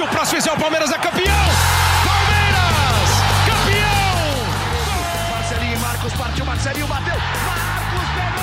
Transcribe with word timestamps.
Se 0.00 0.04
o 0.04 0.08
próximo 0.08 0.40
fizer, 0.40 0.50
o 0.50 0.56
Palmeiras 0.56 0.90
é 0.90 0.96
campeão! 0.96 1.44
Palmeiras! 2.06 3.10
Campeão! 3.44 4.48
Marcelinho 5.30 5.76
e 5.76 5.78
Marcos 5.78 6.12
partiu, 6.14 6.46
Marcelinho 6.46 6.86
bateu. 6.86 7.16
Marcos 7.44 8.08
pegou! 8.14 8.40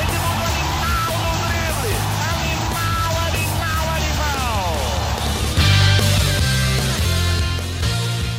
Edmundo 0.00 0.44
animal 0.46 1.10
no 1.18 1.32
drible. 1.48 1.96
Animal, 2.30 3.10
animal, 3.26 3.84
animal. 3.96 4.78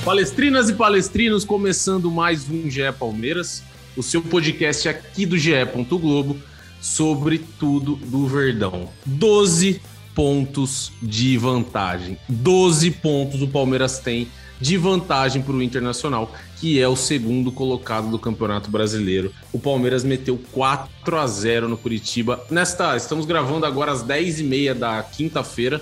Palestrinas 0.06 0.70
e 0.70 0.74
palestrinos, 0.74 1.44
começando 1.44 2.10
mais 2.10 2.50
um 2.50 2.70
GE 2.70 2.94
Palmeiras, 2.98 3.62
o 3.98 4.02
seu 4.02 4.22
podcast 4.22 4.88
aqui 4.88 5.26
do 5.26 5.38
GE. 5.38 5.66
Globo 5.90 6.42
sobre 6.84 7.40
tudo 7.58 7.96
do 7.96 8.28
Verdão. 8.28 8.90
12 9.06 9.82
pontos 10.14 10.92
de 11.02 11.38
vantagem. 11.38 12.18
12 12.28 12.92
pontos 12.92 13.42
o 13.42 13.48
Palmeiras 13.48 14.00
tem 14.00 14.28
de 14.60 14.78
vantagem 14.78 15.42
para 15.42 15.54
o 15.54 15.64
Internacional, 15.64 16.32
que 16.60 16.80
é 16.80 16.88
o 16.88 16.96
segundo 16.96 17.52
colocado 17.52 18.10
do 18.12 18.20
Campeonato 18.20 18.70
Brasileiro. 18.70 19.34
O 19.52 19.60
Palmeiras 19.60 20.04
meteu 20.04 20.38
4 20.52 21.18
a 21.18 21.26
0 21.26 21.70
no 21.70 21.78
Curitiba. 21.78 22.46
Nesta, 22.52 22.96
estamos 22.98 23.26
gravando 23.26 23.66
agora 23.66 23.94
às 23.94 24.04
10h30 24.04 24.74
da 24.74 25.02
quinta-feira. 25.04 25.82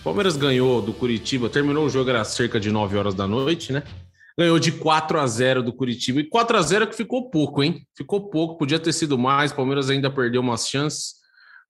O 0.00 0.04
Palmeiras 0.04 0.36
ganhou 0.36 0.80
do 0.80 0.92
Curitiba, 0.92 1.48
terminou 1.48 1.84
o 1.84 1.90
jogo 1.90 2.08
era 2.08 2.24
cerca 2.24 2.60
de 2.60 2.70
9 2.70 2.96
horas 2.96 3.14
da 3.14 3.26
noite, 3.26 3.72
né? 3.72 3.82
Ganhou 4.38 4.58
de 4.58 4.72
4 4.72 5.18
a 5.18 5.26
0 5.26 5.62
do 5.62 5.72
Curitiba. 5.72 6.20
E 6.20 6.24
4 6.24 6.58
a 6.58 6.62
0 6.62 6.86
que 6.86 6.94
ficou 6.94 7.30
pouco, 7.30 7.62
hein? 7.62 7.86
Ficou 7.96 8.28
pouco, 8.28 8.58
podia 8.58 8.78
ter 8.78 8.92
sido 8.92 9.18
mais. 9.18 9.50
O 9.50 9.56
Palmeiras 9.56 9.88
ainda 9.88 10.10
perdeu 10.10 10.42
umas 10.42 10.68
chances. 10.68 11.14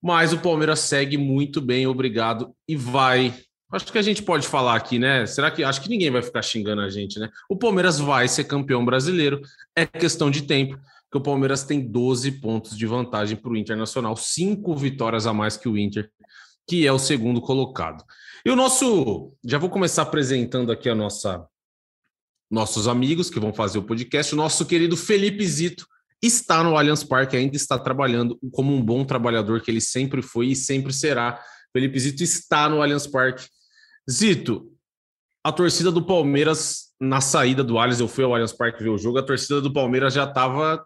Mas 0.01 0.33
o 0.33 0.39
Palmeiras 0.39 0.79
segue 0.79 1.17
muito 1.17 1.61
bem, 1.61 1.87
obrigado. 1.87 2.53
E 2.67 2.75
vai. 2.75 3.33
Acho 3.71 3.91
que 3.91 3.97
a 3.97 4.01
gente 4.01 4.21
pode 4.21 4.47
falar 4.47 4.75
aqui, 4.75 4.99
né? 4.99 5.25
Será 5.25 5.49
que. 5.49 5.63
Acho 5.63 5.81
que 5.81 5.89
ninguém 5.89 6.11
vai 6.11 6.21
ficar 6.21 6.41
xingando 6.41 6.81
a 6.81 6.89
gente, 6.89 7.19
né? 7.19 7.29
O 7.49 7.57
Palmeiras 7.57 7.99
vai 7.99 8.27
ser 8.27 8.43
campeão 8.43 8.83
brasileiro. 8.83 9.41
É 9.75 9.85
questão 9.85 10.29
de 10.29 10.43
tempo, 10.43 10.77
que 11.11 11.17
o 11.17 11.21
Palmeiras 11.21 11.63
tem 11.63 11.79
12 11.79 12.33
pontos 12.33 12.77
de 12.77 12.85
vantagem 12.85 13.37
para 13.37 13.51
o 13.51 13.57
Internacional, 13.57 14.15
cinco 14.15 14.75
vitórias 14.75 15.25
a 15.25 15.33
mais 15.33 15.55
que 15.55 15.69
o 15.69 15.77
Inter, 15.77 16.09
que 16.67 16.85
é 16.85 16.91
o 16.91 16.99
segundo 16.99 17.41
colocado. 17.41 18.03
E 18.45 18.49
o 18.49 18.55
nosso. 18.55 19.33
Já 19.45 19.57
vou 19.57 19.69
começar 19.69 20.03
apresentando 20.03 20.71
aqui 20.71 20.89
a 20.89 20.95
nossa 20.95 21.45
nossos 22.49 22.87
amigos 22.87 23.29
que 23.29 23.39
vão 23.39 23.53
fazer 23.53 23.79
o 23.79 23.83
podcast. 23.83 24.33
O 24.33 24.37
nosso 24.37 24.65
querido 24.65 24.95
Felipe 24.95 25.45
Zito 25.45 25.85
está 26.21 26.63
no 26.63 26.77
Allianz 26.77 27.03
Parque, 27.03 27.37
ainda 27.37 27.55
está 27.55 27.77
trabalhando 27.77 28.39
como 28.51 28.73
um 28.73 28.81
bom 28.81 29.05
trabalhador 29.05 29.61
que 29.61 29.69
ele 29.69 29.81
sempre 29.81 30.21
foi 30.21 30.47
e 30.47 30.55
sempre 30.55 30.93
será. 30.93 31.39
Felipe 31.71 31.99
Zito 31.99 32.23
está 32.23 32.67
no 32.67 32.81
Allianz 32.81 33.05
Parque. 33.05 33.47
Zito, 34.09 34.71
a 35.43 35.51
torcida 35.51 35.91
do 35.91 36.05
Palmeiras 36.05 36.87
na 36.99 37.21
saída 37.21 37.63
do 37.63 37.77
Allianz, 37.77 37.99
eu 37.99 38.07
fui 38.07 38.23
ao 38.23 38.33
Allianz 38.33 38.53
Parque 38.53 38.83
ver 38.83 38.89
o 38.89 38.97
jogo, 38.97 39.19
a 39.19 39.23
torcida 39.23 39.61
do 39.61 39.71
Palmeiras 39.71 40.13
já 40.13 40.23
estava 40.23 40.83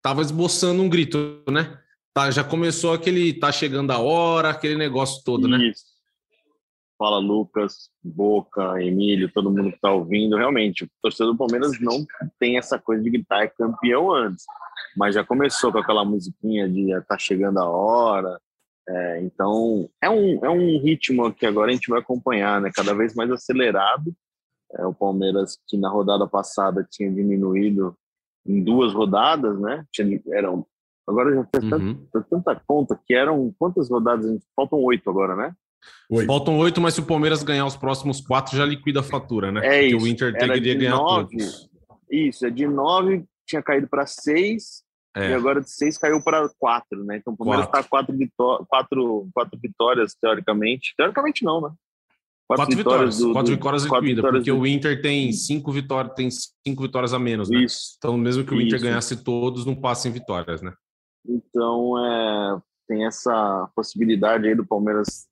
tava 0.00 0.22
esboçando 0.22 0.82
um 0.82 0.88
grito, 0.88 1.42
né? 1.50 1.76
Tá, 2.14 2.30
já 2.30 2.44
começou 2.44 2.92
aquele 2.92 3.34
tá 3.34 3.50
chegando 3.50 3.90
a 3.90 3.98
hora, 3.98 4.50
aquele 4.50 4.76
negócio 4.76 5.22
todo, 5.24 5.48
né? 5.48 5.58
Isso. 5.68 5.84
Fala 6.98 7.18
Lucas, 7.18 7.90
Boca, 8.02 8.82
Emílio, 8.82 9.30
todo 9.32 9.50
mundo 9.50 9.70
que 9.70 9.76
está 9.76 9.92
ouvindo. 9.92 10.36
Realmente, 10.36 10.84
o 10.84 10.88
torcedor 11.00 11.32
do 11.32 11.38
Palmeiras 11.38 11.80
não 11.80 12.04
tem 12.40 12.58
essa 12.58 12.76
coisa 12.78 13.02
de 13.02 13.08
gritar 13.08 13.44
é 13.44 13.46
campeão 13.46 14.12
antes, 14.12 14.44
mas 14.96 15.14
já 15.14 15.24
começou 15.24 15.70
com 15.70 15.78
aquela 15.78 16.04
musiquinha 16.04 16.68
de 16.68 16.88
tá 17.02 17.16
chegando 17.16 17.58
a 17.60 17.68
hora. 17.68 18.40
É, 18.88 19.22
então, 19.22 19.88
é 20.02 20.10
um, 20.10 20.44
é 20.44 20.50
um 20.50 20.80
ritmo 20.80 21.32
que 21.32 21.46
agora 21.46 21.70
a 21.70 21.74
gente 21.74 21.88
vai 21.88 22.00
acompanhar, 22.00 22.60
né? 22.60 22.70
Cada 22.74 22.92
vez 22.94 23.14
mais 23.14 23.30
acelerado. 23.30 24.12
É, 24.74 24.84
o 24.84 24.92
Palmeiras, 24.92 25.56
que 25.68 25.76
na 25.78 25.88
rodada 25.88 26.26
passada 26.26 26.86
tinha 26.90 27.10
diminuído 27.10 27.96
em 28.46 28.62
duas 28.62 28.92
rodadas, 28.92 29.58
né? 29.60 29.84
Tinha, 29.92 30.20
eram, 30.32 30.66
agora 31.06 31.34
já 31.34 31.44
fez 31.44 31.64
Uhum. 31.64 32.06
tanta, 32.10 32.26
tanta 32.28 32.62
conta 32.66 33.00
que 33.06 33.14
eram. 33.14 33.54
Quantas 33.58 33.88
rodadas? 33.88 34.42
Faltam 34.56 34.82
oito 34.82 35.08
agora, 35.08 35.36
né? 35.36 35.54
Faltam 36.26 36.56
oito, 36.58 36.80
mas 36.80 36.94
se 36.94 37.00
o 37.00 37.04
Palmeiras 37.06 37.42
ganhar 37.42 37.66
os 37.66 37.76
próximos 37.76 38.20
quatro, 38.20 38.56
já 38.56 38.64
liquida 38.64 39.00
a 39.00 39.02
fatura, 39.02 39.52
né? 39.52 39.60
É 39.60 39.62
Porque 39.82 39.96
isso. 39.96 40.04
o 40.04 40.08
Inter 40.08 40.28
Era 40.34 40.38
teria 40.54 40.60
de 40.60 40.74
ganhar 40.74 40.96
nove. 40.96 41.36
todos. 41.36 41.68
Isso, 42.10 42.46
é 42.46 42.50
de 42.50 42.66
nove, 42.66 43.24
tinha 43.46 43.62
caído 43.62 43.86
para 43.86 44.06
seis, 44.06 44.82
É. 45.14 45.30
e 45.30 45.34
agora 45.34 45.60
de 45.60 45.70
seis 45.70 45.98
caiu 45.98 46.22
para 46.22 46.48
quatro, 46.58 47.04
né? 47.04 47.18
Então 47.18 47.34
o 47.34 47.36
Palmeiras 47.36 47.66
está 47.66 47.82
quatro, 47.82 48.16
vitó 48.16 48.64
quatro, 48.68 49.28
quatro 49.34 49.58
vitórias, 49.62 50.14
teoricamente. 50.20 50.94
Teoricamente 50.96 51.44
não, 51.44 51.60
né? 51.60 51.70
Quatro, 52.46 52.74
vitórias, 52.74 53.18
do- 53.18 53.32
quatro 53.34 53.52
vitórias 53.54 53.84
quatro 53.86 54.06
liquida, 54.06 54.22
vitórias 54.22 54.40
porque 54.42 54.50
do- 54.58 54.62
o 54.62 54.66
Inter 54.66 55.02
tem 55.02 55.30
cinco 55.32 55.70
vitórias, 55.70 56.14
tem 56.14 56.30
cinco 56.30 56.82
vitórias 56.82 57.12
a 57.12 57.18
menos, 57.18 57.50
né? 57.50 57.62
Isso. 57.62 57.94
Então, 57.98 58.16
mesmo 58.16 58.42
que 58.42 58.54
o 58.54 58.60
Inter 58.60 58.76
Isso. 58.76 58.84
ganhasse 58.86 59.22
todos, 59.22 59.66
não 59.66 59.74
passa 59.76 60.08
em 60.08 60.12
vitórias, 60.12 60.62
né? 60.62 60.72
Então, 61.28 61.98
é, 62.02 62.58
tem 62.88 63.04
essa 63.04 63.68
possibilidade 63.76 64.48
aí 64.48 64.54
do 64.54 64.64
Palmeiras 64.64 65.26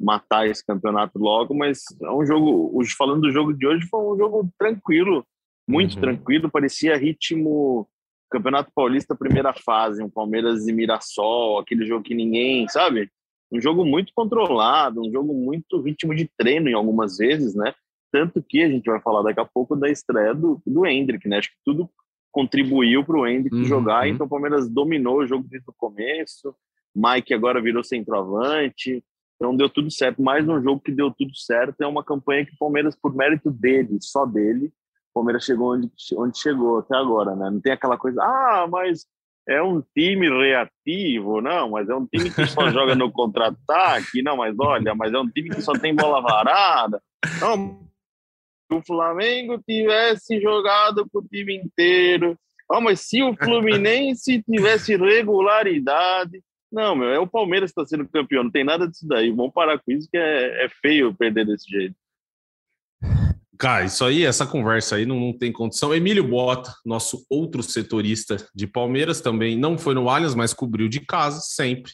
matar 0.00 0.48
esse 0.48 0.64
campeonato 0.64 1.18
logo, 1.18 1.54
mas 1.54 1.82
é 2.02 2.10
um 2.10 2.24
jogo, 2.24 2.72
falando 2.96 3.20
do 3.20 3.30
jogo 3.30 3.52
de 3.52 3.66
hoje, 3.66 3.86
foi 3.86 4.00
um 4.00 4.16
jogo 4.16 4.50
tranquilo, 4.58 5.26
muito 5.68 5.94
Uhum. 5.96 6.00
tranquilo, 6.00 6.50
parecia 6.50 6.96
ritmo 6.96 7.86
Campeonato 8.30 8.70
Paulista 8.74 9.14
primeira 9.14 9.52
fase, 9.52 10.02
um 10.02 10.08
Palmeiras 10.08 10.66
e 10.66 10.72
Mirassol, 10.72 11.58
aquele 11.58 11.84
jogo 11.84 12.04
que 12.04 12.14
ninguém, 12.14 12.66
sabe? 12.68 13.10
Um 13.52 13.60
jogo 13.60 13.84
muito 13.84 14.12
controlado, 14.14 15.00
um 15.00 15.10
jogo 15.12 15.34
muito 15.34 15.80
ritmo 15.80 16.14
de 16.14 16.30
treino 16.38 16.68
em 16.68 16.74
algumas 16.74 17.18
vezes, 17.18 17.54
né? 17.54 17.74
Tanto 18.12 18.42
que 18.42 18.62
a 18.62 18.68
gente 18.68 18.88
vai 18.88 19.00
falar 19.00 19.22
daqui 19.22 19.40
a 19.40 19.44
pouco 19.44 19.76
da 19.76 19.90
estreia 19.90 20.32
do, 20.34 20.62
do 20.66 20.86
Hendrick, 20.86 21.28
né? 21.28 21.38
Acho 21.38 21.50
que 21.50 21.56
tudo 21.64 21.90
contribuiu 22.32 23.04
para 23.04 23.18
o 23.18 23.26
Hendrick 23.26 23.56
Uhum, 23.56 23.64
jogar, 23.64 24.08
então 24.08 24.26
o 24.26 24.30
Palmeiras 24.30 24.68
dominou 24.68 25.18
o 25.18 25.26
jogo 25.26 25.46
desde 25.48 25.68
o 25.68 25.74
começo. 25.76 26.54
Mike 26.94 27.34
agora 27.34 27.60
virou 27.60 27.82
centroavante, 27.82 29.04
então 29.40 29.56
deu 29.56 29.70
tudo 29.70 29.90
certo. 29.90 30.20
Mais 30.20 30.46
um 30.46 30.62
jogo 30.62 30.82
que 30.84 30.92
deu 30.92 31.10
tudo 31.10 31.34
certo 31.34 31.80
é 31.80 31.86
uma 31.86 32.04
campanha 32.04 32.44
que 32.44 32.52
o 32.52 32.58
Palmeiras, 32.58 32.94
por 32.94 33.14
mérito 33.14 33.50
dele, 33.50 33.96
só 34.02 34.26
dele, 34.26 34.66
o 34.66 35.14
Palmeiras 35.14 35.44
chegou 35.44 35.72
onde, 35.72 35.90
onde 36.14 36.38
chegou 36.38 36.80
até 36.80 36.94
agora, 36.94 37.34
né? 37.34 37.48
Não 37.48 37.58
tem 37.58 37.72
aquela 37.72 37.96
coisa, 37.96 38.22
ah, 38.22 38.66
mas 38.70 39.06
é 39.48 39.62
um 39.62 39.82
time 39.96 40.28
reativo, 40.28 41.40
não, 41.40 41.70
mas 41.70 41.88
é 41.88 41.94
um 41.94 42.06
time 42.06 42.30
que 42.30 42.46
só 42.46 42.68
joga 42.70 42.94
no 42.94 43.10
contra-ataque, 43.10 44.22
não, 44.22 44.36
mas 44.36 44.54
olha, 44.60 44.94
mas 44.94 45.10
é 45.10 45.18
um 45.18 45.28
time 45.28 45.48
que 45.48 45.62
só 45.62 45.72
tem 45.72 45.94
bola 45.94 46.20
varada. 46.20 47.02
Não, 47.40 47.80
se 48.70 48.78
o 48.78 48.82
Flamengo 48.86 49.58
tivesse 49.66 50.38
jogado 50.38 51.08
com 51.10 51.20
o 51.20 51.26
time 51.26 51.56
inteiro, 51.56 52.38
ah, 52.70 52.80
mas 52.80 53.00
se 53.00 53.22
o 53.22 53.34
Fluminense 53.34 54.42
tivesse 54.42 54.96
regularidade. 54.96 56.42
Não, 56.72 56.94
meu, 56.94 57.08
é 57.08 57.18
o 57.18 57.26
Palmeiras 57.26 57.72
que 57.72 57.80
está 57.80 57.88
sendo 57.88 58.08
campeão, 58.08 58.44
não 58.44 58.50
tem 58.50 58.64
nada 58.64 58.86
disso 58.86 59.06
daí. 59.06 59.30
Vamos 59.30 59.52
parar 59.52 59.78
com 59.78 59.90
isso, 59.90 60.08
que 60.10 60.16
é, 60.16 60.64
é 60.64 60.68
feio 60.80 61.12
perder 61.14 61.46
desse 61.46 61.68
jeito. 61.68 61.96
Cara, 63.58 63.84
isso 63.84 64.04
aí, 64.04 64.24
essa 64.24 64.46
conversa 64.46 64.96
aí 64.96 65.04
não, 65.04 65.20
não 65.20 65.36
tem 65.36 65.52
condição. 65.52 65.94
Emílio 65.94 66.26
Bota, 66.26 66.72
nosso 66.84 67.26
outro 67.28 67.62
setorista 67.62 68.36
de 68.54 68.66
Palmeiras, 68.66 69.20
também 69.20 69.58
não 69.58 69.76
foi 69.76 69.94
no 69.94 70.08
Allianz, 70.08 70.34
mas 70.34 70.54
cobriu 70.54 70.88
de 70.88 71.00
casa, 71.00 71.40
sempre. 71.40 71.92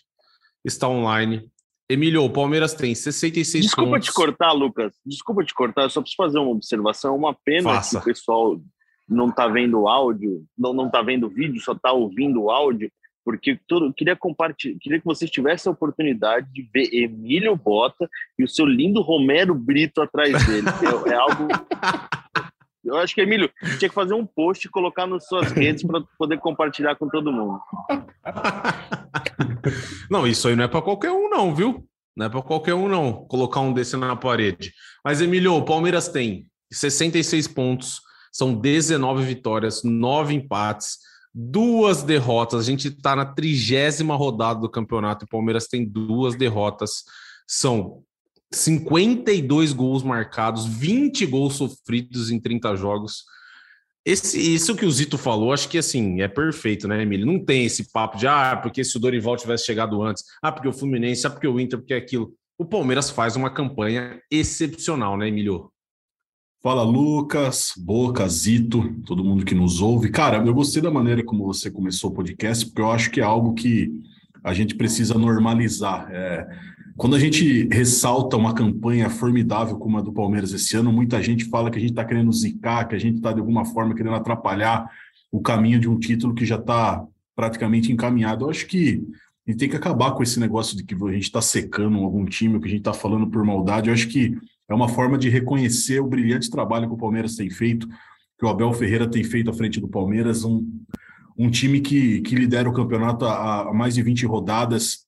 Está 0.64 0.88
online. 0.88 1.50
Emílio, 1.88 2.22
o 2.22 2.30
Palmeiras 2.30 2.74
tem 2.74 2.94
66 2.94 3.64
Desculpa 3.64 3.90
pontos. 3.92 4.06
te 4.06 4.12
cortar, 4.12 4.52
Lucas. 4.52 4.92
Desculpa 5.04 5.44
te 5.44 5.54
cortar, 5.54 5.82
eu 5.82 5.90
só 5.90 6.00
preciso 6.00 6.16
fazer 6.16 6.38
uma 6.38 6.50
observação. 6.50 7.14
É 7.14 7.18
Uma 7.18 7.34
pena 7.34 7.74
Faça. 7.74 7.98
que 7.98 8.02
o 8.02 8.04
pessoal 8.14 8.60
não 9.08 9.28
está 9.30 9.48
vendo 9.48 9.80
o 9.80 9.88
áudio, 9.88 10.44
não, 10.56 10.72
não 10.72 10.90
tá 10.90 11.02
vendo 11.02 11.26
o 11.26 11.30
vídeo, 11.30 11.60
só 11.60 11.72
está 11.72 11.92
ouvindo 11.92 12.42
o 12.42 12.50
áudio, 12.50 12.90
porque 13.26 13.58
todo, 13.66 13.92
queria 13.92 14.14
compartilhar, 14.14 14.78
queria 14.80 15.00
que 15.00 15.04
vocês 15.04 15.28
tivessem 15.28 15.68
a 15.68 15.72
oportunidade 15.72 16.46
de 16.52 16.62
ver 16.72 16.94
Emílio 16.94 17.56
Bota 17.56 18.08
e 18.38 18.44
o 18.44 18.48
seu 18.48 18.64
lindo 18.64 19.02
Romero 19.02 19.52
Brito 19.52 20.00
atrás 20.00 20.46
dele. 20.46 20.68
É, 20.68 21.10
é 21.10 21.14
algo. 21.16 21.48
Eu 22.84 22.96
acho 22.98 23.16
que, 23.16 23.20
Emílio, 23.20 23.50
tinha 23.80 23.88
que 23.88 23.94
fazer 23.96 24.14
um 24.14 24.24
post 24.24 24.64
e 24.64 24.70
colocar 24.70 25.08
nas 25.08 25.26
suas 25.26 25.50
redes 25.50 25.82
para 25.82 26.00
poder 26.16 26.38
compartilhar 26.38 26.94
com 26.94 27.08
todo 27.08 27.32
mundo. 27.32 27.60
não, 30.08 30.24
isso 30.24 30.46
aí 30.46 30.54
não 30.54 30.62
é 30.62 30.68
para 30.68 30.80
qualquer 30.80 31.10
um, 31.10 31.28
não, 31.28 31.52
viu? 31.52 31.84
Não 32.16 32.26
é 32.26 32.28
para 32.28 32.42
qualquer 32.42 32.74
um, 32.74 32.86
não, 32.86 33.26
colocar 33.26 33.58
um 33.58 33.72
desse 33.72 33.96
na 33.96 34.14
parede. 34.14 34.72
Mas, 35.04 35.20
Emílio, 35.20 35.54
o 35.54 35.64
Palmeiras 35.64 36.06
tem 36.06 36.46
66 36.72 37.48
pontos, 37.48 38.00
são 38.32 38.54
19 38.54 39.24
vitórias, 39.24 39.82
9 39.82 40.34
empates, 40.34 40.98
duas 41.38 42.02
derrotas. 42.02 42.60
A 42.60 42.62
gente 42.62 42.88
está 42.88 43.14
na 43.14 43.26
trigésima 43.26 44.16
rodada 44.16 44.60
do 44.60 44.70
campeonato 44.70 45.24
e 45.24 45.26
o 45.26 45.28
Palmeiras 45.28 45.66
tem 45.66 45.84
duas 45.84 46.34
derrotas. 46.34 47.04
São 47.46 48.02
52 48.50 49.74
gols 49.74 50.02
marcados, 50.02 50.64
20 50.64 51.26
gols 51.26 51.56
sofridos 51.56 52.30
em 52.30 52.40
30 52.40 52.74
jogos. 52.76 53.24
Esse, 54.02 54.38
isso 54.54 54.74
que 54.74 54.86
o 54.86 54.90
Zito 54.90 55.18
falou, 55.18 55.52
acho 55.52 55.68
que 55.68 55.76
assim, 55.76 56.22
é 56.22 56.28
perfeito, 56.28 56.88
né, 56.88 57.02
Emílio? 57.02 57.26
Não 57.26 57.44
tem 57.44 57.66
esse 57.66 57.90
papo 57.90 58.16
de 58.16 58.26
ah, 58.26 58.56
porque 58.56 58.82
se 58.84 58.96
o 58.96 59.00
Dorival 59.00 59.36
tivesse 59.36 59.66
chegado 59.66 60.00
antes, 60.02 60.24
ah, 60.40 60.50
porque 60.50 60.68
o 60.68 60.72
Fluminense, 60.72 61.26
ah, 61.26 61.30
porque 61.30 61.48
o 61.48 61.60
Inter, 61.60 61.78
porque 61.78 61.92
aquilo. 61.92 62.32
O 62.58 62.64
Palmeiras 62.64 63.10
faz 63.10 63.36
uma 63.36 63.50
campanha 63.50 64.18
excepcional, 64.30 65.18
né, 65.18 65.28
Emílio? 65.28 65.70
Fala, 66.66 66.82
Lucas, 66.82 67.74
Boca, 67.78 68.28
Zito, 68.28 68.92
todo 69.04 69.22
mundo 69.22 69.44
que 69.44 69.54
nos 69.54 69.80
ouve. 69.80 70.10
Cara, 70.10 70.44
eu 70.44 70.52
gostei 70.52 70.82
da 70.82 70.90
maneira 70.90 71.22
como 71.22 71.44
você 71.44 71.70
começou 71.70 72.10
o 72.10 72.12
podcast, 72.12 72.66
porque 72.66 72.80
eu 72.80 72.90
acho 72.90 73.08
que 73.08 73.20
é 73.20 73.22
algo 73.22 73.54
que 73.54 73.88
a 74.42 74.52
gente 74.52 74.74
precisa 74.74 75.14
normalizar. 75.14 76.08
É, 76.10 76.44
quando 76.96 77.14
a 77.14 77.20
gente 77.20 77.68
ressalta 77.70 78.36
uma 78.36 78.52
campanha 78.52 79.08
formidável 79.08 79.78
como 79.78 79.96
a 79.96 80.00
do 80.00 80.12
Palmeiras 80.12 80.52
esse 80.52 80.76
ano, 80.76 80.92
muita 80.92 81.22
gente 81.22 81.44
fala 81.44 81.70
que 81.70 81.78
a 81.78 81.80
gente 81.80 81.90
está 81.90 82.04
querendo 82.04 82.32
zicar, 82.32 82.88
que 82.88 82.96
a 82.96 82.98
gente 82.98 83.18
está 83.18 83.32
de 83.32 83.38
alguma 83.38 83.64
forma 83.64 83.94
querendo 83.94 84.16
atrapalhar 84.16 84.90
o 85.30 85.40
caminho 85.40 85.78
de 85.78 85.88
um 85.88 85.96
título 85.96 86.34
que 86.34 86.44
já 86.44 86.56
está 86.56 87.06
praticamente 87.36 87.92
encaminhado. 87.92 88.44
Eu 88.44 88.50
acho 88.50 88.66
que 88.66 89.04
a 89.46 89.52
gente 89.52 89.60
tem 89.60 89.68
que 89.68 89.76
acabar 89.76 90.16
com 90.16 90.22
esse 90.24 90.40
negócio 90.40 90.76
de 90.76 90.82
que 90.82 90.96
a 90.96 91.12
gente 91.12 91.22
está 91.22 91.40
secando 91.40 91.96
algum 91.98 92.24
time, 92.24 92.58
que 92.58 92.66
a 92.66 92.70
gente 92.70 92.80
está 92.80 92.92
falando 92.92 93.28
por 93.28 93.44
maldade. 93.44 93.88
Eu 93.88 93.94
acho 93.94 94.08
que 94.08 94.36
é 94.68 94.74
uma 94.74 94.88
forma 94.88 95.16
de 95.16 95.28
reconhecer 95.28 96.00
o 96.00 96.06
brilhante 96.06 96.50
trabalho 96.50 96.88
que 96.88 96.94
o 96.94 96.98
Palmeiras 96.98 97.36
tem 97.36 97.50
feito, 97.50 97.88
que 98.38 98.44
o 98.44 98.48
Abel 98.48 98.72
Ferreira 98.72 99.08
tem 99.08 99.24
feito 99.24 99.50
à 99.50 99.52
frente 99.52 99.80
do 99.80 99.88
Palmeiras, 99.88 100.44
um, 100.44 100.66
um 101.38 101.50
time 101.50 101.80
que, 101.80 102.20
que 102.22 102.34
lidera 102.34 102.68
o 102.68 102.72
campeonato 102.72 103.24
há, 103.24 103.72
mais 103.72 103.94
de 103.94 104.02
20 104.02 104.26
rodadas, 104.26 105.06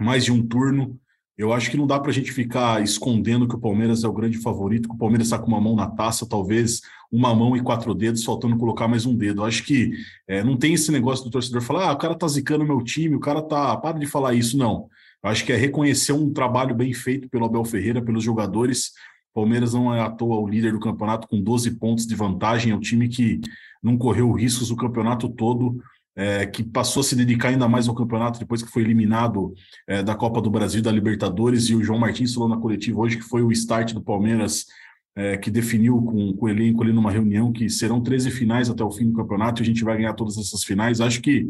mais 0.00 0.24
de 0.24 0.32
um 0.32 0.46
turno, 0.46 1.00
eu 1.36 1.52
acho 1.52 1.70
que 1.70 1.76
não 1.76 1.86
dá 1.86 1.98
para 1.98 2.10
a 2.10 2.14
gente 2.14 2.30
ficar 2.30 2.82
escondendo 2.82 3.48
que 3.48 3.54
o 3.54 3.60
Palmeiras 3.60 4.04
é 4.04 4.08
o 4.08 4.12
grande 4.12 4.36
favorito, 4.38 4.88
que 4.88 4.94
o 4.94 4.98
Palmeiras 4.98 5.26
está 5.26 5.38
com 5.38 5.48
uma 5.48 5.60
mão 5.60 5.74
na 5.74 5.88
taça, 5.88 6.28
talvez 6.28 6.82
uma 7.10 7.34
mão 7.34 7.56
e 7.56 7.62
quatro 7.62 7.94
dedos, 7.94 8.22
faltando 8.22 8.56
colocar 8.56 8.86
mais 8.86 9.06
um 9.06 9.16
dedo. 9.16 9.40
Eu 9.40 9.46
acho 9.46 9.64
que 9.64 9.92
é, 10.28 10.44
não 10.44 10.56
tem 10.56 10.74
esse 10.74 10.92
negócio 10.92 11.24
do 11.24 11.30
torcedor 11.30 11.62
falar, 11.62 11.88
ah, 11.88 11.92
o 11.92 11.98
cara 11.98 12.14
tá 12.14 12.28
zicando 12.28 12.64
meu 12.64 12.82
time, 12.82 13.16
o 13.16 13.20
cara 13.20 13.40
tá. 13.40 13.76
Para 13.78 13.98
de 13.98 14.06
falar 14.06 14.34
isso, 14.34 14.58
não. 14.58 14.88
Acho 15.22 15.44
que 15.44 15.52
é 15.52 15.56
reconhecer 15.56 16.12
um 16.12 16.32
trabalho 16.32 16.74
bem 16.74 16.92
feito 16.92 17.28
pelo 17.28 17.44
Abel 17.44 17.64
Ferreira, 17.64 18.02
pelos 18.02 18.24
jogadores. 18.24 18.92
Palmeiras 19.32 19.72
não 19.72 19.94
é 19.94 20.00
à 20.00 20.10
toa 20.10 20.38
o 20.38 20.48
líder 20.48 20.72
do 20.72 20.80
campeonato 20.80 21.28
com 21.28 21.40
12 21.40 21.72
pontos 21.78 22.06
de 22.06 22.14
vantagem, 22.14 22.72
é 22.72 22.76
um 22.76 22.80
time 22.80 23.08
que 23.08 23.40
não 23.82 23.96
correu 23.96 24.30
riscos 24.32 24.70
o 24.70 24.76
campeonato 24.76 25.28
todo 25.28 25.82
é, 26.14 26.46
que 26.46 26.62
passou 26.62 27.00
a 27.00 27.04
se 27.04 27.16
dedicar 27.16 27.48
ainda 27.48 27.68
mais 27.68 27.88
ao 27.88 27.94
campeonato 27.94 28.38
depois 28.38 28.62
que 28.62 28.70
foi 28.70 28.82
eliminado 28.82 29.54
é, 29.86 30.02
da 30.02 30.14
Copa 30.14 30.40
do 30.40 30.50
Brasil, 30.50 30.82
da 30.82 30.92
Libertadores, 30.92 31.68
e 31.68 31.74
o 31.74 31.82
João 31.82 31.98
Martins 31.98 32.34
falou 32.34 32.48
na 32.48 32.58
coletiva 32.58 33.00
hoje 33.00 33.16
que 33.16 33.24
foi 33.24 33.42
o 33.42 33.50
start 33.50 33.94
do 33.94 34.02
Palmeiras 34.02 34.66
é, 35.16 35.36
que 35.36 35.50
definiu 35.50 36.02
com, 36.02 36.32
com 36.34 36.46
o 36.46 36.48
elenco 36.48 36.82
ali 36.82 36.92
numa 36.92 37.10
reunião 37.10 37.52
que 37.52 37.68
serão 37.68 38.02
13 38.02 38.30
finais 38.30 38.70
até 38.70 38.82
o 38.84 38.90
fim 38.90 39.06
do 39.06 39.14
campeonato 39.14 39.60
e 39.60 39.62
a 39.62 39.66
gente 39.66 39.84
vai 39.84 39.96
ganhar 39.96 40.14
todas 40.14 40.36
essas 40.38 40.64
finais. 40.64 41.00
Acho 41.00 41.20
que 41.20 41.48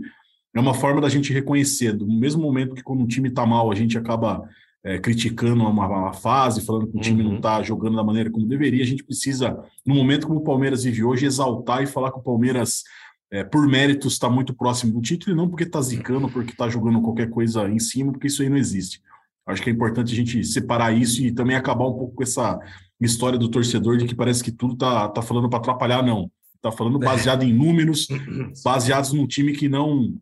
é 0.54 0.60
uma 0.60 0.74
forma 0.74 1.00
da 1.00 1.08
gente 1.08 1.32
reconhecer, 1.32 1.92
do 1.92 2.06
mesmo 2.06 2.42
momento 2.42 2.74
que 2.74 2.82
quando 2.82 3.02
um 3.02 3.06
time 3.06 3.28
está 3.28 3.46
mal, 3.46 3.70
a 3.70 3.74
gente 3.74 3.96
acaba 3.96 4.48
é, 4.84 4.98
criticando 4.98 5.62
uma, 5.62 5.86
uma, 5.86 6.12
fase, 6.12 6.64
falando 6.64 6.88
que 6.88 6.96
o 6.96 7.00
time 7.00 7.22
uhum. 7.22 7.30
não 7.30 7.36
está 7.36 7.62
jogando 7.62 7.96
da 7.96 8.04
maneira 8.04 8.30
como 8.30 8.46
deveria, 8.46 8.82
a 8.82 8.86
gente 8.86 9.04
precisa, 9.04 9.58
no 9.86 9.94
momento 9.94 10.26
como 10.26 10.40
o 10.40 10.44
Palmeiras 10.44 10.84
vive 10.84 11.04
hoje, 11.04 11.24
exaltar 11.24 11.82
e 11.82 11.86
falar 11.86 12.10
que 12.10 12.18
o 12.18 12.22
Palmeiras 12.22 12.82
é, 13.30 13.42
por 13.42 13.66
méritos 13.66 14.12
está 14.12 14.28
muito 14.28 14.52
próximo 14.52 14.92
do 14.92 15.00
título 15.00 15.32
e 15.32 15.36
não 15.36 15.48
porque 15.48 15.64
está 15.64 15.80
zicando, 15.80 16.28
porque 16.28 16.52
está 16.52 16.68
jogando 16.68 17.00
qualquer 17.00 17.30
coisa 17.30 17.68
em 17.68 17.78
cima, 17.78 18.12
porque 18.12 18.26
isso 18.26 18.42
aí 18.42 18.48
não 18.48 18.58
existe. 18.58 19.00
Acho 19.46 19.62
que 19.62 19.70
é 19.70 19.72
importante 19.72 20.12
a 20.12 20.16
gente 20.16 20.44
separar 20.44 20.92
isso 20.92 21.22
e 21.22 21.32
também 21.32 21.56
acabar 21.56 21.86
um 21.86 21.94
pouco 21.94 22.14
com 22.16 22.22
essa 22.22 22.58
história 23.00 23.38
do 23.38 23.48
torcedor 23.48 23.96
de 23.96 24.04
que 24.04 24.14
parece 24.14 24.44
que 24.44 24.52
tudo 24.52 24.76
tá, 24.76 25.08
tá 25.08 25.22
falando 25.22 25.48
para 25.48 25.58
atrapalhar, 25.58 26.02
não. 26.02 26.30
Tá 26.60 26.70
falando 26.70 26.98
baseado 26.98 27.42
em 27.42 27.52
números, 27.52 28.06
baseados 28.62 29.12
num 29.12 29.26
time 29.26 29.52
que 29.52 29.68
não 29.68 30.14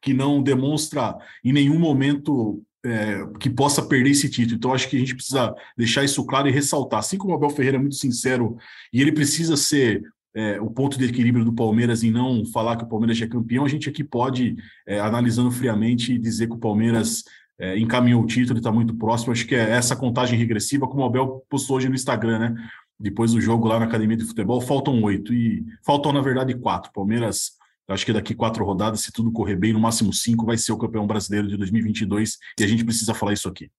que 0.00 0.14
não 0.14 0.42
demonstra 0.42 1.16
em 1.44 1.52
nenhum 1.52 1.78
momento 1.78 2.62
é, 2.84 3.26
que 3.38 3.50
possa 3.50 3.82
perder 3.82 4.10
esse 4.10 4.28
título. 4.28 4.56
Então, 4.56 4.72
acho 4.72 4.88
que 4.88 4.96
a 4.96 5.00
gente 5.00 5.14
precisa 5.14 5.54
deixar 5.76 6.04
isso 6.04 6.24
claro 6.24 6.48
e 6.48 6.52
ressaltar. 6.52 7.00
Assim 7.00 7.18
como 7.18 7.32
o 7.32 7.36
Abel 7.36 7.50
Ferreira 7.50 7.76
é 7.76 7.80
muito 7.80 7.96
sincero 7.96 8.56
e 8.92 9.00
ele 9.00 9.12
precisa 9.12 9.56
ser 9.56 10.02
é, 10.34 10.60
o 10.60 10.70
ponto 10.70 10.98
de 10.98 11.04
equilíbrio 11.04 11.44
do 11.44 11.52
Palmeiras 11.52 12.04
em 12.04 12.10
não 12.10 12.44
falar 12.46 12.76
que 12.76 12.84
o 12.84 12.88
Palmeiras 12.88 13.20
é 13.20 13.26
campeão, 13.26 13.64
a 13.64 13.68
gente 13.68 13.88
aqui 13.88 14.04
pode, 14.04 14.56
é, 14.86 15.00
analisando 15.00 15.50
friamente, 15.50 16.16
dizer 16.18 16.46
que 16.46 16.54
o 16.54 16.58
Palmeiras 16.58 17.24
é, 17.58 17.76
encaminhou 17.78 18.22
o 18.22 18.26
título, 18.26 18.58
está 18.58 18.70
muito 18.70 18.94
próximo. 18.94 19.32
Acho 19.32 19.46
que 19.46 19.54
é 19.54 19.70
essa 19.70 19.96
contagem 19.96 20.38
regressiva, 20.38 20.86
como 20.86 21.02
o 21.02 21.06
Abel 21.06 21.44
postou 21.50 21.76
hoje 21.76 21.88
no 21.88 21.94
Instagram, 21.94 22.38
né? 22.38 22.54
Depois 23.00 23.32
do 23.32 23.40
jogo 23.40 23.68
lá 23.68 23.78
na 23.78 23.86
Academia 23.86 24.16
de 24.16 24.24
Futebol, 24.24 24.60
faltam 24.60 25.00
oito. 25.02 25.32
E 25.32 25.64
faltam, 25.84 26.12
na 26.12 26.20
verdade, 26.20 26.54
quatro. 26.54 26.92
Palmeiras, 26.92 27.52
acho 27.88 28.04
que 28.04 28.12
daqui 28.12 28.34
quatro 28.34 28.64
rodadas, 28.64 29.00
se 29.00 29.12
tudo 29.12 29.32
correr 29.32 29.56
bem, 29.56 29.72
no 29.72 29.80
máximo 29.80 30.12
cinco, 30.12 30.44
vai 30.44 30.58
ser 30.58 30.72
o 30.72 30.78
campeão 30.78 31.06
brasileiro 31.06 31.48
de 31.48 31.56
2022. 31.56 32.36
E 32.60 32.64
a 32.64 32.66
gente 32.66 32.84
precisa 32.84 33.14
falar 33.14 33.32
isso 33.32 33.48
aqui. 33.48 33.70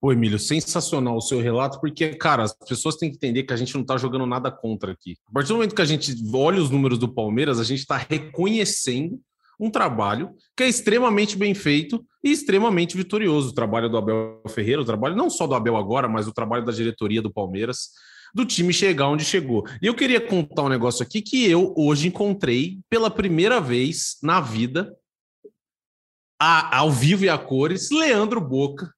Pô, 0.00 0.12
Emílio, 0.12 0.38
sensacional 0.38 1.16
o 1.16 1.20
seu 1.20 1.40
relato, 1.40 1.78
porque, 1.78 2.14
cara, 2.14 2.42
as 2.42 2.54
pessoas 2.54 2.96
têm 2.96 3.10
que 3.10 3.16
entender 3.16 3.42
que 3.42 3.52
a 3.52 3.56
gente 3.56 3.74
não 3.74 3.82
está 3.82 3.98
jogando 3.98 4.24
nada 4.24 4.50
contra 4.50 4.92
aqui. 4.92 5.18
A 5.28 5.32
partir 5.32 5.48
do 5.48 5.56
momento 5.56 5.74
que 5.74 5.82
a 5.82 5.86
gente 5.86 6.14
olha 6.32 6.60
os 6.60 6.70
números 6.70 6.98
do 6.98 7.12
Palmeiras, 7.12 7.60
a 7.60 7.64
gente 7.64 7.80
está 7.80 7.98
reconhecendo 7.98 9.20
um 9.60 9.70
trabalho 9.70 10.30
que 10.56 10.62
é 10.62 10.68
extremamente 10.68 11.36
bem 11.36 11.52
feito 11.52 12.02
e 12.24 12.32
extremamente 12.32 12.96
vitorioso. 12.96 13.50
O 13.50 13.54
trabalho 13.54 13.90
do 13.90 13.98
Abel 13.98 14.42
Ferreira, 14.48 14.80
o 14.80 14.86
trabalho 14.86 15.14
não 15.14 15.28
só 15.28 15.46
do 15.46 15.54
Abel 15.54 15.76
agora, 15.76 16.08
mas 16.08 16.26
o 16.26 16.32
trabalho 16.32 16.64
da 16.64 16.72
diretoria 16.72 17.20
do 17.20 17.30
Palmeiras, 17.30 17.90
do 18.34 18.44
time 18.44 18.72
chegar 18.72 19.08
onde 19.08 19.24
chegou. 19.24 19.66
E 19.82 19.86
eu 19.86 19.94
queria 19.94 20.20
contar 20.20 20.64
um 20.64 20.68
negócio 20.68 21.02
aqui 21.02 21.20
que 21.20 21.48
eu 21.48 21.74
hoje 21.76 22.08
encontrei 22.08 22.78
pela 22.88 23.10
primeira 23.10 23.60
vez 23.60 24.16
na 24.22 24.40
vida, 24.40 24.94
a, 26.40 26.78
ao 26.78 26.90
vivo 26.90 27.24
e 27.24 27.28
a 27.28 27.36
cores, 27.36 27.90
Leandro 27.90 28.40
Boca 28.40 28.90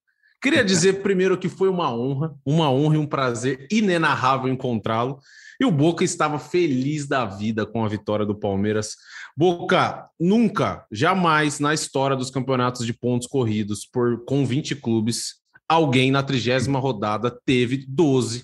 Queria 0.43 0.64
dizer 0.64 1.05
primeiro 1.05 1.38
que 1.38 1.49
foi 1.49 1.69
uma 1.69 1.94
honra, 1.94 2.34
uma 2.44 2.69
honra 2.69 2.96
e 2.96 2.99
um 2.99 3.06
prazer 3.06 3.64
inenarrável 3.70 4.52
encontrá-lo. 4.52 5.20
E 5.61 5.64
o 5.64 5.70
Boca 5.70 6.02
estava 6.02 6.37
feliz 6.37 7.06
da 7.06 7.25
vida 7.25 7.64
com 7.64 7.85
a 7.85 7.88
vitória 7.88 8.26
do 8.26 8.35
Palmeiras. 8.35 8.96
Boca, 9.37 10.11
nunca, 10.19 10.85
jamais 10.90 11.61
na 11.61 11.73
história 11.73 12.17
dos 12.17 12.28
campeonatos 12.28 12.85
de 12.85 12.93
pontos 12.93 13.28
corridos 13.28 13.87
por 13.87 14.25
com 14.25 14.44
20 14.44 14.75
clubes, 14.75 15.37
alguém 15.69 16.11
na 16.11 16.25
trigésima 16.25 16.81
rodada 16.81 17.31
teve 17.46 17.87
12 17.87 18.43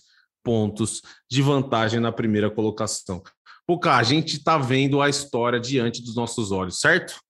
pontos 0.49 1.03
de 1.31 1.43
vantagem 1.43 2.01
na 2.01 2.11
primeira 2.11 2.51
colocação. 2.51 3.23
Boca, 3.69 3.95
a 3.95 4.03
gente 4.03 4.39
está 4.39 4.57
vendo 4.57 5.03
a 5.03 5.11
história 5.11 5.61
diante 5.61 6.03
dos 6.03 6.17
nossos 6.17 6.51
olhos, 6.51 6.81
certo? 6.81 7.21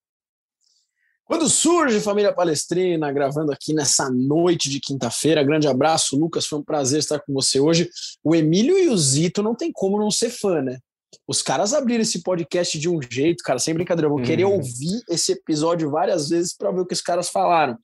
Quando 1.25 1.49
surge 1.49 1.99
Família 2.00 2.32
Palestrina, 2.32 3.11
gravando 3.11 3.50
aqui 3.50 3.75
nessa 3.75 4.09
noite 4.09 4.70
de 4.70 4.79
quinta-feira. 4.79 5.43
Grande 5.43 5.67
abraço, 5.67 6.16
Lucas. 6.16 6.47
Foi 6.47 6.61
um 6.61 6.62
prazer 6.62 7.00
estar 7.00 7.19
com 7.19 7.33
você 7.33 7.59
hoje. 7.59 7.90
O 8.23 8.37
Emílio 8.37 8.78
e 8.78 8.88
o 8.88 8.97
Zito 8.97 9.42
não 9.42 9.57
tem 9.57 9.73
como 9.73 9.99
não 9.99 10.12
ser 10.12 10.31
fã, 10.31 10.62
né? 10.62 10.78
Os 11.26 11.42
caras 11.42 11.75
abriram 11.75 12.02
esse 12.02 12.23
podcast 12.23 12.78
de 12.78 12.88
um 12.88 13.00
jeito, 13.02 13.42
cara, 13.42 13.59
sem 13.59 13.75
brincadeira. 13.75 14.07
Eu 14.07 14.12
vou 14.12 14.21
hum. 14.21 14.25
querer 14.25 14.45
uhum. 14.45 14.59
ouvir 14.59 15.02
esse 15.11 15.33
episódio 15.33 15.90
várias 15.90 16.28
vezes 16.28 16.57
para 16.57 16.71
ver 16.71 16.83
o 16.83 16.87
que 16.87 16.95
os 16.95 17.02
caras 17.02 17.28
falaram. 17.28 17.76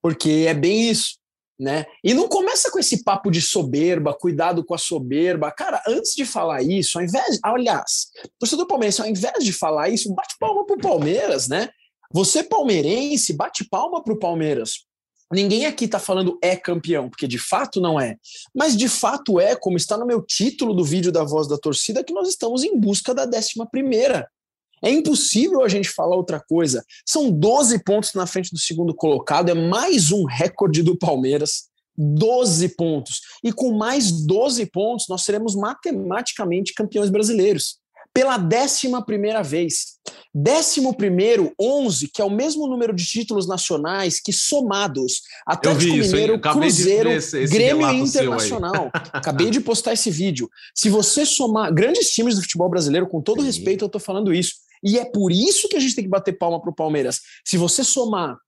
Porque 0.00 0.46
é 0.46 0.54
bem 0.54 0.88
isso, 0.88 1.18
né? 1.58 1.86
E 2.04 2.14
não 2.14 2.28
começa 2.28 2.70
com 2.70 2.78
esse 2.78 3.02
papo 3.02 3.30
de 3.30 3.40
soberba, 3.40 4.14
cuidado 4.14 4.64
com 4.64 4.74
a 4.74 4.78
soberba. 4.78 5.50
Cara, 5.50 5.82
antes 5.86 6.14
de 6.14 6.24
falar 6.24 6.62
isso, 6.62 6.98
ao 6.98 7.04
invés. 7.04 7.38
Aliás, 7.42 8.08
torcedor 8.38 8.66
Palmeiras, 8.66 9.00
ao 9.00 9.06
invés 9.06 9.44
de 9.44 9.52
falar 9.52 9.88
isso, 9.88 10.14
bate 10.14 10.36
palma 10.38 10.64
pro 10.64 10.78
Palmeiras, 10.78 11.48
né? 11.48 11.68
Você 12.12 12.42
palmeirense, 12.42 13.32
bate 13.32 13.64
palma 13.68 14.02
para 14.02 14.14
o 14.14 14.18
Palmeiras. 14.18 14.86
Ninguém 15.30 15.66
aqui 15.66 15.84
está 15.84 15.98
falando 15.98 16.38
é 16.42 16.56
campeão, 16.56 17.10
porque 17.10 17.26
de 17.26 17.38
fato 17.38 17.80
não 17.80 18.00
é. 18.00 18.16
Mas 18.54 18.74
de 18.74 18.88
fato 18.88 19.38
é, 19.38 19.54
como 19.54 19.76
está 19.76 19.98
no 19.98 20.06
meu 20.06 20.22
título 20.22 20.72
do 20.72 20.82
vídeo 20.82 21.12
da 21.12 21.22
voz 21.22 21.46
da 21.46 21.58
torcida, 21.58 22.02
que 22.02 22.14
nós 22.14 22.28
estamos 22.28 22.62
em 22.62 22.78
busca 22.78 23.14
da 23.14 23.26
décima 23.26 23.68
primeira. 23.68 24.26
É 24.82 24.90
impossível 24.90 25.62
a 25.62 25.68
gente 25.68 25.88
falar 25.90 26.16
outra 26.16 26.40
coisa. 26.40 26.84
São 27.06 27.30
12 27.30 27.82
pontos 27.84 28.14
na 28.14 28.26
frente 28.26 28.50
do 28.50 28.58
segundo 28.58 28.94
colocado, 28.94 29.48
é 29.48 29.54
mais 29.54 30.12
um 30.12 30.24
recorde 30.24 30.82
do 30.82 30.96
Palmeiras. 30.96 31.68
12 32.00 32.76
pontos. 32.76 33.22
E 33.42 33.52
com 33.52 33.72
mais 33.72 34.12
12 34.24 34.66
pontos, 34.66 35.06
nós 35.08 35.22
seremos 35.22 35.56
matematicamente 35.56 36.72
campeões 36.72 37.10
brasileiros 37.10 37.80
pela 38.14 38.36
décima 38.36 39.04
primeira 39.04 39.42
vez. 39.42 39.98
Décimo 40.34 40.96
primeiro, 40.96 41.52
11, 41.60 42.08
que 42.08 42.22
é 42.22 42.24
o 42.24 42.30
mesmo 42.30 42.66
número 42.66 42.94
de 42.94 43.04
títulos 43.04 43.46
nacionais 43.46 44.20
que 44.20 44.32
somados 44.32 45.22
Atlético 45.46 45.92
Mineiro, 45.92 46.40
Cruzeiro, 46.40 47.10
esse, 47.10 47.38
esse 47.42 47.52
Grêmio 47.52 47.88
Internacional. 47.90 48.90
Acabei 49.12 49.50
de 49.50 49.60
postar 49.60 49.92
esse 49.92 50.10
vídeo. 50.10 50.48
Se 50.74 50.88
você 50.88 51.24
somar 51.24 51.72
grandes 51.72 52.10
times 52.10 52.36
do 52.36 52.42
futebol 52.42 52.68
brasileiro, 52.68 53.06
com 53.06 53.20
todo 53.20 53.40
Sim. 53.40 53.46
respeito, 53.46 53.84
eu 53.84 53.86
estou 53.86 54.00
falando 54.00 54.32
isso. 54.32 54.54
E 54.82 54.98
é 54.98 55.04
por 55.04 55.32
isso 55.32 55.68
que 55.68 55.76
a 55.76 55.80
gente 55.80 55.94
tem 55.94 56.04
que 56.04 56.10
bater 56.10 56.38
palma 56.38 56.60
para 56.60 56.70
o 56.70 56.74
Palmeiras. 56.74 57.20
Se 57.44 57.56
você 57.56 57.82
somar 57.82 58.38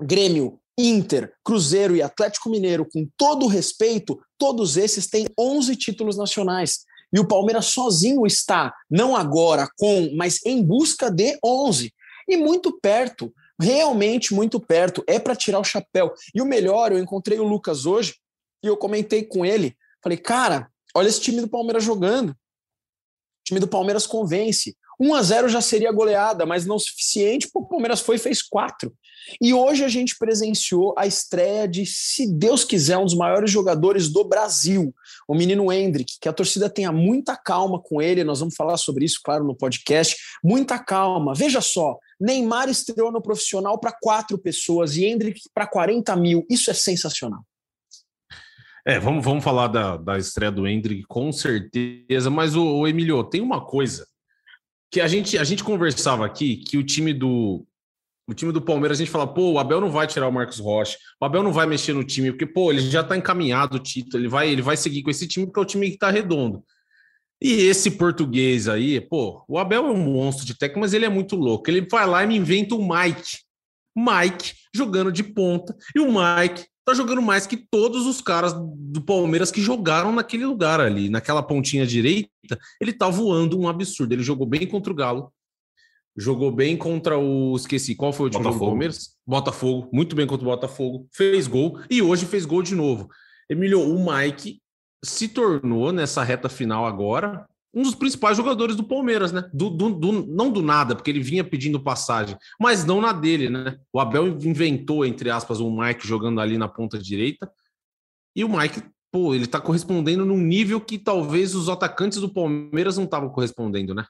Grêmio, 0.00 0.60
Inter, 0.78 1.34
Cruzeiro 1.44 1.96
e 1.96 2.02
Atlético 2.02 2.48
Mineiro, 2.48 2.86
com 2.88 3.08
todo 3.16 3.48
respeito, 3.48 4.18
todos 4.38 4.76
esses 4.76 5.08
têm 5.08 5.26
11 5.38 5.74
títulos 5.74 6.16
nacionais. 6.16 6.84
E 7.12 7.18
o 7.18 7.26
Palmeiras 7.26 7.66
sozinho 7.66 8.26
está, 8.26 8.72
não 8.88 9.16
agora 9.16 9.68
com, 9.76 10.14
mas 10.14 10.44
em 10.44 10.62
busca 10.62 11.10
de 11.10 11.36
11. 11.44 11.92
E 12.28 12.36
muito 12.36 12.78
perto, 12.80 13.32
realmente 13.60 14.34
muito 14.34 14.60
perto. 14.60 15.02
É 15.06 15.18
para 15.18 15.34
tirar 15.34 15.58
o 15.58 15.64
chapéu. 15.64 16.14
E 16.34 16.40
o 16.40 16.46
melhor, 16.46 16.92
eu 16.92 16.98
encontrei 16.98 17.40
o 17.40 17.48
Lucas 17.48 17.86
hoje 17.86 18.14
e 18.62 18.66
eu 18.66 18.76
comentei 18.76 19.24
com 19.24 19.44
ele. 19.44 19.76
Falei, 20.02 20.18
cara, 20.18 20.70
olha 20.94 21.08
esse 21.08 21.20
time 21.20 21.40
do 21.40 21.48
Palmeiras 21.48 21.82
jogando. 21.82 22.30
O 22.30 22.36
time 23.44 23.58
do 23.58 23.66
Palmeiras 23.66 24.06
convence. 24.06 24.76
1 25.00 25.14
a 25.14 25.22
0 25.22 25.48
já 25.48 25.60
seria 25.60 25.92
goleada, 25.92 26.44
mas 26.44 26.66
não 26.66 26.76
o 26.76 26.80
suficiente, 26.80 27.48
o 27.54 27.64
Palmeiras 27.64 28.00
foi 28.00 28.16
e 28.16 28.18
fez 28.18 28.42
quatro. 28.42 28.92
E 29.40 29.52
hoje 29.52 29.84
a 29.84 29.88
gente 29.88 30.16
presenciou 30.18 30.94
a 30.96 31.06
estreia 31.06 31.68
de, 31.68 31.84
se 31.84 32.26
Deus 32.26 32.64
quiser, 32.64 32.96
um 32.96 33.04
dos 33.04 33.14
maiores 33.14 33.50
jogadores 33.50 34.08
do 34.08 34.24
Brasil, 34.24 34.94
o 35.26 35.34
menino 35.34 35.70
Hendrick, 35.70 36.14
que 36.20 36.28
a 36.28 36.32
torcida 36.32 36.70
tenha 36.70 36.90
muita 36.90 37.36
calma 37.36 37.80
com 37.80 38.00
ele, 38.00 38.24
nós 38.24 38.40
vamos 38.40 38.54
falar 38.54 38.76
sobre 38.76 39.04
isso, 39.04 39.20
claro, 39.22 39.44
no 39.44 39.54
podcast. 39.54 40.16
Muita 40.42 40.78
calma. 40.78 41.34
Veja 41.34 41.60
só, 41.60 41.98
Neymar 42.18 42.68
estreou 42.68 43.12
no 43.12 43.20
profissional 43.20 43.78
para 43.78 43.92
quatro 44.00 44.38
pessoas 44.38 44.96
e 44.96 45.04
Hendrick 45.04 45.42
para 45.54 45.66
40 45.66 46.16
mil. 46.16 46.46
Isso 46.48 46.70
é 46.70 46.74
sensacional. 46.74 47.42
É, 48.86 48.98
vamos, 48.98 49.22
vamos 49.22 49.44
falar 49.44 49.66
da, 49.68 49.98
da 49.98 50.18
estreia 50.18 50.50
do 50.50 50.66
Hendrick, 50.66 51.02
com 51.02 51.30
certeza. 51.30 52.30
Mas, 52.30 52.56
o, 52.56 52.64
o 52.64 52.88
Emilio, 52.88 53.22
tem 53.22 53.42
uma 53.42 53.60
coisa 53.60 54.06
que 54.90 55.00
a 55.00 55.08
gente, 55.08 55.36
a 55.38 55.44
gente 55.44 55.62
conversava 55.62 56.24
aqui, 56.24 56.56
que 56.56 56.78
o 56.78 56.84
time 56.84 57.12
do, 57.12 57.66
o 58.28 58.34
time 58.34 58.52
do 58.52 58.60
Palmeiras, 58.60 58.98
a 58.98 59.04
gente 59.04 59.10
fala, 59.10 59.26
pô, 59.26 59.52
o 59.52 59.58
Abel 59.58 59.80
não 59.80 59.90
vai 59.90 60.06
tirar 60.06 60.28
o 60.28 60.32
Marcos 60.32 60.58
Rocha, 60.58 60.98
o 61.20 61.24
Abel 61.24 61.42
não 61.42 61.52
vai 61.52 61.66
mexer 61.66 61.92
no 61.94 62.04
time, 62.04 62.30
porque, 62.30 62.46
pô, 62.46 62.70
ele 62.70 62.80
já 62.80 63.02
tá 63.02 63.16
encaminhado 63.16 63.76
o 63.76 63.80
título, 63.80 64.22
ele 64.22 64.28
vai, 64.28 64.50
ele 64.50 64.62
vai 64.62 64.76
seguir 64.76 65.02
com 65.02 65.10
esse 65.10 65.26
time, 65.26 65.46
porque 65.46 65.60
é 65.60 65.62
o 65.62 65.66
time 65.66 65.90
que 65.90 65.98
tá 65.98 66.10
redondo. 66.10 66.62
E 67.40 67.52
esse 67.68 67.92
português 67.92 68.68
aí, 68.68 69.00
pô, 69.00 69.44
o 69.48 69.58
Abel 69.58 69.86
é 69.86 69.90
um 69.90 69.96
monstro 69.96 70.44
de 70.44 70.58
técnico, 70.58 70.80
mas 70.80 70.92
ele 70.92 71.04
é 71.04 71.08
muito 71.08 71.36
louco. 71.36 71.70
Ele 71.70 71.86
vai 71.88 72.04
lá 72.06 72.24
e 72.24 72.26
me 72.26 72.36
inventa 72.36 72.74
o 72.74 72.86
Mike. 72.86 73.38
Mike 73.98 74.54
jogando 74.74 75.10
de 75.10 75.22
ponta, 75.22 75.76
e 75.94 76.00
o 76.00 76.06
Mike 76.06 76.66
tá 76.84 76.94
jogando 76.94 77.20
mais 77.20 77.46
que 77.46 77.56
todos 77.56 78.06
os 78.06 78.20
caras 78.20 78.54
do 78.54 79.02
Palmeiras 79.02 79.50
que 79.50 79.60
jogaram 79.60 80.12
naquele 80.12 80.46
lugar 80.46 80.80
ali, 80.80 81.10
naquela 81.10 81.42
pontinha 81.42 81.86
direita. 81.86 82.58
Ele 82.80 82.92
tá 82.92 83.08
voando 83.08 83.58
um 83.58 83.68
absurdo. 83.68 84.14
Ele 84.14 84.22
jogou 84.22 84.46
bem 84.46 84.66
contra 84.66 84.90
o 84.90 84.96
Galo, 84.96 85.32
Jogou 86.18 86.50
bem 86.50 86.76
contra 86.76 87.16
o. 87.16 87.54
Esqueci, 87.54 87.94
qual 87.94 88.12
foi 88.12 88.26
o 88.26 88.30
time 88.30 88.42
do 88.42 88.58
Palmeiras? 88.58 89.16
Botafogo, 89.24 89.88
muito 89.92 90.16
bem 90.16 90.26
contra 90.26 90.44
o 90.44 90.50
Botafogo. 90.50 91.06
Fez 91.12 91.46
gol 91.46 91.80
e 91.88 92.02
hoje 92.02 92.26
fez 92.26 92.44
gol 92.44 92.60
de 92.60 92.74
novo. 92.74 93.08
Emílio, 93.48 93.80
o 93.80 94.04
Mike 94.04 94.60
se 95.04 95.28
tornou 95.28 95.92
nessa 95.92 96.24
reta 96.24 96.48
final 96.48 96.84
agora 96.84 97.46
um 97.78 97.82
dos 97.82 97.94
principais 97.94 98.36
jogadores 98.36 98.74
do 98.74 98.82
Palmeiras, 98.82 99.30
né? 99.30 99.48
Do, 99.54 99.70
do, 99.70 99.94
do, 99.94 100.26
não 100.26 100.50
do 100.50 100.60
nada, 100.60 100.96
porque 100.96 101.08
ele 101.08 101.20
vinha 101.20 101.44
pedindo 101.44 101.78
passagem, 101.78 102.36
mas 102.58 102.84
não 102.84 103.00
na 103.00 103.12
dele, 103.12 103.48
né? 103.48 103.78
O 103.92 104.00
Abel 104.00 104.26
inventou, 104.26 105.06
entre 105.06 105.30
aspas, 105.30 105.60
o 105.60 105.70
Mike 105.70 106.04
jogando 106.04 106.40
ali 106.40 106.58
na 106.58 106.66
ponta 106.66 106.98
direita. 106.98 107.48
E 108.34 108.42
o 108.42 108.48
Mike, 108.48 108.82
pô, 109.12 109.32
ele 109.32 109.46
tá 109.46 109.60
correspondendo 109.60 110.24
num 110.24 110.38
nível 110.38 110.80
que 110.80 110.98
talvez 110.98 111.54
os 111.54 111.68
atacantes 111.68 112.20
do 112.20 112.28
Palmeiras 112.28 112.96
não 112.96 113.04
estavam 113.04 113.28
correspondendo, 113.28 113.94
né? 113.94 114.04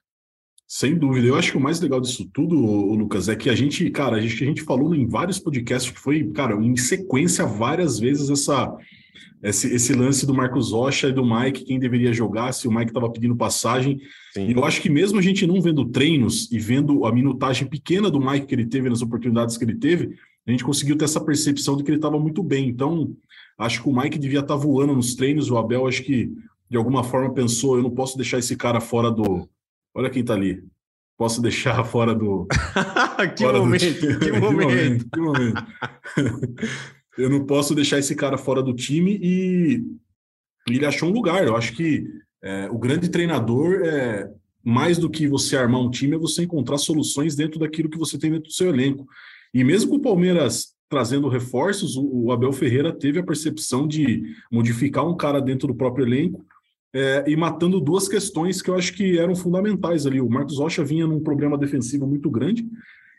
Sem 0.67 0.99
dúvida. 0.99 1.27
Eu 1.27 1.37
acho 1.37 1.53
que 1.53 1.59
o 1.59 1.61
mais 1.61 1.79
legal 1.79 2.01
disso 2.01 2.27
tudo, 2.33 2.55
Lucas, 2.57 3.29
é 3.29 3.37
que 3.37 3.51
a 3.51 3.55
gente, 3.55 3.91
cara, 3.91 4.17
a 4.17 4.21
gente, 4.21 4.43
a 4.43 4.47
gente 4.47 4.63
falou 4.63 4.95
em 4.95 5.07
vários 5.07 5.39
podcasts 5.39 5.93
que 5.93 6.01
foi, 6.01 6.25
cara, 6.31 6.55
em 6.55 6.75
sequência 6.75 7.45
várias 7.45 7.99
vezes 7.99 8.31
essa 8.31 8.75
esse, 9.43 9.73
esse 9.73 9.93
lance 9.93 10.27
do 10.27 10.35
Marcos 10.35 10.73
Rocha 10.73 11.09
e 11.09 11.13
do 11.13 11.25
Mike, 11.25 11.65
quem 11.65 11.79
deveria 11.79 12.13
jogar, 12.13 12.53
se 12.53 12.67
o 12.67 12.73
Mike 12.73 12.91
estava 12.91 13.11
pedindo 13.11 13.37
passagem. 13.37 14.01
Sim. 14.33 14.49
E 14.49 14.53
eu 14.53 14.65
acho 14.65 14.81
que 14.81 14.91
mesmo 14.91 15.19
a 15.19 15.23
gente 15.23 15.47
não 15.47 15.61
vendo 15.61 15.85
treinos 15.85 16.51
e 16.51 16.59
vendo 16.59 17.05
a 17.05 17.13
minutagem 17.13 17.67
pequena 17.67 18.11
do 18.11 18.21
Mike 18.21 18.47
que 18.47 18.55
ele 18.55 18.67
teve, 18.67 18.89
nas 18.89 19.03
oportunidades 19.03 19.57
que 19.57 19.65
ele 19.65 19.77
teve, 19.77 20.17
a 20.47 20.51
gente 20.51 20.65
conseguiu 20.65 20.97
ter 20.97 21.05
essa 21.05 21.21
percepção 21.21 21.77
de 21.77 21.85
que 21.85 21.91
ele 21.91 21.99
estava 21.99 22.19
muito 22.19 22.43
bem. 22.43 22.69
Então, 22.69 23.15
acho 23.59 23.83
que 23.83 23.89
o 23.89 23.97
Mike 23.97 24.19
devia 24.19 24.41
estar 24.41 24.55
tá 24.55 24.61
voando 24.61 24.95
nos 24.95 25.15
treinos, 25.15 25.51
o 25.51 25.57
Abel 25.57 25.87
acho 25.87 26.03
que 26.03 26.33
de 26.71 26.77
alguma 26.77 27.03
forma 27.03 27.33
pensou, 27.33 27.77
eu 27.77 27.83
não 27.83 27.91
posso 27.91 28.17
deixar 28.17 28.39
esse 28.39 28.55
cara 28.55 28.79
fora 28.79 29.11
do, 29.11 29.49
Olha 29.99 30.11
quem 30.11 30.25
tá 30.25 30.35
ali. 30.35 30.63
Posso 31.17 31.43
deixar 31.43 31.83
fora 31.83 32.15
do. 32.15 32.47
que, 33.37 33.43
fora 33.43 33.59
momento, 33.59 34.01
do... 34.01 34.19
que, 34.21 34.33
momento, 34.33 35.09
que 35.13 35.21
momento! 35.21 35.67
Eu 37.19 37.29
não 37.29 37.45
posso 37.45 37.75
deixar 37.75 37.99
esse 37.99 38.15
cara 38.15 38.39
fora 38.39 38.63
do 38.63 38.73
time 38.73 39.19
e 39.21 39.85
ele 40.69 40.87
achou 40.87 41.09
um 41.09 41.13
lugar. 41.13 41.45
Eu 41.45 41.57
acho 41.57 41.75
que 41.75 42.07
é, 42.43 42.69
o 42.71 42.79
grande 42.79 43.09
treinador 43.09 43.83
é 43.85 44.31
mais 44.65 44.99
do 44.99 45.11
que 45.11 45.27
você 45.27 45.57
armar 45.57 45.81
um 45.81 45.91
time, 45.91 46.15
é 46.15 46.19
você 46.19 46.45
encontrar 46.45 46.79
soluções 46.79 47.35
dentro 47.35 47.59
daquilo 47.59 47.91
que 47.91 47.99
você 47.99 48.19
tem 48.19 48.31
dentro 48.31 48.49
do 48.49 48.55
seu 48.55 48.69
elenco. 48.69 49.07
E 49.53 49.65
mesmo 49.65 49.91
com 49.91 49.97
o 49.97 50.03
Palmeiras 50.03 50.77
trazendo 50.89 51.29
reforços, 51.29 51.97
o 51.97 52.33
Abel 52.33 52.53
Ferreira 52.53 52.93
teve 52.93 53.19
a 53.19 53.23
percepção 53.23 53.87
de 53.87 54.23
modificar 54.51 55.07
um 55.07 55.17
cara 55.17 55.41
dentro 55.41 55.69
do 55.69 55.75
próprio 55.75 56.07
elenco 56.07 56.45
é, 56.95 57.25
e 57.27 57.37
matando 57.37 57.81
duas 57.81 58.09
questões 58.09 58.63
que 58.63 58.71
eu 58.71 58.75
acho 58.75 58.95
que 58.95 59.19
eram 59.19 59.35
fundamentais 59.35 60.07
ali. 60.07 60.21
O 60.21 60.31
Marcos 60.31 60.59
Rocha 60.59 60.83
vinha 60.83 61.07
num 61.07 61.21
problema 61.21 61.59
defensivo 61.59 62.07
muito 62.07 62.31
grande, 62.31 62.67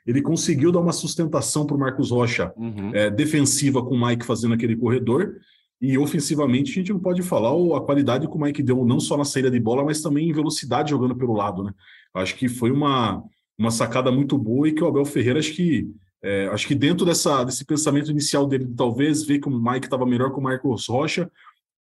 ele 0.06 0.22
conseguiu 0.22 0.72
dar 0.72 0.79
uma 0.79 0.94
sustentação 0.94 1.65
para 1.65 1.75
o 1.75 1.79
Marcos 1.79 2.12
Rocha 2.12 2.53
uhum. 2.56 2.91
é, 2.94 3.10
defensiva 3.10 3.84
com 3.84 3.96
o 3.96 4.08
Mike 4.08 4.25
fazendo 4.25 4.53
aquele 4.53 4.75
corredor, 4.75 5.36
e 5.82 5.98
ofensivamente 5.98 6.72
a 6.72 6.74
gente 6.74 6.91
não 6.91 7.00
pode 7.00 7.22
falar 7.22 7.51
a 7.77 7.82
qualidade 7.82 8.27
que 8.27 8.36
o 8.36 8.39
Mike 8.39 8.62
deu, 8.62 8.86
não 8.86 9.00
só 9.00 9.15
na 9.15 9.24
saída 9.24 9.50
de 9.50 9.60
bola, 9.60 9.84
mas 9.84 10.01
também 10.01 10.29
em 10.29 10.34
velocidade 10.34 10.89
jogando 10.89 11.15
pelo 11.15 11.34
lado. 11.34 11.63
Né? 11.63 11.74
Acho 12.13 12.36
que 12.36 12.50
foi 12.50 12.70
uma, 12.70 13.24
uma 13.58 13.72
sacada 13.72 14.12
muito 14.12 14.38
boa 14.38 14.68
e 14.68 14.74
que 14.74 14.84
o 14.84 14.88
Abel 14.88 15.06
Ferreira, 15.06 15.39
acho 15.39 15.53
que 15.53 15.89
é, 16.22 16.48
acho 16.48 16.68
que 16.68 16.75
dentro 16.75 17.06
dessa, 17.06 17.44
desse 17.46 17.63
pensamento 17.63 18.12
inicial 18.12 18.46
dele, 18.46 18.68
talvez 18.75 19.24
ver 19.24 19.39
que 19.39 19.48
o 19.48 19.51
Mike 19.51 19.88
estava 19.88 20.06
melhor 20.06 20.32
com 20.32 20.41
o 20.41 20.44
Marcos 20.44 20.88
Rocha, 20.88 21.32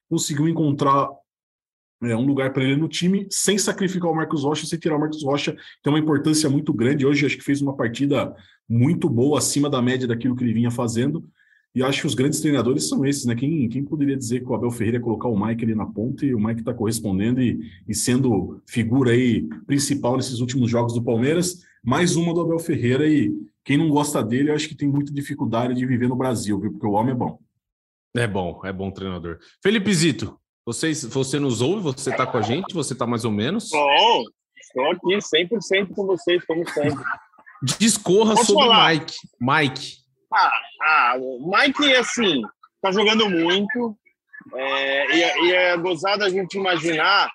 conseguiu 0.09 0.49
encontrar 0.49 1.09
é, 2.02 2.17
um 2.17 2.26
lugar 2.26 2.52
para 2.52 2.64
ele 2.64 2.76
no 2.76 2.88
time, 2.88 3.26
sem 3.31 3.59
sacrificar 3.59 4.11
o 4.11 4.14
Marcos 4.14 4.45
Rocha, 4.45 4.67
sem 4.67 4.78
tirar 4.78 4.97
o 4.97 5.00
Marcos 5.00 5.23
Rocha, 5.23 5.57
tem 5.83 5.93
uma 5.93 5.99
importância 5.99 6.49
muito 6.49 6.73
grande. 6.73 7.05
Hoje 7.05 7.26
acho 7.26 7.37
que 7.37 7.45
fez 7.45 7.61
uma 7.61 7.76
partida 7.76 8.35
muito 8.69 9.09
boa, 9.09 9.38
acima 9.38 9.69
da 9.69 9.83
média 9.83 10.07
daquilo 10.07 10.37
que 10.37 10.45
ele 10.45 10.52
vinha 10.52 10.71
fazendo. 10.71 11.25
E 11.75 11.83
acho 11.83 12.00
que 12.00 12.07
os 12.07 12.14
grandes 12.14 12.40
treinadores 12.40 12.88
são 12.88 13.05
esses, 13.05 13.25
né? 13.25 13.35
Quem, 13.35 13.69
quem 13.69 13.85
poderia 13.85 14.17
dizer 14.17 14.40
que 14.40 14.47
o 14.47 14.55
Abel 14.55 14.71
Ferreira 14.71 14.97
ia 14.97 15.02
colocar 15.02 15.28
o 15.28 15.38
Mike 15.38 15.64
ali 15.64 15.75
na 15.75 15.87
ponta 15.87 16.25
e 16.25 16.35
o 16.35 16.40
Mike 16.40 16.61
está 16.61 16.73
correspondendo 16.73 17.40
e, 17.40 17.61
e 17.87 17.95
sendo 17.95 18.61
figura 18.67 19.12
aí 19.12 19.47
principal 19.67 20.17
nesses 20.17 20.40
últimos 20.40 20.71
jogos 20.71 20.95
do 20.95 21.02
Palmeiras. 21.02 21.62
Mais 21.85 22.17
uma 22.17 22.35
do 22.35 22.40
Abel 22.40 22.59
Ferreira 22.59 23.09
e 23.09 23.33
quem 23.64 23.76
não 23.76 23.90
gosta 23.90 24.23
dele, 24.23 24.50
eu 24.50 24.55
acho 24.55 24.67
que 24.67 24.75
tem 24.75 24.88
muita 24.88 25.12
dificuldade 25.12 25.75
de 25.75 25.87
viver 25.87 26.09
no 26.09 26.17
Brasil, 26.17 26.59
viu? 26.59 26.73
Porque 26.73 26.87
o 26.87 26.93
homem 26.93 27.12
é 27.12 27.17
bom. 27.17 27.38
É 28.17 28.26
bom, 28.26 28.61
é 28.64 28.73
bom 28.73 28.90
treinador. 28.90 29.38
Felipe 29.62 29.93
Zito, 29.93 30.38
você, 30.68 30.92
você 30.92 31.40
nos 31.40 31.62
ouve? 31.62 31.84
Você 31.84 32.10
está 32.10 32.26
com 32.26 32.37
a 32.37 32.42
gente? 32.42 32.75
Você 32.75 32.92
está 32.92 33.06
mais 33.06 33.25
ou 33.25 33.30
menos? 33.30 33.70
Bom, 33.70 34.22
estou 34.60 34.90
aqui 34.90 35.16
100% 35.16 35.94
com 35.94 36.06
vocês, 36.06 36.44
como 36.44 36.68
sempre. 36.68 37.02
Discorra 37.78 38.34
Posso 38.34 38.52
sobre 38.52 38.66
falar? 38.66 38.92
Mike. 38.92 39.14
Mike. 39.40 39.92
Ah, 40.30 40.50
ah, 40.82 41.16
o 41.18 41.50
Mike, 41.50 41.94
assim, 41.94 42.42
tá 42.82 42.92
jogando 42.92 43.30
muito. 43.30 43.96
É, 44.54 45.16
e, 45.16 45.46
e 45.46 45.52
é 45.54 45.76
gozado 45.78 46.25
a 46.25 46.28
gente 46.28 46.58
imaginar 46.58 47.30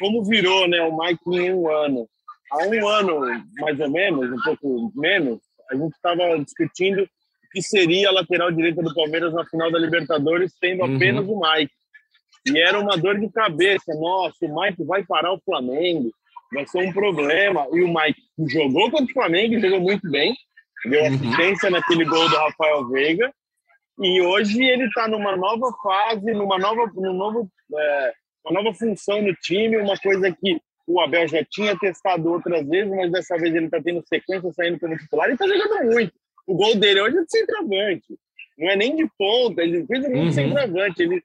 como 0.00 0.24
virou 0.24 0.66
né, 0.66 0.80
o 0.80 0.96
Mike 0.96 1.20
em 1.26 1.52
um 1.52 1.70
ano. 1.70 2.08
Há 2.50 2.56
um 2.68 2.88
ano, 2.88 3.20
mais 3.60 3.78
ou 3.80 3.90
menos, 3.90 4.32
um 4.32 4.42
pouco 4.42 4.92
menos, 4.96 5.38
a 5.70 5.76
gente 5.76 5.92
estava 5.92 6.38
discutindo 6.42 7.02
o 7.02 7.08
que 7.52 7.60
seria 7.60 8.08
a 8.08 8.12
lateral 8.12 8.50
direita 8.50 8.82
do 8.82 8.94
Palmeiras 8.94 9.34
na 9.34 9.44
final 9.44 9.70
da 9.70 9.78
Libertadores, 9.78 10.54
tendo 10.58 10.84
uhum. 10.84 10.96
apenas 10.96 11.26
o 11.28 11.38
Mike. 11.38 11.77
E 12.54 12.58
era 12.58 12.78
uma 12.78 12.96
dor 12.96 13.18
de 13.18 13.28
cabeça. 13.30 13.94
Nossa, 13.94 14.36
o 14.42 14.60
Mike 14.60 14.84
vai 14.84 15.04
parar 15.04 15.32
o 15.32 15.40
Flamengo, 15.44 16.10
vai 16.52 16.66
ser 16.66 16.86
um 16.86 16.92
problema. 16.92 17.66
E 17.72 17.82
o 17.82 17.88
Mike 17.88 18.20
jogou 18.48 18.90
contra 18.90 19.06
o 19.06 19.12
Flamengo, 19.12 19.60
jogou 19.60 19.80
muito 19.80 20.10
bem, 20.10 20.34
deu 20.84 21.02
uhum. 21.02 21.14
assistência 21.14 21.68
uhum. 21.68 21.76
naquele 21.76 22.04
gol 22.04 22.28
do 22.28 22.36
Rafael 22.36 22.88
Veiga. 22.88 23.32
E 24.00 24.20
hoje 24.20 24.62
ele 24.62 24.84
está 24.84 25.08
numa 25.08 25.36
nova 25.36 25.72
fase, 25.82 26.32
numa 26.32 26.58
nova, 26.58 26.90
num 26.94 27.12
novo, 27.12 27.48
é, 27.76 28.12
uma 28.46 28.62
nova 28.62 28.76
função 28.76 29.20
no 29.20 29.34
time, 29.34 29.76
uma 29.76 29.96
coisa 29.98 30.30
que 30.30 30.60
o 30.86 31.00
Abel 31.00 31.26
já 31.28 31.44
tinha 31.44 31.76
testado 31.76 32.30
outras 32.30 32.66
vezes, 32.66 32.90
mas 32.90 33.10
dessa 33.10 33.36
vez 33.36 33.54
ele 33.54 33.66
está 33.66 33.82
tendo 33.82 34.02
sequência 34.06 34.52
saindo 34.52 34.78
como 34.78 34.96
titular 34.96 35.28
e 35.28 35.32
está 35.32 35.46
jogando 35.46 35.92
muito. 35.92 36.12
O 36.46 36.54
gol 36.54 36.76
dele 36.76 37.02
hoje 37.02 37.18
é 37.18 37.22
de 37.22 37.30
centroavante, 37.30 38.18
não 38.58 38.70
é 38.70 38.76
nem 38.76 38.96
de 38.96 39.06
ponta, 39.16 39.62
ele 39.62 39.86
fez 39.86 40.04
um 40.06 40.14
uhum. 40.14 40.32
centroavante. 40.32 41.02
Ele 41.02 41.22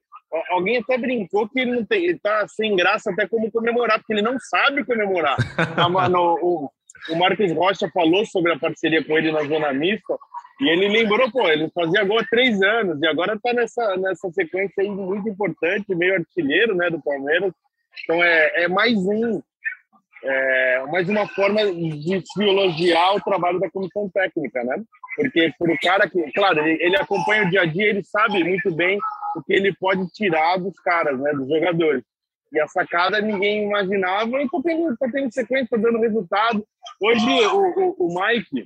Alguém 0.50 0.78
até 0.78 0.98
brincou 0.98 1.48
que 1.48 1.60
ele 1.60 1.72
não 1.72 1.84
tem, 1.84 2.04
ele 2.04 2.18
tá 2.18 2.46
sem 2.48 2.74
graça 2.74 3.10
até 3.10 3.26
como 3.26 3.50
comemorar, 3.50 3.98
porque 3.98 4.12
ele 4.12 4.22
não 4.22 4.38
sabe 4.38 4.84
comemorar. 4.84 5.36
no, 6.10 6.38
o, 6.42 6.70
o 7.10 7.16
Marcos 7.16 7.52
Rocha 7.52 7.88
falou 7.92 8.24
sobre 8.26 8.52
a 8.52 8.58
parceria 8.58 9.04
com 9.04 9.16
ele 9.16 9.30
na 9.30 9.44
Zona 9.44 9.72
Mista 9.72 10.16
e 10.60 10.68
ele 10.68 10.88
lembrou, 10.88 11.30
pô, 11.30 11.48
ele 11.48 11.70
fazia 11.74 12.04
gol 12.04 12.18
há 12.18 12.24
três 12.24 12.60
anos 12.62 13.00
e 13.00 13.06
agora 13.06 13.38
tá 13.40 13.52
nessa, 13.52 13.96
nessa 13.96 14.30
sequência 14.30 14.82
aí 14.82 14.88
muito 14.88 15.28
importante, 15.28 15.94
meio 15.94 16.14
artilheiro, 16.14 16.74
né, 16.74 16.90
do 16.90 17.02
Palmeiras. 17.02 17.52
Então 18.02 18.22
é, 18.22 18.64
é 18.64 18.68
mais 18.68 18.94
um 18.96 19.40
é, 20.24 20.84
mais 20.90 21.08
uma 21.08 21.28
forma 21.28 21.60
de 21.66 22.22
se 22.24 22.42
elogiar 22.42 23.14
o 23.14 23.20
trabalho 23.20 23.60
da 23.60 23.70
comissão 23.70 24.08
técnica, 24.08 24.64
né? 24.64 24.82
Porque 25.16 25.52
para 25.58 25.72
o 25.72 25.78
cara 25.78 26.08
que, 26.08 26.32
claro, 26.32 26.60
ele, 26.60 26.82
ele, 26.82 26.96
acompanha 26.96 27.44
o 27.44 27.50
dia 27.50 27.60
a 27.60 27.66
dia, 27.66 27.90
ele 27.90 28.02
sabe 28.02 28.42
muito 28.42 28.74
bem 28.74 28.98
o 29.36 29.42
que 29.42 29.52
ele 29.52 29.74
pode 29.74 30.06
tirar 30.08 30.58
dos 30.58 30.78
caras, 30.80 31.18
né, 31.18 31.32
dos 31.32 31.48
jogadores. 31.48 32.02
E 32.52 32.60
a 32.60 32.68
sacada 32.68 33.20
ninguém 33.20 33.64
imaginava 33.64 34.40
e 34.40 34.44
está 34.44 34.58
tendo, 34.62 34.96
tá 34.96 35.08
tendo 35.10 35.32
sequência, 35.32 35.68
tá 35.70 35.76
dando 35.76 36.00
resultado. 36.00 36.64
Hoje 37.00 37.46
o, 37.46 37.60
o, 37.60 37.96
o 37.98 38.14
Mike, 38.14 38.64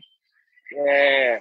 é, 0.75 1.41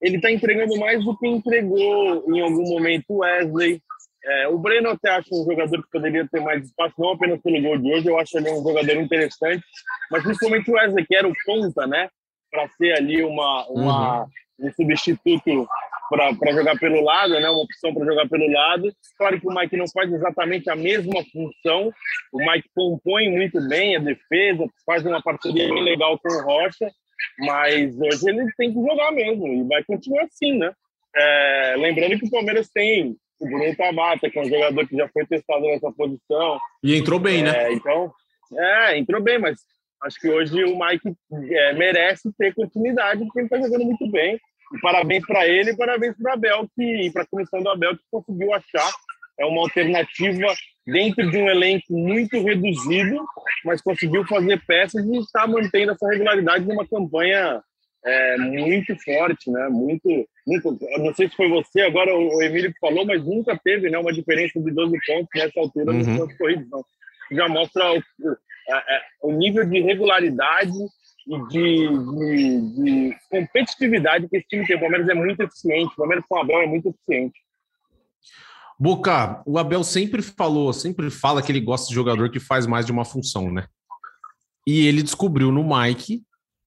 ele 0.00 0.16
está 0.16 0.30
entregando 0.30 0.78
mais 0.78 1.04
do 1.04 1.16
que 1.18 1.28
entregou 1.28 2.24
em 2.34 2.40
algum 2.40 2.66
momento 2.68 3.04
o 3.10 3.18
Wesley, 3.18 3.82
é, 4.22 4.48
o 4.48 4.58
Breno 4.58 4.90
até 4.90 5.10
acho 5.10 5.28
um 5.32 5.44
jogador 5.44 5.82
que 5.82 5.90
poderia 5.90 6.28
ter 6.28 6.40
mais 6.40 6.64
espaço, 6.64 6.94
não 6.98 7.12
apenas 7.12 7.40
pelo 7.40 7.60
gol 7.62 7.78
de 7.78 7.92
hoje, 7.92 8.08
eu 8.08 8.18
acho 8.18 8.36
ele 8.36 8.50
um 8.50 8.62
jogador 8.62 8.96
interessante, 8.96 9.64
mas 10.10 10.22
principalmente 10.22 10.70
o 10.70 10.74
Wesley, 10.74 11.06
que 11.06 11.16
era 11.16 11.26
o 11.26 11.32
ponta, 11.44 11.86
né? 11.86 12.08
Para 12.50 12.68
ser 12.70 12.92
ali 12.92 13.22
uma, 13.22 13.66
uma, 13.68 14.22
uhum. 14.22 14.28
um 14.60 14.72
substituto 14.72 15.68
para 16.10 16.52
jogar 16.52 16.76
pelo 16.78 17.00
lado, 17.02 17.34
né? 17.34 17.48
Uma 17.48 17.62
opção 17.62 17.94
para 17.94 18.04
jogar 18.04 18.28
pelo 18.28 18.50
lado. 18.50 18.92
Claro 19.16 19.40
que 19.40 19.46
o 19.46 19.54
Mike 19.54 19.76
não 19.76 19.88
faz 19.88 20.12
exatamente 20.12 20.68
a 20.68 20.74
mesma 20.74 21.22
função. 21.32 21.92
O 22.32 22.38
Mike 22.38 22.68
compõe 22.74 23.30
muito 23.30 23.60
bem 23.68 23.96
a 23.96 24.00
defesa, 24.00 24.66
faz 24.84 25.06
uma 25.06 25.22
parceria 25.22 25.68
bem 25.68 25.82
legal 25.82 26.18
com 26.18 26.28
o 26.28 26.42
Rocha, 26.42 26.90
mas 27.38 27.96
hoje 28.00 28.28
ele 28.28 28.46
tem 28.56 28.72
que 28.72 28.80
jogar 28.80 29.12
mesmo 29.12 29.46
e 29.46 29.62
vai 29.68 29.84
continuar 29.84 30.24
assim, 30.24 30.58
né? 30.58 30.72
É, 31.14 31.74
lembrando 31.78 32.18
que 32.18 32.26
o 32.26 32.30
Palmeiras 32.30 32.68
tem 32.70 33.16
o 33.40 33.46
Bruno 33.46 33.76
Tabata, 33.76 34.28
que 34.28 34.38
é 34.38 34.42
um 34.42 34.48
jogador 34.48 34.86
que 34.86 34.96
já 34.96 35.08
foi 35.08 35.24
testado 35.26 35.62
nessa 35.62 35.90
posição. 35.92 36.58
E 36.82 36.96
entrou 36.96 37.18
bem, 37.18 37.42
né? 37.42 37.50
é, 37.50 37.68
né? 37.68 37.72
Então, 37.72 38.12
é, 38.56 38.98
entrou 38.98 39.22
bem, 39.22 39.38
mas 39.38 39.60
acho 40.02 40.20
que 40.20 40.28
hoje 40.28 40.64
o 40.64 40.78
Mike 40.78 41.14
é, 41.52 41.72
merece 41.72 42.30
ter 42.36 42.54
continuidade, 42.54 43.24
porque 43.24 43.40
ele 43.40 43.46
está 43.46 43.60
jogando 43.60 43.84
muito 43.84 44.10
bem. 44.10 44.38
E 44.72 44.80
parabéns 44.80 45.24
para 45.26 45.46
ele 45.46 45.70
e 45.70 45.76
parabéns 45.76 46.16
para 46.16 46.34
Abel, 46.34 46.68
que, 46.76 47.06
e 47.06 47.12
para 47.12 47.22
a 47.22 47.26
comissão 47.26 47.62
do 47.62 47.68
Abel, 47.70 47.96
que 47.96 48.04
conseguiu 48.10 48.54
achar 48.54 48.90
é 49.40 49.46
uma 49.46 49.62
alternativa 49.62 50.46
dentro 50.86 51.30
de 51.30 51.38
um 51.38 51.48
elenco 51.48 51.86
muito 51.90 52.40
reduzido, 52.42 53.24
mas 53.64 53.80
conseguiu 53.80 54.24
fazer 54.26 54.60
peças 54.66 55.04
e 55.04 55.16
está 55.16 55.46
mantendo 55.46 55.92
essa 55.92 56.08
regularidade 56.08 56.64
de 56.66 56.72
uma 56.72 56.86
campanha 56.86 57.62
é, 58.04 58.36
muito 58.38 58.94
forte, 59.02 59.50
né? 59.50 59.68
Muito, 59.70 60.08
muito. 60.46 60.78
Não 60.98 61.14
sei 61.14 61.28
se 61.28 61.36
foi 61.36 61.48
você, 61.48 61.82
agora 61.82 62.14
o 62.14 62.42
Emílio 62.42 62.72
falou, 62.80 63.06
mas 63.06 63.24
nunca 63.24 63.58
teve 63.62 63.88
né, 63.88 63.98
uma 63.98 64.12
diferença 64.12 64.60
de 64.60 64.70
12 64.70 64.98
pontos 65.06 65.28
nessa 65.34 65.60
altura 65.60 65.92
uhum. 65.92 66.16
nos 66.16 66.36
corridos. 66.36 66.66
Então, 66.66 66.84
já 67.32 67.48
mostra 67.48 67.92
o, 67.92 68.02
o 69.22 69.32
nível 69.32 69.64
de 69.64 69.80
regularidade 69.80 70.72
de, 71.26 71.88
de, 71.88 72.60
de, 72.72 73.16
competitividade 73.30 74.28
que 74.28 74.36
esse 74.36 74.46
time 74.48 74.66
tem. 74.66 74.76
O 74.76 74.80
Palmeiras 74.80 75.08
é 75.08 75.14
muito 75.14 75.40
eficiente, 75.40 75.92
o 75.92 75.96
Palmeiras 75.96 76.24
com 76.28 76.38
a 76.38 76.44
bola 76.44 76.64
é 76.64 76.66
muito 76.66 76.88
eficiente. 76.88 77.38
Boca, 78.78 79.42
o 79.44 79.58
Abel 79.58 79.84
sempre 79.84 80.22
falou, 80.22 80.72
sempre 80.72 81.10
fala 81.10 81.42
que 81.42 81.52
ele 81.52 81.60
gosta 81.60 81.88
de 81.88 81.94
jogador 81.94 82.30
que 82.30 82.40
faz 82.40 82.66
mais 82.66 82.86
de 82.86 82.92
uma 82.92 83.04
função, 83.04 83.52
né? 83.52 83.66
E 84.66 84.86
ele 84.86 85.02
descobriu 85.02 85.52
no 85.52 85.62
Mike 85.62 86.22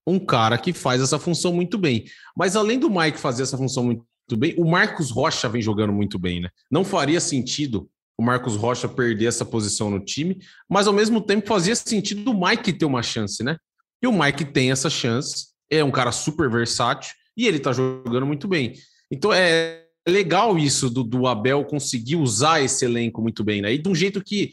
um 0.05 0.19
cara 0.19 0.57
que 0.57 0.73
faz 0.73 1.01
essa 1.01 1.17
função 1.17 1.53
muito 1.53 1.77
bem. 1.77 2.05
Mas 2.35 2.55
além 2.55 2.77
do 2.77 2.89
Mike 2.89 3.17
fazer 3.17 3.43
essa 3.43 3.57
função 3.57 3.83
muito 3.83 4.05
bem, 4.37 4.53
o 4.57 4.69
Marcos 4.69 5.09
Rocha 5.09 5.49
vem 5.49 5.61
jogando 5.61 5.93
muito 5.93 6.19
bem, 6.19 6.41
né? 6.41 6.49
Não 6.69 6.83
faria 6.83 7.19
sentido 7.19 7.89
o 8.17 8.23
Marcos 8.23 8.55
Rocha 8.55 8.87
perder 8.87 9.25
essa 9.25 9.43
posição 9.43 9.89
no 9.89 9.99
time, 9.99 10.37
mas 10.69 10.85
ao 10.85 10.93
mesmo 10.93 11.19
tempo 11.19 11.47
fazia 11.47 11.75
sentido 11.75 12.31
o 12.31 12.47
Mike 12.47 12.73
ter 12.73 12.85
uma 12.85 13.01
chance, 13.01 13.43
né? 13.43 13.57
E 14.03 14.07
o 14.07 14.11
Mike 14.11 14.45
tem 14.45 14.69
essa 14.69 14.89
chance, 14.89 15.47
é 15.71 15.83
um 15.83 15.91
cara 15.91 16.11
super 16.11 16.49
versátil 16.49 17.13
e 17.37 17.47
ele 17.47 17.59
tá 17.59 17.71
jogando 17.71 18.25
muito 18.25 18.47
bem. 18.47 18.73
Então 19.09 19.31
é 19.31 19.85
legal 20.05 20.57
isso 20.57 20.89
do, 20.89 21.03
do 21.03 21.25
Abel 21.25 21.63
conseguir 21.63 22.17
usar 22.17 22.61
esse 22.61 22.83
elenco 22.83 23.21
muito 23.21 23.43
bem, 23.43 23.61
né? 23.61 23.73
E 23.73 23.77
de 23.77 23.87
um 23.87 23.95
jeito 23.95 24.21
que 24.21 24.51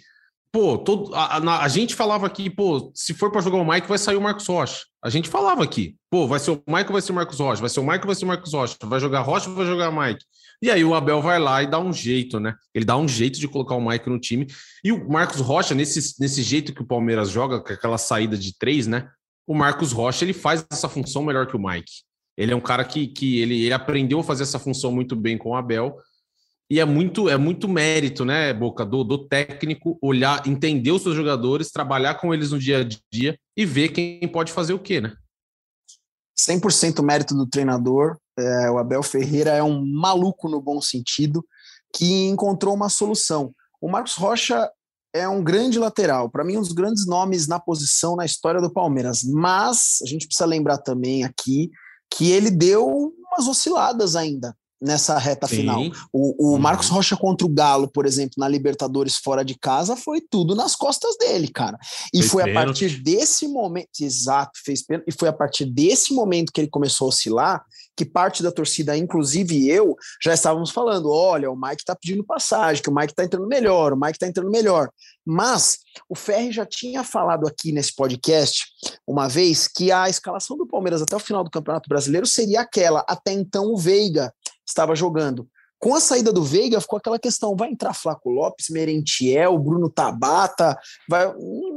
Pô, 0.53 0.77
todo, 0.77 1.15
a, 1.15 1.37
a, 1.37 1.65
a, 1.65 1.69
gente 1.69 1.95
falava 1.95 2.27
aqui, 2.27 2.51
pô, 2.51 2.91
se 2.93 3.15
for 3.15 3.31
para 3.31 3.41
jogar 3.41 3.59
o 3.59 3.65
Mike, 3.65 3.87
vai 3.87 3.99
sair 3.99 4.17
o 4.17 4.21
Marcos 4.21 4.49
Rocha. 4.49 4.81
A 5.01 5.09
gente 5.09 5.29
falava 5.29 5.63
aqui, 5.63 5.95
pô, 6.11 6.27
vai 6.27 6.41
ser 6.41 6.51
o 6.51 6.63
Mike 6.67 6.91
vai 6.91 7.01
ser 7.01 7.13
o 7.13 7.15
Marcos 7.15 7.39
Rocha? 7.39 7.61
Vai 7.61 7.71
ser 7.71 7.79
o 7.79 7.87
Mike 7.89 8.05
vai 8.05 8.17
ser 8.17 8.25
o 8.25 8.29
Marcos 8.29 8.53
Rocha? 8.53 8.77
Vai 8.83 8.99
jogar 8.99 9.21
Rocha 9.21 9.49
vai 9.49 9.65
jogar 9.65 9.93
Mike? 9.93 10.25
E 10.61 10.69
aí 10.69 10.85
o 10.85 10.93
Abel 10.93 11.23
vai 11.23 11.39
lá 11.39 11.63
e 11.63 11.71
dá 11.71 11.79
um 11.79 11.93
jeito, 11.93 12.41
né? 12.41 12.57
Ele 12.75 12.85
dá 12.85 12.97
um 12.97 13.07
jeito 13.07 13.39
de 13.39 13.47
colocar 13.47 13.77
o 13.77 13.81
Mike 13.81 14.11
no 14.11 14.19
time. 14.19 14.49
E 14.83 14.91
o 14.91 15.09
Marcos 15.09 15.41
Rocha, 15.41 15.73
nesse, 15.73 16.21
nesse 16.21 16.43
jeito 16.43 16.75
que 16.75 16.83
o 16.83 16.87
Palmeiras 16.87 17.31
joga, 17.31 17.61
com 17.61 17.73
aquela 17.73 17.97
saída 17.97 18.37
de 18.37 18.59
três, 18.59 18.89
né? 18.89 19.09
O 19.51 19.55
Marcos 19.55 19.91
Rocha, 19.91 20.25
ele 20.25 20.33
faz 20.33 20.65
essa 20.71 20.89
função 20.89 21.25
melhor 21.25 21.45
que 21.45 21.57
o 21.57 21.59
Mike. 21.61 22.05
Ele 22.37 22.53
é 22.53 22.57
um 22.57 22.61
cara 22.61 22.85
que, 22.85 23.09
que 23.09 23.41
ele, 23.41 23.65
ele 23.65 23.73
aprendeu 23.73 24.21
a 24.21 24.23
fazer 24.23 24.45
essa 24.45 24.61
função 24.61 24.93
muito 24.93 25.17
bem 25.17 25.37
com 25.37 25.49
o 25.49 25.57
Abel 25.57 25.97
e 26.71 26.79
é 26.79 26.85
muito, 26.85 27.29
é 27.29 27.37
muito 27.37 27.69
mérito, 27.69 28.25
né, 28.25 28.55
Boca, 28.55 28.87
do, 28.87 29.03
do 29.03 29.27
técnico 29.27 29.99
olhar, 30.01 30.47
entender 30.47 30.93
os 30.93 31.03
seus 31.03 31.17
jogadores, 31.17 31.73
trabalhar 31.73 32.15
com 32.15 32.33
eles 32.33 32.53
no 32.53 32.61
dia 32.61 32.83
a 32.83 32.89
dia 33.13 33.37
e 33.57 33.67
ver 33.67 33.89
quem 33.89 34.21
pode 34.29 34.53
fazer 34.53 34.73
o 34.73 34.79
quê, 34.79 35.01
né? 35.01 35.17
100% 36.39 37.03
mérito 37.03 37.35
do 37.35 37.45
treinador. 37.45 38.19
É, 38.39 38.71
o 38.71 38.79
Abel 38.79 39.03
Ferreira 39.03 39.51
é 39.51 39.65
um 39.65 39.85
maluco 39.85 40.49
no 40.49 40.61
bom 40.61 40.81
sentido 40.81 41.45
que 41.93 42.29
encontrou 42.29 42.73
uma 42.73 42.89
solução. 42.89 43.53
O 43.81 43.91
Marcos 43.91 44.15
Rocha 44.15 44.71
é 45.13 45.29
um 45.29 45.43
grande 45.43 45.79
lateral, 45.79 46.31
para 46.31 46.45
mim, 46.45 46.57
um 46.57 46.63
dos 46.63 46.73
grandes 46.73 47.07
nomes 47.07 47.47
na 47.47 47.59
posição 47.59 48.17
na 48.17 48.25
história 48.25 48.61
do 48.61 48.73
Palmeiras. 48.73 49.23
Mas 49.25 49.99
a 50.03 50.07
gente 50.07 50.27
precisa 50.27 50.47
lembrar 50.47 50.79
também 50.79 51.25
aqui 51.25 51.71
que 52.13 52.31
ele 52.31 52.51
deu 52.51 53.13
umas 53.31 53.47
osciladas 53.47 54.17
ainda 54.17 54.55
nessa 54.81 55.19
reta 55.19 55.47
Sim. 55.47 55.57
final. 55.57 55.83
O, 56.13 56.49
o 56.49 56.53
uhum. 56.53 56.59
Marcos 56.59 56.89
Rocha 56.89 57.17
contra 57.17 57.47
o 57.47 57.51
Galo, 57.51 57.89
por 57.89 58.07
exemplo, 58.07 58.35
na 58.39 58.49
Libertadores 58.49 59.17
fora 59.17 59.45
de 59.45 59.55
casa, 59.55 59.95
foi 59.95 60.21
tudo 60.21 60.55
nas 60.55 60.75
costas 60.75 61.17
dele, 61.19 61.49
cara. 61.49 61.79
E 62.15 62.19
fez 62.19 62.31
foi 62.31 62.45
pênalti. 62.45 62.59
a 62.59 62.65
partir 62.65 63.03
desse 63.03 63.47
momento, 63.47 63.89
exato, 64.01 64.59
fez 64.65 64.83
pênalti, 64.83 65.09
e 65.09 65.13
foi 65.13 65.29
a 65.29 65.33
partir 65.33 65.67
desse 65.67 66.15
momento 66.15 66.53
que 66.53 66.61
ele 66.61 66.71
começou 66.71 67.07
a 67.07 67.09
oscilar, 67.09 67.65
que 67.97 68.05
parte 68.05 68.43
da 68.43 68.51
torcida, 68.51 68.97
inclusive 68.97 69.69
eu, 69.69 69.97
já 70.23 70.33
estávamos 70.33 70.71
falando: 70.71 71.11
olha, 71.11 71.51
o 71.51 71.61
Mike 71.61 71.85
tá 71.85 71.95
pedindo 71.95 72.25
passagem, 72.25 72.83
que 72.83 72.91
o 72.91 72.95
Mike 72.95 73.15
tá 73.15 73.25
entrando 73.25 73.47
melhor, 73.47 73.93
o 73.93 74.01
Mike 74.01 74.19
tá 74.19 74.27
entrando 74.27 74.51
melhor. 74.51 74.91
Mas 75.27 75.79
o 76.09 76.15
Ferri 76.15 76.51
já 76.51 76.65
tinha 76.65 77.05
falado 77.05 77.47
aqui 77.47 77.73
nesse 77.73 77.95
podcast 77.95 78.67
uma 79.07 79.29
vez 79.29 79.69
que 79.69 79.93
a 79.93 80.09
escalação 80.09 80.57
do 80.57 80.67
Palmeiras 80.67 81.03
até 81.03 81.15
o 81.15 81.21
final 81.21 81.45
do 81.45 81.51
Campeonato 81.51 81.89
Brasileiro 81.89 82.27
seria 82.27 82.63
aquela. 82.63 83.05
Até 83.09 83.33
então 83.33 83.73
o 83.73 83.77
Veiga 83.77 84.33
estava 84.67 84.95
jogando. 84.95 85.49
Com 85.81 85.95
a 85.95 86.01
saída 86.01 86.31
do 86.31 86.45
Veiga, 86.45 86.79
ficou 86.79 86.99
aquela 86.99 87.19
questão: 87.19 87.57
vai 87.57 87.71
entrar 87.71 87.95
Flaco 87.95 88.29
Lopes, 88.29 88.69
Merentiel, 88.69 89.59
Bruno 89.59 89.89
Tabata, 89.89 90.79
vai... 91.09 91.33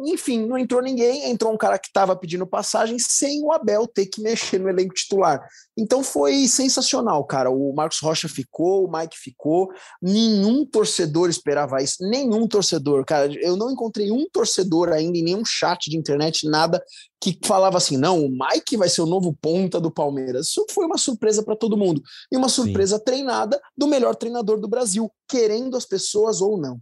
enfim, 0.06 0.46
não 0.46 0.58
entrou 0.58 0.82
ninguém, 0.82 1.32
entrou 1.32 1.54
um 1.54 1.58
cara 1.58 1.80
que 1.80 1.88
estava 1.88 2.14
pedindo 2.14 2.46
passagem 2.46 3.00
sem 3.00 3.42
o 3.42 3.54
Abel 3.54 3.88
ter 3.88 4.08
que 4.08 4.22
mexer 4.22 4.60
no 4.60 4.68
elenco 4.68 4.94
titular. 4.94 5.42
Então 5.78 6.04
foi 6.04 6.48
sensacional, 6.50 7.24
cara. 7.24 7.50
O 7.50 7.74
Marcos 7.74 8.00
Rocha 8.00 8.28
ficou, 8.28 8.86
o 8.86 8.92
Mike 8.92 9.18
ficou, 9.18 9.72
nenhum 10.02 10.66
torcedor 10.66 11.30
esperava 11.30 11.82
isso, 11.82 11.98
nenhum 12.02 12.46
torcedor, 12.46 13.06
cara. 13.06 13.32
Eu 13.42 13.56
não 13.56 13.72
encontrei 13.72 14.12
um 14.12 14.28
torcedor 14.30 14.90
ainda 14.90 15.18
em 15.18 15.24
nenhum 15.24 15.46
chat 15.46 15.90
de 15.90 15.98
internet, 15.98 16.46
nada 16.48 16.84
que 17.24 17.40
falava 17.46 17.78
assim: 17.78 17.98
não, 17.98 18.26
o 18.26 18.30
Mike 18.30 18.76
vai 18.76 18.90
ser 18.90 19.02
o 19.02 19.06
novo 19.06 19.34
ponta 19.42 19.80
do 19.80 19.90
Palmeiras. 19.90 20.48
Isso 20.48 20.66
foi 20.72 20.86
uma 20.86 20.98
surpresa 20.98 21.42
para 21.42 21.56
todo 21.56 21.78
mundo. 21.78 22.02
E 22.30 22.36
uma 22.36 22.50
surpresa 22.50 22.98
Sim. 22.98 23.04
treinada 23.06 23.62
do 23.78 23.88
melhor 23.88 24.16
treinador 24.16 24.60
do 24.60 24.68
Brasil, 24.68 25.10
querendo 25.30 25.78
as 25.78 25.86
pessoas 25.86 26.42
ou 26.42 26.58
não. 26.58 26.80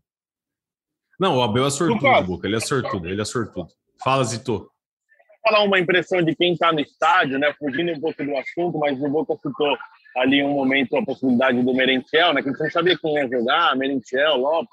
Não, 1.20 1.38
o 1.38 1.44
Abel 1.44 1.68
é 1.68 1.70
sortudo, 1.70 2.24
Boca. 2.24 2.48
Ele 2.48 2.56
é 2.56 2.60
sortudo, 2.60 3.08
ele 3.08 3.22
é 3.22 3.26
sortudo. 3.26 3.68
Fala, 4.04 4.24
Zito. 4.24 4.58
Vou 4.58 5.54
falar 5.54 5.64
uma 5.64 5.80
impressão 5.80 6.24
de 6.24 6.36
quem 6.36 6.54
está 6.54 6.72
no 6.72 6.80
estádio, 6.80 7.38
né? 7.38 7.54
Fugindo 7.60 7.92
um 7.92 8.00
pouco 8.00 8.24
do 8.24 8.36
assunto, 8.38 8.80
mas 8.80 9.00
o 9.00 9.08
Boca 9.08 9.36
citou 9.36 9.78
ali 10.18 10.44
um 10.44 10.54
momento 10.54 10.98
a 10.98 11.06
possibilidade 11.06 11.62
do 11.62 11.74
Merentiel, 11.74 12.34
né? 12.34 12.42
Que 12.42 12.50
a 12.50 12.52
gente 12.52 12.62
não 12.62 12.72
sabia 12.72 12.98
quem 12.98 13.14
ia 13.14 13.28
jogar, 13.28 13.76
Merentiel, 13.76 14.38
Lopes. 14.38 14.70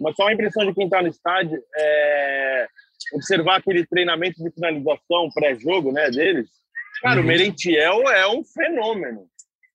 Mas 0.00 0.16
só 0.16 0.24
uma 0.24 0.32
impressão 0.32 0.66
de 0.66 0.74
quem 0.74 0.84
está 0.84 1.00
no 1.00 1.08
estádio 1.08 1.62
é 1.76 2.68
observar 3.12 3.58
aquele 3.58 3.86
treinamento 3.86 4.42
de 4.42 4.50
finalização 4.50 5.30
pré-jogo, 5.34 5.92
né, 5.92 6.10
deles. 6.10 6.48
Cara, 7.00 7.16
uhum. 7.16 7.24
o 7.24 7.26
Merentiel 7.26 8.08
é 8.08 8.26
um 8.28 8.42
fenômeno. 8.44 9.26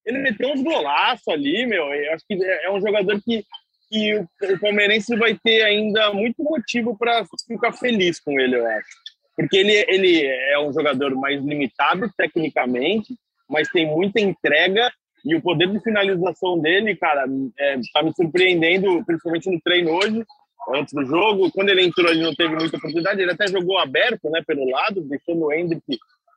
Ele 0.06 0.20
meteu 0.20 0.50
uns 0.50 0.62
golaços 0.62 1.28
ali, 1.28 1.66
meu. 1.66 1.84
Eu 1.94 2.14
acho 2.14 2.26
que 2.28 2.44
é 2.44 2.72
um 2.72 2.82
jogador 2.82 3.22
que, 3.22 3.46
que 3.90 4.16
o, 4.16 4.60
palmeirense 4.60 5.16
vai 5.16 5.38
ter 5.38 5.64
ainda 5.64 6.12
muito 6.14 6.44
motivo 6.44 6.98
para 6.98 7.24
ficar 7.48 7.72
feliz 7.74 8.20
com 8.20 8.40
ele, 8.40 8.58
eu 8.58 8.66
acho. 8.66 8.90
Porque 9.36 9.58
ele, 9.58 9.86
ele 9.88 10.26
é 10.26 10.60
um 10.60 10.74
jogador 10.74 11.16
mais 11.16 11.44
limitado 11.44 12.12
tecnicamente, 12.18 13.16
mas 13.48 13.70
tem 13.70 13.86
muita 13.86 14.20
entrega 14.20 14.92
e 15.24 15.36
o 15.36 15.42
poder 15.42 15.68
de 15.68 15.80
finalização 15.80 16.60
dele, 16.60 16.96
cara, 16.96 17.26
é, 17.60 17.80
tá 17.94 18.02
me 18.02 18.12
surpreendendo, 18.16 19.04
principalmente 19.06 19.50
no 19.50 19.62
treino 19.62 19.92
hoje, 19.92 20.26
antes 20.69 20.93
do 20.93 21.06
jogo. 21.06 21.52
Quando 21.52 21.69
ele 21.69 21.84
entrou, 21.84 22.10
ele 22.10 22.24
não 22.24 22.34
teve 22.34 22.56
muita 22.56 22.78
oportunidade. 22.78 23.21
Ele 23.21 23.32
até 23.32 23.47
jogou 23.47 23.78
aberto, 23.78 24.30
né, 24.30 24.41
pelo 24.45 24.69
lado, 24.69 25.02
deixando 25.02 25.45
o 25.45 25.54
Hendrick 25.54 25.84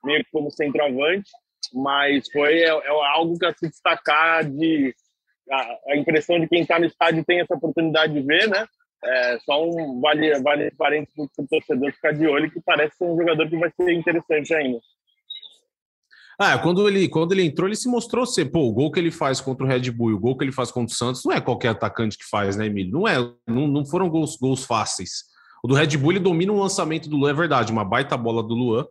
meio 0.02 0.24
que 0.24 0.30
como 0.30 0.50
centroavante. 0.50 1.30
Mas 1.72 2.30
foi 2.30 2.60
é, 2.60 2.68
é 2.68 2.88
algo 2.88 3.38
que 3.38 3.46
a 3.46 3.54
se 3.54 3.68
destacar 3.68 4.44
de 4.44 4.94
a, 5.50 5.92
a 5.92 5.96
impressão 5.96 6.38
de 6.38 6.48
quem 6.48 6.62
está 6.62 6.78
no 6.78 6.86
estádio 6.86 7.24
tem 7.24 7.40
essa 7.40 7.54
oportunidade 7.54 8.12
de 8.12 8.20
ver, 8.20 8.48
né? 8.48 8.66
É, 9.04 9.38
só 9.40 9.62
um 9.62 10.00
vale, 10.00 10.40
vale 10.40 10.70
parênteses 10.72 11.14
para 11.14 11.44
o 11.44 11.48
torcedor 11.48 11.92
ficar 11.92 12.12
de 12.12 12.26
olho, 12.26 12.50
que 12.50 12.60
parece 12.62 12.96
ser 12.96 13.04
um 13.04 13.16
jogador 13.16 13.48
que 13.48 13.56
vai 13.56 13.70
ser 13.70 13.92
interessante 13.92 14.54
ainda. 14.54 14.78
Ah, 16.38 16.58
quando 16.58 16.88
ele, 16.88 17.08
quando 17.08 17.32
ele 17.32 17.44
entrou, 17.44 17.68
ele 17.68 17.76
se 17.76 17.88
mostrou 17.88 18.26
ser, 18.26 18.46
pô, 18.46 18.68
o 18.68 18.72
gol 18.72 18.90
que 18.90 18.98
ele 18.98 19.10
faz 19.10 19.40
contra 19.40 19.64
o 19.64 19.68
Red 19.68 19.90
Bull 19.90 20.10
e 20.10 20.14
o 20.14 20.18
gol 20.18 20.36
que 20.36 20.44
ele 20.44 20.52
faz 20.52 20.70
contra 20.70 20.92
o 20.92 20.96
Santos 20.96 21.24
não 21.24 21.32
é 21.32 21.40
qualquer 21.40 21.68
atacante 21.68 22.18
que 22.18 22.24
faz, 22.24 22.56
né, 22.56 22.66
Emílio? 22.66 22.92
Não 22.92 23.06
é, 23.06 23.16
não, 23.46 23.68
não 23.68 23.84
foram 23.84 24.08
gols, 24.08 24.36
gols 24.36 24.64
fáceis. 24.64 25.24
O 25.62 25.68
do 25.68 25.74
Red 25.74 25.96
Bull 25.96 26.12
ele 26.12 26.20
domina 26.20 26.52
o 26.52 26.60
lançamento 26.60 27.08
do 27.08 27.16
Luan, 27.16 27.30
é 27.30 27.34
verdade, 27.34 27.72
uma 27.72 27.84
baita 27.84 28.16
bola 28.16 28.42
do 28.42 28.54
Luan 28.54 28.84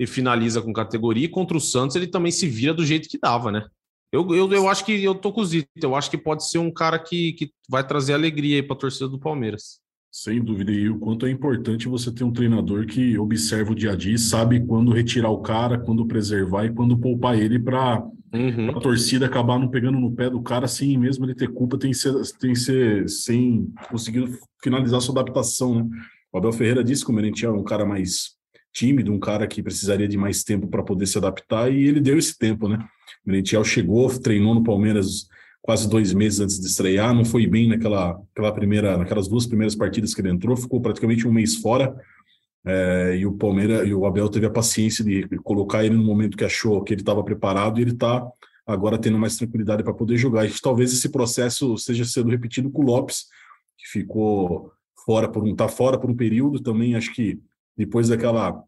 e 0.00 0.06
finaliza 0.06 0.62
com 0.62 0.72
categoria. 0.72 1.26
E 1.26 1.28
contra 1.28 1.56
o 1.56 1.60
Santos 1.60 1.94
ele 1.94 2.06
também 2.06 2.32
se 2.32 2.48
vira 2.48 2.72
do 2.72 2.84
jeito 2.84 3.08
que 3.08 3.18
dava, 3.18 3.52
né? 3.52 3.66
Eu, 4.10 4.34
eu, 4.34 4.50
eu 4.52 4.68
acho 4.68 4.84
que 4.84 5.02
eu 5.02 5.14
tô 5.14 5.32
com 5.32 5.40
o 5.40 5.44
Zito, 5.44 5.68
eu 5.82 5.94
acho 5.94 6.10
que 6.10 6.18
pode 6.18 6.48
ser 6.48 6.58
um 6.58 6.72
cara 6.72 6.98
que, 6.98 7.32
que 7.32 7.50
vai 7.68 7.86
trazer 7.86 8.12
alegria 8.14 8.56
aí 8.56 8.62
para 8.62 8.76
a 8.76 8.78
torcida 8.78 9.08
do 9.08 9.18
Palmeiras. 9.18 9.81
Sem 10.14 10.44
dúvida, 10.44 10.70
e 10.70 10.90
o 10.90 10.98
quanto 10.98 11.24
é 11.24 11.30
importante 11.30 11.88
você 11.88 12.12
ter 12.12 12.22
um 12.22 12.30
treinador 12.30 12.84
que 12.84 13.16
observa 13.16 13.72
o 13.72 13.74
dia 13.74 13.92
a 13.92 13.96
dia 13.96 14.14
e 14.14 14.18
sabe 14.18 14.60
quando 14.60 14.92
retirar 14.92 15.30
o 15.30 15.40
cara, 15.40 15.78
quando 15.78 16.06
preservar 16.06 16.66
e 16.66 16.70
quando 16.70 16.98
poupar 16.98 17.38
ele 17.38 17.58
para 17.58 18.04
uhum. 18.30 18.68
a 18.76 18.78
torcida 18.78 19.24
acabar 19.24 19.58
não 19.58 19.70
pegando 19.70 19.98
no 19.98 20.12
pé 20.12 20.28
do 20.28 20.42
cara 20.42 20.68
sem 20.68 20.98
mesmo 20.98 21.24
ele 21.24 21.34
ter 21.34 21.48
culpa, 21.48 21.78
tem 21.78 21.92
que 21.92 21.96
ser, 21.96 22.12
tem 22.38 22.52
que 22.52 22.58
ser 22.58 23.08
sem 23.08 23.72
conseguir 23.88 24.28
finalizar 24.62 25.00
sua 25.00 25.18
adaptação, 25.18 25.76
né? 25.76 25.88
O 26.30 26.36
Abel 26.36 26.52
Ferreira 26.52 26.84
disse 26.84 27.02
que 27.02 27.10
o 27.10 27.14
Merentiel 27.14 27.54
é 27.54 27.58
um 27.58 27.64
cara 27.64 27.86
mais 27.86 28.36
tímido, 28.70 29.14
um 29.14 29.18
cara 29.18 29.46
que 29.46 29.62
precisaria 29.62 30.06
de 30.06 30.18
mais 30.18 30.44
tempo 30.44 30.68
para 30.68 30.82
poder 30.82 31.06
se 31.06 31.16
adaptar 31.16 31.72
e 31.72 31.84
ele 31.84 32.00
deu 32.00 32.18
esse 32.18 32.38
tempo, 32.38 32.68
né? 32.68 32.76
O 33.24 33.30
Merentiel 33.30 33.64
chegou, 33.64 34.10
treinou 34.20 34.54
no 34.54 34.62
Palmeiras 34.62 35.26
quase 35.62 35.88
dois 35.88 36.12
meses 36.12 36.40
antes 36.40 36.60
de 36.60 36.66
estrear, 36.66 37.14
não 37.14 37.24
foi 37.24 37.46
bem 37.46 37.68
naquela, 37.68 38.18
naquela 38.18 38.52
primeira, 38.52 38.98
naquelas 38.98 39.28
duas 39.28 39.46
primeiras 39.46 39.76
partidas 39.76 40.12
que 40.12 40.20
ele 40.20 40.30
entrou, 40.30 40.56
ficou 40.56 40.80
praticamente 40.80 41.26
um 41.26 41.32
mês 41.32 41.56
fora. 41.56 41.96
É, 42.64 43.16
e 43.16 43.26
o 43.26 43.32
Palmeiras 43.32 43.88
e 43.88 43.94
o 43.94 44.04
Abel 44.04 44.28
teve 44.28 44.46
a 44.46 44.50
paciência 44.50 45.04
de 45.04 45.26
colocar 45.38 45.84
ele 45.84 45.96
no 45.96 46.04
momento 46.04 46.36
que 46.36 46.44
achou 46.44 46.82
que 46.82 46.92
ele 46.94 47.00
estava 47.00 47.22
preparado 47.22 47.78
e 47.78 47.82
ele 47.82 47.92
está 47.92 48.24
agora 48.66 48.98
tendo 48.98 49.18
mais 49.18 49.36
tranquilidade 49.36 49.82
para 49.84 49.94
poder 49.94 50.16
jogar. 50.16 50.46
E 50.46 50.52
talvez 50.60 50.92
esse 50.92 51.08
processo 51.08 51.76
seja 51.78 52.04
sendo 52.04 52.30
repetido 52.30 52.70
com 52.70 52.82
o 52.82 52.84
Lopes, 52.84 53.26
que 53.78 53.88
ficou 53.88 54.72
fora 55.04 55.28
por 55.28 55.44
um 55.44 55.54
tá 55.54 55.68
fora 55.68 55.98
por 55.98 56.10
um 56.10 56.16
período 56.16 56.60
também. 56.60 56.94
Acho 56.94 57.12
que 57.12 57.40
depois 57.76 58.08
daquela 58.08 58.62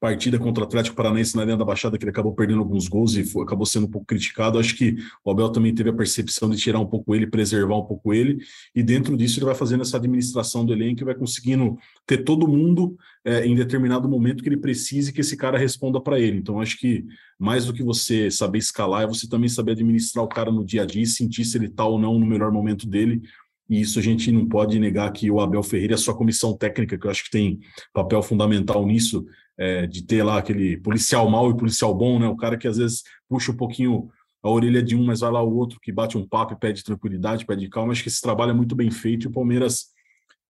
partida 0.00 0.38
contra 0.38 0.62
o 0.62 0.66
Atlético 0.66 0.96
Paranaense 0.96 1.34
na 1.34 1.42
Arena 1.42 1.56
da 1.56 1.64
Baixada, 1.64 1.98
que 1.98 2.04
ele 2.04 2.10
acabou 2.10 2.34
perdendo 2.34 2.60
alguns 2.60 2.88
gols 2.88 3.16
e 3.16 3.24
foi, 3.24 3.42
acabou 3.42 3.66
sendo 3.66 3.86
um 3.86 3.90
pouco 3.90 4.06
criticado. 4.06 4.58
Acho 4.58 4.76
que 4.76 4.96
o 5.24 5.30
Abel 5.30 5.50
também 5.50 5.74
teve 5.74 5.90
a 5.90 5.92
percepção 5.92 6.48
de 6.48 6.56
tirar 6.56 6.78
um 6.78 6.86
pouco 6.86 7.14
ele, 7.14 7.26
preservar 7.26 7.76
um 7.76 7.84
pouco 7.84 8.14
ele, 8.14 8.38
e 8.74 8.82
dentro 8.82 9.16
disso 9.16 9.38
ele 9.38 9.46
vai 9.46 9.54
fazendo 9.54 9.82
essa 9.82 9.96
administração 9.96 10.64
do 10.64 10.72
elenco 10.72 11.02
e 11.02 11.04
vai 11.04 11.14
conseguindo 11.14 11.76
ter 12.06 12.18
todo 12.18 12.48
mundo 12.48 12.96
é, 13.24 13.46
em 13.46 13.54
determinado 13.54 14.08
momento 14.08 14.42
que 14.42 14.48
ele 14.48 14.56
precise 14.56 15.12
que 15.12 15.20
esse 15.20 15.36
cara 15.36 15.58
responda 15.58 16.00
para 16.00 16.18
ele. 16.18 16.38
Então, 16.38 16.60
acho 16.60 16.78
que 16.78 17.04
mais 17.38 17.66
do 17.66 17.72
que 17.72 17.82
você 17.82 18.30
saber 18.30 18.58
escalar, 18.58 19.02
é 19.02 19.06
você 19.06 19.28
também 19.28 19.48
saber 19.48 19.72
administrar 19.72 20.24
o 20.24 20.28
cara 20.28 20.50
no 20.50 20.64
dia 20.64 20.82
a 20.82 20.86
dia 20.86 21.02
e 21.02 21.06
sentir 21.06 21.44
se 21.44 21.56
ele 21.56 21.66
está 21.66 21.84
ou 21.84 21.98
não 21.98 22.18
no 22.18 22.26
melhor 22.26 22.50
momento 22.50 22.86
dele. 22.86 23.22
E 23.68 23.80
isso 23.80 23.98
a 23.98 24.02
gente 24.02 24.32
não 24.32 24.46
pode 24.46 24.78
negar 24.78 25.12
que 25.12 25.30
o 25.30 25.40
Abel 25.40 25.62
Ferreira 25.62 25.92
e 25.92 25.94
a 25.94 25.98
sua 25.98 26.16
comissão 26.16 26.56
técnica, 26.56 26.98
que 26.98 27.06
eu 27.06 27.10
acho 27.10 27.24
que 27.24 27.30
tem 27.30 27.60
papel 27.92 28.22
fundamental 28.22 28.86
nisso, 28.86 29.26
é, 29.58 29.86
de 29.86 30.02
ter 30.04 30.22
lá 30.22 30.38
aquele 30.38 30.76
policial 30.76 31.28
mau 31.28 31.50
e 31.50 31.56
policial 31.56 31.94
bom, 31.94 32.18
né? 32.18 32.28
O 32.28 32.36
cara 32.36 32.56
que 32.56 32.68
às 32.68 32.78
vezes 32.78 33.02
puxa 33.28 33.50
um 33.50 33.56
pouquinho 33.56 34.08
a 34.42 34.48
orelha 34.48 34.82
de 34.82 34.94
um, 34.94 35.04
mas 35.04 35.20
vai 35.20 35.32
lá 35.32 35.42
o 35.42 35.56
outro 35.56 35.80
que 35.80 35.90
bate 35.90 36.16
um 36.16 36.26
papo 36.26 36.54
e 36.54 36.56
pede 36.56 36.84
tranquilidade, 36.84 37.44
pede 37.44 37.68
calma. 37.68 37.92
Acho 37.92 38.02
que 38.02 38.08
esse 38.08 38.20
trabalho 38.20 38.50
é 38.50 38.54
muito 38.54 38.76
bem 38.76 38.90
feito 38.90 39.24
e 39.24 39.28
o 39.28 39.32
Palmeiras 39.32 39.88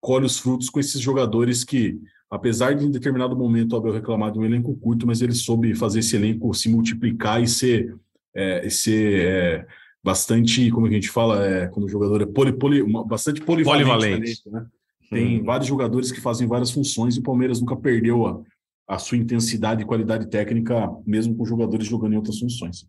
colhe 0.02 0.26
os 0.26 0.38
frutos 0.38 0.70
com 0.70 0.80
esses 0.80 1.00
jogadores 1.00 1.64
que, 1.64 1.98
apesar 2.30 2.76
de 2.76 2.86
em 2.86 2.92
determinado 2.92 3.36
momento 3.36 3.74
o 3.74 3.78
Abel 3.78 3.94
reclamar 3.94 4.32
de 4.32 4.40
um 4.40 4.46
elenco 4.46 4.76
curto, 4.76 5.08
mas 5.08 5.22
ele 5.22 5.34
soube 5.34 5.74
fazer 5.74 6.00
esse 6.00 6.16
elenco 6.16 6.54
se 6.54 6.70
multiplicar 6.70 7.42
e 7.42 7.48
ser, 7.48 7.96
é, 8.36 8.68
e 8.68 8.70
ser 8.70 9.26
é, 9.26 9.68
bastante, 10.04 10.70
como 10.70 10.86
a 10.86 10.92
gente 10.92 11.10
fala, 11.10 11.46
é, 11.46 11.68
quando 11.68 11.86
o 11.86 11.90
jogador 11.90 12.22
é 12.22 12.26
poli, 12.26 12.52
poli, 12.52 12.82
uma, 12.82 13.06
bastante 13.06 13.42
polivalente. 13.42 13.88
polivalente. 13.88 14.50
Né? 14.50 14.66
Tem 15.10 15.40
hum. 15.40 15.44
vários 15.46 15.68
jogadores 15.68 16.12
que 16.12 16.20
fazem 16.20 16.46
várias 16.46 16.72
funções 16.72 17.16
e 17.16 17.20
o 17.20 17.24
Palmeiras 17.24 17.62
nunca 17.62 17.76
perdeu 17.76 18.28
a, 18.28 18.42
a 18.88 18.98
sua 18.98 19.18
intensidade 19.18 19.82
e 19.82 19.86
qualidade 19.86 20.30
técnica, 20.30 20.90
mesmo 21.06 21.36
com 21.36 21.46
jogadores 21.46 21.86
jogando 21.86 22.14
em 22.14 22.18
outras 22.18 22.40
funções. 22.40 22.88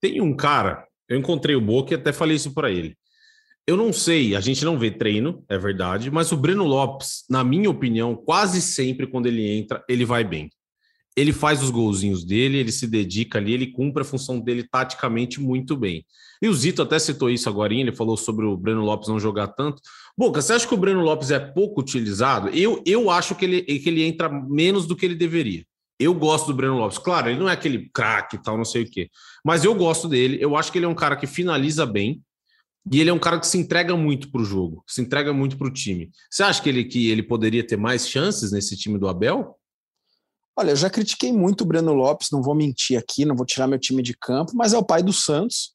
Tem 0.00 0.20
um 0.20 0.34
cara, 0.36 0.86
eu 1.08 1.18
encontrei 1.18 1.56
o 1.56 1.60
Boca 1.60 1.92
e 1.92 1.96
até 1.96 2.12
falei 2.12 2.36
isso 2.36 2.52
para 2.52 2.70
ele. 2.70 2.96
Eu 3.66 3.76
não 3.76 3.92
sei, 3.92 4.34
a 4.34 4.40
gente 4.40 4.64
não 4.64 4.78
vê 4.78 4.90
treino, 4.90 5.44
é 5.48 5.56
verdade, 5.56 6.10
mas 6.10 6.32
o 6.32 6.36
Breno 6.36 6.64
Lopes, 6.64 7.24
na 7.30 7.44
minha 7.44 7.70
opinião, 7.70 8.16
quase 8.16 8.60
sempre 8.60 9.06
quando 9.06 9.26
ele 9.26 9.48
entra, 9.48 9.84
ele 9.88 10.04
vai 10.04 10.24
bem. 10.24 10.50
Ele 11.16 11.32
faz 11.32 11.62
os 11.62 11.70
golzinhos 11.70 12.24
dele, 12.24 12.58
ele 12.58 12.72
se 12.72 12.86
dedica 12.86 13.38
ali, 13.38 13.52
ele 13.52 13.66
cumpre 13.66 14.02
a 14.02 14.04
função 14.04 14.40
dele 14.40 14.66
taticamente 14.70 15.40
muito 15.40 15.76
bem. 15.76 16.04
E 16.40 16.48
o 16.48 16.54
Zito 16.54 16.82
até 16.82 16.98
citou 16.98 17.30
isso 17.30 17.48
agora, 17.48 17.72
ele 17.72 17.92
falou 17.92 18.16
sobre 18.16 18.46
o 18.46 18.56
Breno 18.56 18.82
Lopes 18.82 19.08
não 19.08 19.20
jogar 19.20 19.48
tanto. 19.48 19.80
Boca, 20.16 20.40
você 20.40 20.54
acha 20.54 20.66
que 20.66 20.74
o 20.74 20.78
Breno 20.78 21.00
Lopes 21.00 21.30
é 21.30 21.38
pouco 21.38 21.80
utilizado? 21.80 22.48
Eu, 22.48 22.82
eu 22.86 23.10
acho 23.10 23.34
que 23.34 23.44
ele, 23.44 23.62
que 23.62 23.88
ele 23.88 24.02
entra 24.02 24.28
menos 24.28 24.86
do 24.86 24.96
que 24.96 25.06
ele 25.06 25.14
deveria. 25.14 25.64
Eu 26.00 26.14
gosto 26.14 26.48
do 26.48 26.54
Breno 26.54 26.78
Lopes. 26.78 26.98
Claro, 26.98 27.28
ele 27.28 27.38
não 27.38 27.48
é 27.48 27.52
aquele 27.52 27.88
craque 27.90 28.36
e 28.36 28.42
tal, 28.42 28.56
não 28.56 28.64
sei 28.64 28.82
o 28.82 28.90
quê. 28.90 29.08
Mas 29.44 29.64
eu 29.64 29.74
gosto 29.74 30.08
dele. 30.08 30.38
Eu 30.40 30.56
acho 30.56 30.72
que 30.72 30.78
ele 30.78 30.86
é 30.86 30.88
um 30.88 30.94
cara 30.94 31.14
que 31.14 31.26
finaliza 31.26 31.86
bem. 31.86 32.20
E 32.90 33.00
ele 33.00 33.10
é 33.10 33.12
um 33.12 33.18
cara 33.18 33.38
que 33.38 33.46
se 33.46 33.56
entrega 33.56 33.96
muito 33.96 34.28
para 34.30 34.40
o 34.40 34.44
jogo, 34.44 34.82
se 34.88 35.00
entrega 35.00 35.32
muito 35.32 35.56
para 35.56 35.68
o 35.68 35.72
time. 35.72 36.10
Você 36.28 36.42
acha 36.42 36.60
que 36.60 36.68
ele, 36.68 36.84
que 36.84 37.10
ele 37.10 37.22
poderia 37.22 37.64
ter 37.64 37.76
mais 37.76 38.08
chances 38.08 38.50
nesse 38.50 38.76
time 38.76 38.98
do 38.98 39.06
Abel? 39.06 39.56
Olha, 40.56 40.70
eu 40.70 40.76
já 40.76 40.90
critiquei 40.90 41.32
muito 41.32 41.62
o 41.62 41.64
Breno 41.64 41.94
Lopes, 41.94 42.28
não 42.30 42.42
vou 42.42 42.54
mentir 42.54 42.98
aqui, 42.98 43.24
não 43.24 43.34
vou 43.34 43.46
tirar 43.46 43.66
meu 43.66 43.78
time 43.78 44.02
de 44.02 44.14
campo, 44.16 44.52
mas 44.54 44.74
é 44.74 44.78
o 44.78 44.84
pai 44.84 45.02
do 45.02 45.12
Santos. 45.12 45.74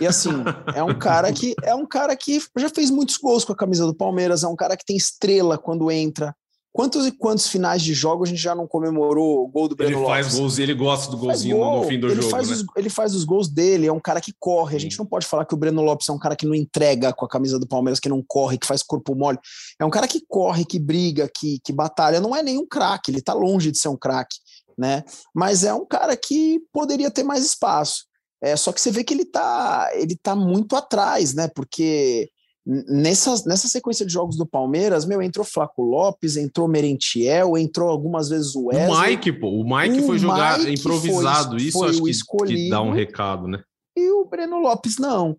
E 0.00 0.06
assim, 0.06 0.30
é 0.74 0.82
um 0.82 0.98
cara 0.98 1.32
que 1.32 1.54
é 1.62 1.74
um 1.74 1.86
cara 1.86 2.14
que 2.14 2.38
já 2.56 2.68
fez 2.68 2.90
muitos 2.90 3.16
gols 3.16 3.44
com 3.44 3.52
a 3.52 3.56
camisa 3.56 3.86
do 3.86 3.94
Palmeiras, 3.94 4.44
é 4.44 4.48
um 4.48 4.56
cara 4.56 4.76
que 4.76 4.84
tem 4.84 4.96
estrela 4.96 5.56
quando 5.56 5.90
entra. 5.90 6.34
Quantos 6.72 7.06
e 7.06 7.12
quantos 7.12 7.48
finais 7.48 7.82
de 7.82 7.92
jogo 7.92 8.24
a 8.24 8.26
gente 8.26 8.40
já 8.40 8.54
não 8.54 8.66
comemorou 8.66 9.44
o 9.44 9.48
gol 9.48 9.68
do 9.68 9.76
Breno 9.76 9.98
Ele 9.98 10.06
faz 10.06 10.26
Lopes? 10.26 10.38
gols 10.38 10.58
e 10.58 10.62
ele 10.62 10.74
gosta 10.74 11.10
do 11.10 11.18
golzinho 11.18 11.58
gol, 11.58 11.82
no 11.82 11.86
fim 11.86 12.00
do 12.00 12.06
ele 12.06 12.22
jogo. 12.22 12.30
Faz 12.30 12.48
né? 12.48 12.54
os, 12.54 12.64
ele 12.74 12.88
faz 12.88 13.14
os 13.14 13.24
gols 13.24 13.46
dele, 13.46 13.86
é 13.86 13.92
um 13.92 14.00
cara 14.00 14.22
que 14.22 14.32
corre. 14.40 14.76
A 14.76 14.80
gente 14.80 14.98
não 14.98 15.04
pode 15.04 15.26
falar 15.26 15.44
que 15.44 15.52
o 15.52 15.56
Breno 15.56 15.82
Lopes 15.82 16.08
é 16.08 16.12
um 16.12 16.18
cara 16.18 16.34
que 16.34 16.46
não 16.46 16.54
entrega 16.54 17.12
com 17.12 17.26
a 17.26 17.28
camisa 17.28 17.58
do 17.58 17.66
Palmeiras, 17.68 18.00
que 18.00 18.08
não 18.08 18.24
corre, 18.26 18.56
que 18.56 18.66
faz 18.66 18.82
corpo 18.82 19.14
mole. 19.14 19.38
É 19.78 19.84
um 19.84 19.90
cara 19.90 20.08
que 20.08 20.24
corre, 20.26 20.64
que 20.64 20.78
briga, 20.78 21.30
que, 21.34 21.58
que 21.62 21.74
batalha. 21.74 22.20
Não 22.20 22.34
é 22.34 22.42
nenhum 22.42 22.66
craque, 22.66 23.10
ele 23.10 23.20
tá 23.20 23.34
longe 23.34 23.70
de 23.70 23.78
ser 23.78 23.88
um 23.88 23.96
craque, 23.96 24.36
né? 24.78 25.04
Mas 25.34 25.64
é 25.64 25.74
um 25.74 25.84
cara 25.84 26.16
que 26.16 26.58
poderia 26.72 27.10
ter 27.10 27.22
mais 27.22 27.44
espaço. 27.44 28.06
É, 28.42 28.56
só 28.56 28.72
que 28.72 28.80
você 28.80 28.90
vê 28.90 29.04
que 29.04 29.12
ele 29.12 29.26
tá, 29.26 29.90
ele 29.92 30.16
tá 30.16 30.34
muito 30.34 30.74
atrás, 30.74 31.34
né? 31.34 31.48
Porque 31.54 32.30
nessa, 32.64 33.34
nessa 33.46 33.68
sequência 33.68 34.06
de 34.06 34.12
jogos 34.12 34.36
do 34.36 34.46
Palmeiras, 34.46 35.04
meu, 35.04 35.20
entrou 35.20 35.44
Flaco 35.44 35.82
Lopes, 35.82 36.36
entrou 36.36 36.68
Merentiel, 36.68 37.58
entrou 37.58 37.88
algumas 37.88 38.28
vezes 38.28 38.54
o 38.54 38.66
Wesley. 38.66 38.88
O 38.88 39.00
Mike, 39.00 39.32
pô, 39.32 39.48
o 39.48 39.64
Mike 39.64 40.00
o 40.00 40.06
foi 40.06 40.18
jogar 40.18 40.58
Mike 40.58 40.80
improvisado, 40.80 41.50
foi, 41.50 41.62
isso 41.62 41.78
foi 41.78 41.90
acho 41.90 42.02
que, 42.02 42.54
que 42.54 42.70
dá 42.70 42.80
um 42.80 42.92
recado, 42.92 43.48
né? 43.48 43.62
E 43.96 44.10
o 44.10 44.24
Breno 44.24 44.58
Lopes 44.58 44.96
não. 44.98 45.36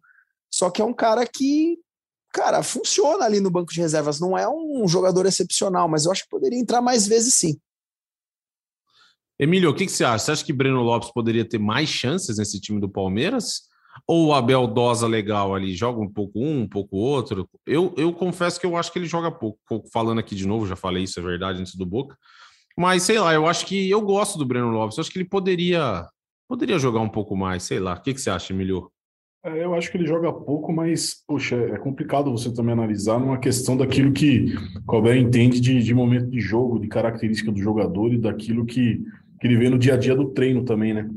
Só 0.54 0.70
que 0.70 0.82
é 0.82 0.86
um 0.86 0.94
cara 0.94 1.26
que, 1.26 1.78
cara, 2.32 2.62
funciona 2.62 3.26
ali 3.26 3.40
no 3.40 3.50
banco 3.50 3.74
de 3.74 3.80
reservas, 3.80 4.20
não 4.20 4.38
é 4.38 4.48
um 4.48 4.88
jogador 4.88 5.26
excepcional, 5.26 5.88
mas 5.88 6.06
eu 6.06 6.12
acho 6.12 6.24
que 6.24 6.30
poderia 6.30 6.60
entrar 6.60 6.82
mais 6.82 7.08
vezes 7.08 7.34
sim. 7.36 7.58
Emílio, 9.40 9.72
o 9.72 9.74
que, 9.74 9.86
que, 9.86 9.92
você 9.92 10.04
acha? 10.04 10.26
Você 10.26 10.32
acha 10.32 10.46
que 10.46 10.54
Breno 10.54 10.82
Lopes 10.82 11.12
poderia 11.12 11.44
ter 11.48 11.58
mais 11.58 11.90
chances 11.90 12.38
nesse 12.38 12.62
time 12.62 12.80
do 12.80 12.88
Palmeiras? 12.88 13.64
Ou 14.08 14.28
o 14.28 14.34
Abel 14.34 14.68
dosa 14.68 15.08
legal 15.08 15.54
ali, 15.54 15.74
joga 15.76 16.02
um 16.02 16.10
pouco 16.10 16.40
um, 16.40 16.62
um 16.62 16.68
pouco 16.68 16.98
outro? 16.98 17.48
Eu, 17.66 17.94
eu 17.98 18.12
confesso 18.14 18.60
que 18.60 18.66
eu 18.66 18.76
acho 18.76 18.92
que 18.92 19.00
ele 19.00 19.06
joga 19.06 19.32
pouco. 19.32 19.60
Falando 19.92 20.20
aqui 20.20 20.36
de 20.36 20.48
novo, 20.48 20.68
já 20.68 20.76
falei 20.76 21.04
isso, 21.04 21.20
é 21.20 21.24
verdade, 21.24 21.60
antes 21.60 21.76
do 21.76 21.86
Boca. 21.86 22.18
Mas 22.78 23.04
sei 23.04 23.20
lá, 23.20 23.34
eu 23.34 23.48
acho 23.48 23.66
que 23.66 23.90
eu 23.90 24.02
gosto 24.02 24.38
do 24.38 24.46
Breno 24.46 24.72
Lopes. 24.72 24.98
Eu 24.98 25.02
acho 25.02 25.12
que 25.12 25.18
ele 25.18 25.30
poderia 25.30 26.08
poderia 26.48 26.78
jogar 26.78 27.00
um 27.00 27.10
pouco 27.10 27.36
mais, 27.36 27.64
sei 27.64 27.80
lá. 27.80 27.94
O 27.94 28.02
que, 28.02 28.14
que 28.14 28.22
você 28.22 28.30
acha, 28.30 28.54
Emílio? 28.54 28.90
É, 29.46 29.64
eu 29.64 29.74
acho 29.74 29.92
que 29.92 29.98
ele 29.98 30.08
joga 30.08 30.32
pouco, 30.32 30.72
mas, 30.72 31.24
poxa, 31.28 31.56
é 31.56 31.78
complicado 31.78 32.32
você 32.32 32.54
também 32.54 32.74
analisar 32.74 33.20
numa 33.20 33.38
questão 33.38 33.76
daquilo 33.76 34.14
que 34.14 34.54
Abel 34.88 35.18
entende 35.18 35.60
de, 35.60 35.82
de 35.84 35.94
momento 35.94 36.30
de 36.30 36.40
jogo, 36.40 36.80
de 36.80 36.88
característica 36.88 37.52
do 37.52 37.60
jogador 37.60 38.14
e 38.14 38.18
daquilo 38.18 38.66
que 38.66 39.04
que 39.44 39.48
ele 39.48 39.58
vê 39.58 39.70
no 39.70 39.78
dia 39.78 39.96
a 39.96 39.98
dia 39.98 40.16
do 40.16 40.30
treino 40.30 40.64
também, 40.64 40.94
né? 40.94 41.10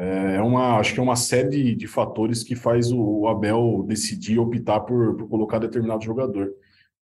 É, 0.00 0.36
é 0.36 0.42
uma, 0.42 0.78
acho 0.78 0.94
que 0.94 1.00
é 1.00 1.02
uma 1.02 1.14
série 1.14 1.74
de, 1.74 1.86
fatores 1.86 2.42
que 2.42 2.56
faz 2.56 2.90
o, 2.90 3.26
Abel 3.26 3.84
decidir 3.86 4.38
optar 4.38 4.80
por, 4.80 5.14
por, 5.14 5.28
colocar 5.28 5.58
determinado 5.58 6.02
jogador. 6.02 6.50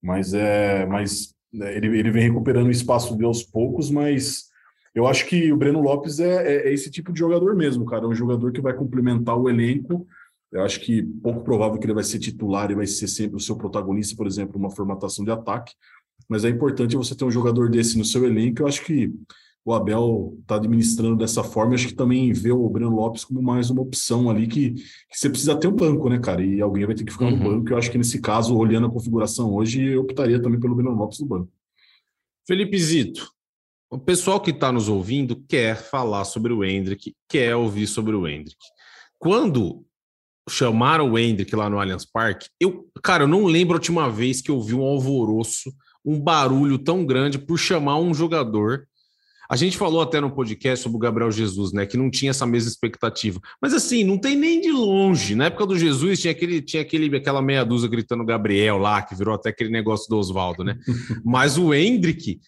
Mas 0.03 0.35
é, 0.35 0.85
mas 0.85 1.35
né, 1.51 1.75
ele, 1.75 1.99
ele 1.99 2.11
vem 2.11 2.25
recuperando 2.25 2.67
o 2.67 2.71
espaço 2.71 3.17
de 3.17 3.25
aos 3.25 3.43
poucos, 3.43 3.91
mas 3.91 4.51
eu 4.95 5.07
acho 5.07 5.27
que 5.27 5.51
o 5.51 5.57
Breno 5.57 5.81
Lopes 5.81 6.21
é, 6.21 6.47
é, 6.47 6.69
é, 6.69 6.73
esse 6.75 6.91
tipo 6.91 7.15
de 7.15 7.19
jogador 7.19 7.57
mesmo, 7.57 7.87
cara. 7.87 8.05
É 8.05 8.09
um 8.09 8.15
jogador 8.15 8.53
que 8.53 8.61
vai 8.61 8.75
complementar 8.75 9.39
o 9.39 9.49
elenco. 9.49 10.07
Eu 10.53 10.63
acho 10.63 10.79
que 10.81 11.03
pouco 11.03 11.43
provável 11.43 11.79
que 11.79 11.87
ele 11.87 11.95
vai 11.95 12.05
ser 12.05 12.19
titular 12.19 12.71
e 12.71 12.75
vai 12.75 12.87
ser 12.87 13.09
sempre 13.09 13.37
o 13.37 13.41
seu 13.41 13.57
protagonista, 13.57 14.15
por 14.15 14.27
exemplo, 14.27 14.59
uma 14.59 14.71
formatação 14.71 15.25
de 15.25 15.31
ataque. 15.31 15.73
Mas 16.29 16.45
é 16.45 16.51
importante 16.51 16.95
você 16.95 17.17
ter 17.17 17.25
um 17.25 17.31
jogador 17.31 17.71
desse 17.71 17.97
no 17.97 18.05
seu 18.05 18.27
elenco. 18.27 18.61
Eu 18.61 18.67
acho 18.67 18.85
que 18.85 19.11
o 19.65 19.73
Abel 19.73 20.37
está 20.41 20.57
administrando 20.57 21.17
dessa 21.17 21.45
forma. 21.45 21.75
Acho 21.75 21.89
que 21.89 21.95
também 21.95 22.33
vê 22.33 22.51
o 22.51 22.69
Breno 22.69 22.95
Lopes 22.95 23.25
como 23.25 23.43
mais 23.43 23.71
uma 23.71 23.83
opção 23.83 24.29
ali 24.29 24.47
que, 24.47 24.73
que 24.73 25.19
você 25.19 25.29
precisa 25.29 25.57
ter 25.57 25.69
um 25.69 25.77
banco, 25.77 26.09
né, 26.09 26.19
cara? 26.19 26.45
E 26.45 26.61
alguém 26.61 26.85
vai 26.85 26.95
ter 26.95 27.05
que 27.05 27.13
ficar 27.13 27.27
uhum. 27.27 27.37
no 27.37 27.45
banco. 27.45 27.71
Eu 27.71 27.79
acho 27.79 27.91
que 27.91 27.99
nesse 27.99 28.21
caso, 28.21 28.57
olhando 28.57 28.87
a 28.87 28.91
configuração 28.91 29.55
hoje, 29.55 29.83
eu 29.83 30.01
optaria 30.01 30.41
também 30.41 30.59
pelo 30.59 30.75
Breno 30.75 30.95
Lopes 30.95 31.21
no 31.21 31.27
banco. 31.27 31.51
Felipe 32.47 32.77
Zito, 32.77 33.31
o 33.89 33.99
pessoal 33.99 34.41
que 34.41 34.51
está 34.51 34.73
nos 34.73 34.89
ouvindo 34.89 35.37
quer 35.49 35.77
falar 35.77 36.25
sobre 36.25 36.53
o 36.53 36.65
Hendrick, 36.65 37.15
quer 37.29 37.55
ouvir 37.55 37.87
sobre 37.87 38.17
o 38.17 38.27
Hendrick. 38.27 38.57
Quando 39.19 39.85
chamaram 40.51 41.13
o 41.13 41.19
Hendrick 41.19 41.55
lá 41.55 41.71
no 41.71 41.79
Allianz 41.79 42.05
Parque, 42.05 42.49
eu, 42.59 42.89
cara, 43.01 43.25
eu 43.25 43.29
não 43.29 43.45
lembro 43.45 43.75
a 43.75 43.79
última 43.79 44.11
vez 44.11 44.41
que 44.41 44.51
eu 44.51 44.61
vi 44.61 44.75
um 44.75 44.83
alvoroço, 44.83 45.73
um 46.05 46.21
barulho 46.21 46.79
tão 46.79 47.07
grande 47.07 47.39
por 47.39 47.57
chamar 47.57 47.99
um 47.99 48.13
jogador 48.13 48.89
a 49.53 49.57
gente 49.57 49.77
falou 49.77 50.01
até 50.01 50.19
no 50.19 50.31
podcast 50.31 50.83
sobre 50.83 50.97
o 50.97 50.99
Gabriel 50.99 51.31
Jesus, 51.31 51.75
né? 51.75 51.85
Que 51.85 51.99
não 51.99 52.11
tinha 52.11 52.31
essa 52.31 52.47
mesma 52.47 52.71
expectativa. 52.71 53.39
Mas 53.61 53.75
assim, 53.75 54.03
não 54.03 54.17
tem 54.17 54.35
nem 54.35 54.63
de 54.63 54.73
longe. 54.73 55.35
Na 55.35 55.45
época 55.45 55.67
do 55.67 55.79
Jesus 55.79 56.21
tinha 56.21 56.31
aquele, 56.31 56.63
tinha 56.63 56.81
aquele, 56.81 57.15
aquela 57.15 57.43
meia 57.43 57.63
dúzia 57.63 57.87
gritando 57.87 58.25
Gabriel 58.25 58.79
lá, 58.79 59.03
que 59.03 59.15
virou 59.15 59.35
até 59.35 59.51
aquele 59.51 59.69
negócio 59.69 60.09
do 60.09 60.17
Oswaldo, 60.17 60.65
né? 60.65 60.79
Mas 61.23 61.59
o 61.59 61.75
Hendrick, 61.75 62.41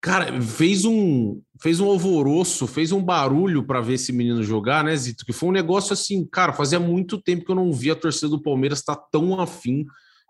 cara, 0.00 0.40
fez 0.40 0.86
um, 0.86 1.38
fez 1.60 1.80
um 1.80 1.86
alvoroço, 1.86 2.66
fez 2.66 2.92
um 2.92 3.04
barulho 3.04 3.66
para 3.66 3.82
ver 3.82 3.94
esse 3.94 4.10
menino 4.10 4.42
jogar, 4.42 4.82
né, 4.82 4.96
Zito? 4.96 5.26
Que 5.26 5.34
foi 5.34 5.50
um 5.50 5.52
negócio 5.52 5.92
assim, 5.92 6.26
cara, 6.32 6.54
fazia 6.54 6.80
muito 6.80 7.20
tempo 7.20 7.44
que 7.44 7.50
eu 7.50 7.56
não 7.56 7.70
via 7.74 7.92
a 7.92 7.94
torcida 7.94 8.30
do 8.30 8.40
Palmeiras 8.40 8.78
estar 8.78 8.96
tá 8.96 9.06
tão 9.12 9.38
afim 9.38 9.84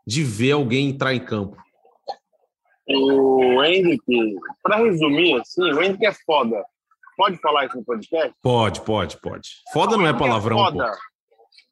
de 0.04 0.24
ver 0.24 0.50
alguém 0.50 0.88
entrar 0.88 1.14
em 1.14 1.20
campo. 1.20 1.56
O 2.88 3.62
Henrique, 3.62 4.36
para 4.62 4.76
resumir, 4.76 5.40
assim, 5.40 5.62
o 5.72 5.82
Henrique 5.82 6.06
é 6.06 6.12
foda. 6.24 6.64
Pode 7.16 7.36
falar 7.38 7.66
isso 7.66 7.76
no 7.76 7.84
podcast? 7.84 8.32
Pode, 8.42 8.80
pode, 8.82 9.20
pode. 9.20 9.48
Foda 9.72 9.96
não 9.96 10.06
é 10.06 10.12
palavrão. 10.12 10.58
É, 10.58 10.70
foda. 10.70 10.92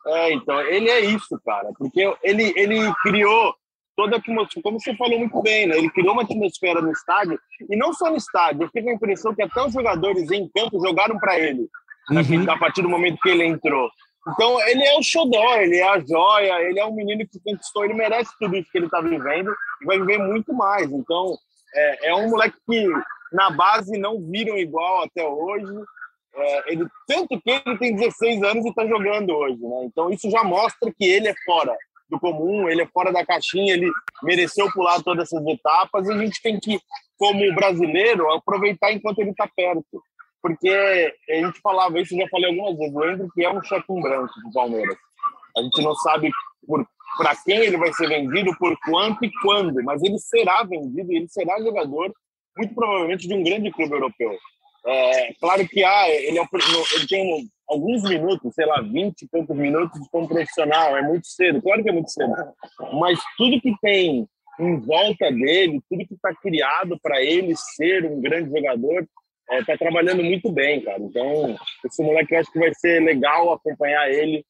é, 0.09 0.33
então, 0.33 0.61
ele 0.63 0.91
é 0.91 1.01
isso, 1.01 1.41
cara. 1.45 1.71
Porque 1.79 2.13
ele, 2.23 2.53
ele 2.57 2.93
criou 3.03 3.55
toda 3.97 4.17
a 4.17 4.19
atmosfera, 4.19 4.63
como 4.63 4.79
você 4.79 4.95
falou 4.95 5.19
muito 5.19 5.41
bem, 5.41 5.67
né? 5.67 5.79
Ele 5.79 5.91
criou 5.91 6.13
uma 6.13 6.23
atmosfera 6.23 6.83
no 6.83 6.93
estádio, 6.93 7.41
e 7.69 7.77
não 7.77 7.93
só 7.95 8.11
no 8.11 8.17
estádio, 8.17 8.63
eu 8.63 8.67
fiquei 8.67 8.83
com 8.83 8.91
a 8.91 8.95
impressão 8.95 9.35
que 9.35 9.43
até 9.43 9.65
os 9.65 9.73
jogadores 9.73 10.31
em 10.31 10.49
campo 10.51 10.79
jogaram 10.85 11.19
para 11.19 11.39
ele, 11.41 11.67
uhum. 12.11 12.51
a 12.51 12.59
partir 12.59 12.83
do 12.83 12.91
momento 12.91 13.19
que 13.21 13.31
ele 13.31 13.45
entrou. 13.45 13.89
Então, 14.29 14.61
ele 14.69 14.85
é 14.85 14.99
o 14.99 15.03
xodó, 15.03 15.55
ele 15.57 15.77
é 15.77 15.89
a 15.89 16.01
joia, 16.01 16.63
ele 16.63 16.81
é 16.81 16.85
um 16.85 16.95
menino 16.95 17.27
que 17.29 17.39
conquistou, 17.41 17.85
ele 17.85 17.95
merece 17.95 18.31
tudo 18.41 18.57
isso 18.57 18.71
que 18.71 18.79
ele 18.79 18.87
está 18.87 19.01
vivendo 19.01 19.55
e 19.81 19.85
vai 19.85 19.99
viver 19.99 20.19
muito 20.19 20.53
mais. 20.53 20.91
Então, 20.91 21.37
é, 21.75 22.09
é, 22.09 22.15
um 22.15 22.31
moleque 22.31 22.57
que 22.69 22.89
na 23.33 23.51
base 23.51 23.97
não 23.99 24.21
viram 24.21 24.57
igual 24.57 25.05
até 25.05 25.25
hoje. 25.25 25.73
É, 26.35 26.73
ele, 26.73 26.87
tanto 27.07 27.41
que 27.41 27.51
ele 27.51 27.79
tem 27.79 27.95
16 27.95 28.43
anos 28.43 28.65
e 28.65 28.69
está 28.69 28.85
jogando 28.85 29.31
hoje. 29.31 29.61
Né? 29.61 29.85
Então, 29.85 30.11
isso 30.11 30.29
já 30.29 30.43
mostra 30.43 30.93
que 30.93 31.05
ele 31.05 31.29
é 31.29 31.35
fora 31.45 31.77
do 32.11 32.19
comum, 32.19 32.69
ele 32.69 32.83
é 32.83 32.87
fora 32.87 33.13
da 33.13 33.25
caixinha, 33.25 33.75
ele 33.75 33.91
mereceu 34.25 34.71
pular 34.73 35.03
todas 35.03 35.25
essas 35.25 35.45
etapas 35.47 36.09
e 36.09 36.13
a 36.13 36.19
gente 36.19 36.43
tem 36.43 36.59
que, 36.59 36.81
como 37.17 37.55
brasileiro, 37.55 38.31
aproveitar 38.33 38.93
enquanto 38.93 39.21
ele 39.21 39.31
está 39.31 39.49
perto 39.55 40.03
porque 40.47 41.13
a 41.29 41.35
gente 41.35 41.61
falava 41.61 42.01
isso, 42.01 42.17
já 42.17 42.29
falei 42.29 42.47
algumas 42.47 42.79
vezes, 42.79 42.95
o 42.95 43.05
Hendrick 43.05 43.45
é 43.45 43.53
um 43.53 43.63
cheque 43.65 43.93
em 43.93 44.01
branco 44.01 44.33
do 44.45 44.53
Palmeiras. 44.53 44.97
A 45.57 45.63
gente 45.63 45.83
não 45.83 45.93
sabe 45.97 46.31
para 47.19 47.35
quem 47.45 47.57
ele 47.57 47.77
vai 47.77 47.93
ser 47.93 48.09
vendido, 48.09 48.57
por 48.57 48.79
quanto 48.85 49.25
e 49.25 49.31
quando, 49.43 49.83
mas 49.83 50.01
ele 50.05 50.19
será 50.21 50.63
vendido 50.63 51.13
ele 51.13 51.27
será 51.29 51.59
jogador, 51.59 52.15
muito 52.57 52.75
provavelmente, 52.77 53.27
de 53.27 53.35
um 53.35 53.43
grande 53.43 53.73
clube 53.73 53.93
europeu. 53.93 54.39
É, 54.87 55.35
claro 55.41 55.67
que 55.67 55.83
ah, 55.83 56.09
ele, 56.11 56.39
é, 56.39 56.43
ele 56.95 57.07
tem 57.09 57.49
alguns 57.69 58.05
minutos, 58.05 58.55
sei 58.55 58.67
lá, 58.67 58.81
20 58.81 59.23
e 59.23 59.29
poucos 59.29 59.57
minutos 59.57 60.01
como 60.13 60.29
profissional, 60.29 60.97
é 60.97 61.03
muito 61.03 61.27
cedo, 61.27 61.61
claro 61.61 61.83
que 61.83 61.89
é 61.89 61.93
muito 61.93 62.11
cedo, 62.13 62.33
mas 63.01 63.19
tudo 63.37 63.61
que 63.61 63.75
tem 63.83 64.29
em 64.61 64.79
volta 64.79 65.29
dele, 65.33 65.83
tudo 65.91 66.07
que 66.07 66.15
está 66.15 66.33
criado 66.37 66.97
para 67.03 67.21
ele 67.21 67.53
ser 67.57 68.05
um 68.07 68.21
grande 68.21 68.49
jogador, 68.51 69.09
é, 69.51 69.65
tá 69.65 69.77
trabalhando 69.77 70.23
muito 70.23 70.51
bem, 70.51 70.81
cara. 70.81 70.99
Então, 71.01 71.57
esse 71.85 72.03
moleque 72.03 72.35
eu 72.35 72.41
acho 72.41 72.53
que 72.53 72.59
vai 72.59 72.73
ser 72.75 73.01
legal 73.01 73.53
acompanhar 73.53 74.11
ele 74.11 74.45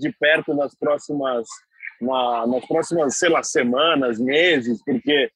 de 0.00 0.12
perto 0.18 0.54
nas 0.54 0.74
próximas, 0.74 1.46
na, 2.00 2.46
nas 2.46 2.66
próximas, 2.66 3.16
sei 3.16 3.28
lá, 3.28 3.42
semanas, 3.42 4.18
meses, 4.18 4.82
porque 4.84 5.30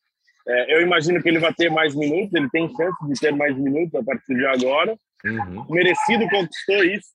é, 0.49 0.75
eu 0.75 0.83
imagino 0.83 1.23
que 1.23 1.29
ele 1.29 1.39
vai 1.39 1.53
ter 1.55 1.71
mais 1.71 1.95
minutos, 1.95 2.35
ele 2.35 2.51
tem 2.51 2.69
chance 2.75 3.07
de 3.07 3.21
ter 3.21 3.33
mais 3.33 3.57
minutos 3.57 3.95
a 3.95 4.03
partir 4.03 4.35
de 4.35 4.47
agora. 4.47 4.97
Uhum. 5.25 5.67
Merecido 5.71 6.29
conquistou 6.29 6.85
isso. 6.85 7.13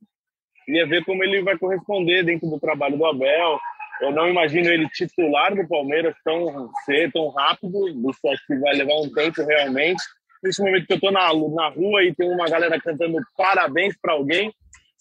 Queria 0.65 0.87
ver 0.87 1.03
como 1.03 1.23
ele 1.23 1.41
vai 1.41 1.57
corresponder 1.57 2.23
dentro 2.23 2.49
do 2.49 2.59
trabalho 2.59 2.97
do 2.97 3.05
Abel. 3.05 3.59
Eu 4.01 4.11
não 4.11 4.27
imagino 4.27 4.69
ele 4.69 4.87
titular 4.89 5.55
do 5.55 5.67
Palmeiras 5.67 6.15
tão 6.23 6.69
cedo, 6.85 7.13
tão 7.13 7.29
rápido. 7.29 7.87
Isso 7.89 8.27
acho 8.27 8.45
que 8.45 8.55
vai 8.57 8.75
levar 8.75 8.95
um 8.95 9.11
tempo 9.11 9.43
realmente 9.43 10.03
nesse 10.43 10.61
momento 10.61 10.85
que 10.85 10.93
eu 10.93 10.97
estou 10.97 11.11
na, 11.11 11.33
na 11.33 11.69
rua 11.69 12.03
e 12.03 12.13
tem 12.15 12.31
uma 12.31 12.47
galera 12.47 12.79
cantando 12.79 13.17
parabéns 13.35 13.95
para 14.01 14.13
alguém. 14.13 14.53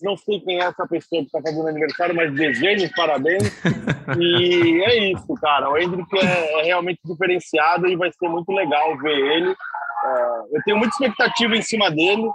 Não 0.02 0.16
sei 0.16 0.40
quem 0.40 0.60
é 0.60 0.64
essa 0.64 0.86
pessoa 0.86 1.22
que 1.22 1.26
está 1.26 1.40
fazendo 1.40 1.68
aniversário, 1.68 2.14
mas 2.14 2.34
desejo 2.34 2.90
parabéns. 2.94 3.44
e 4.20 4.82
é 4.84 5.12
isso, 5.12 5.34
cara. 5.40 5.70
O 5.70 5.78
Hendrick 5.78 6.18
é, 6.18 6.60
é, 6.60 6.62
realmente 6.64 7.00
diferenciado 7.04 7.86
e 7.88 7.96
vai 7.96 8.10
ser 8.12 8.28
muito 8.28 8.52
legal 8.52 8.96
ver 8.98 9.16
ele. 9.16 9.50
É, 9.50 10.56
eu 10.56 10.62
tenho 10.64 10.76
muita 10.76 10.92
expectativa 10.92 11.56
em 11.56 11.62
cima 11.62 11.90
dele 11.90 12.28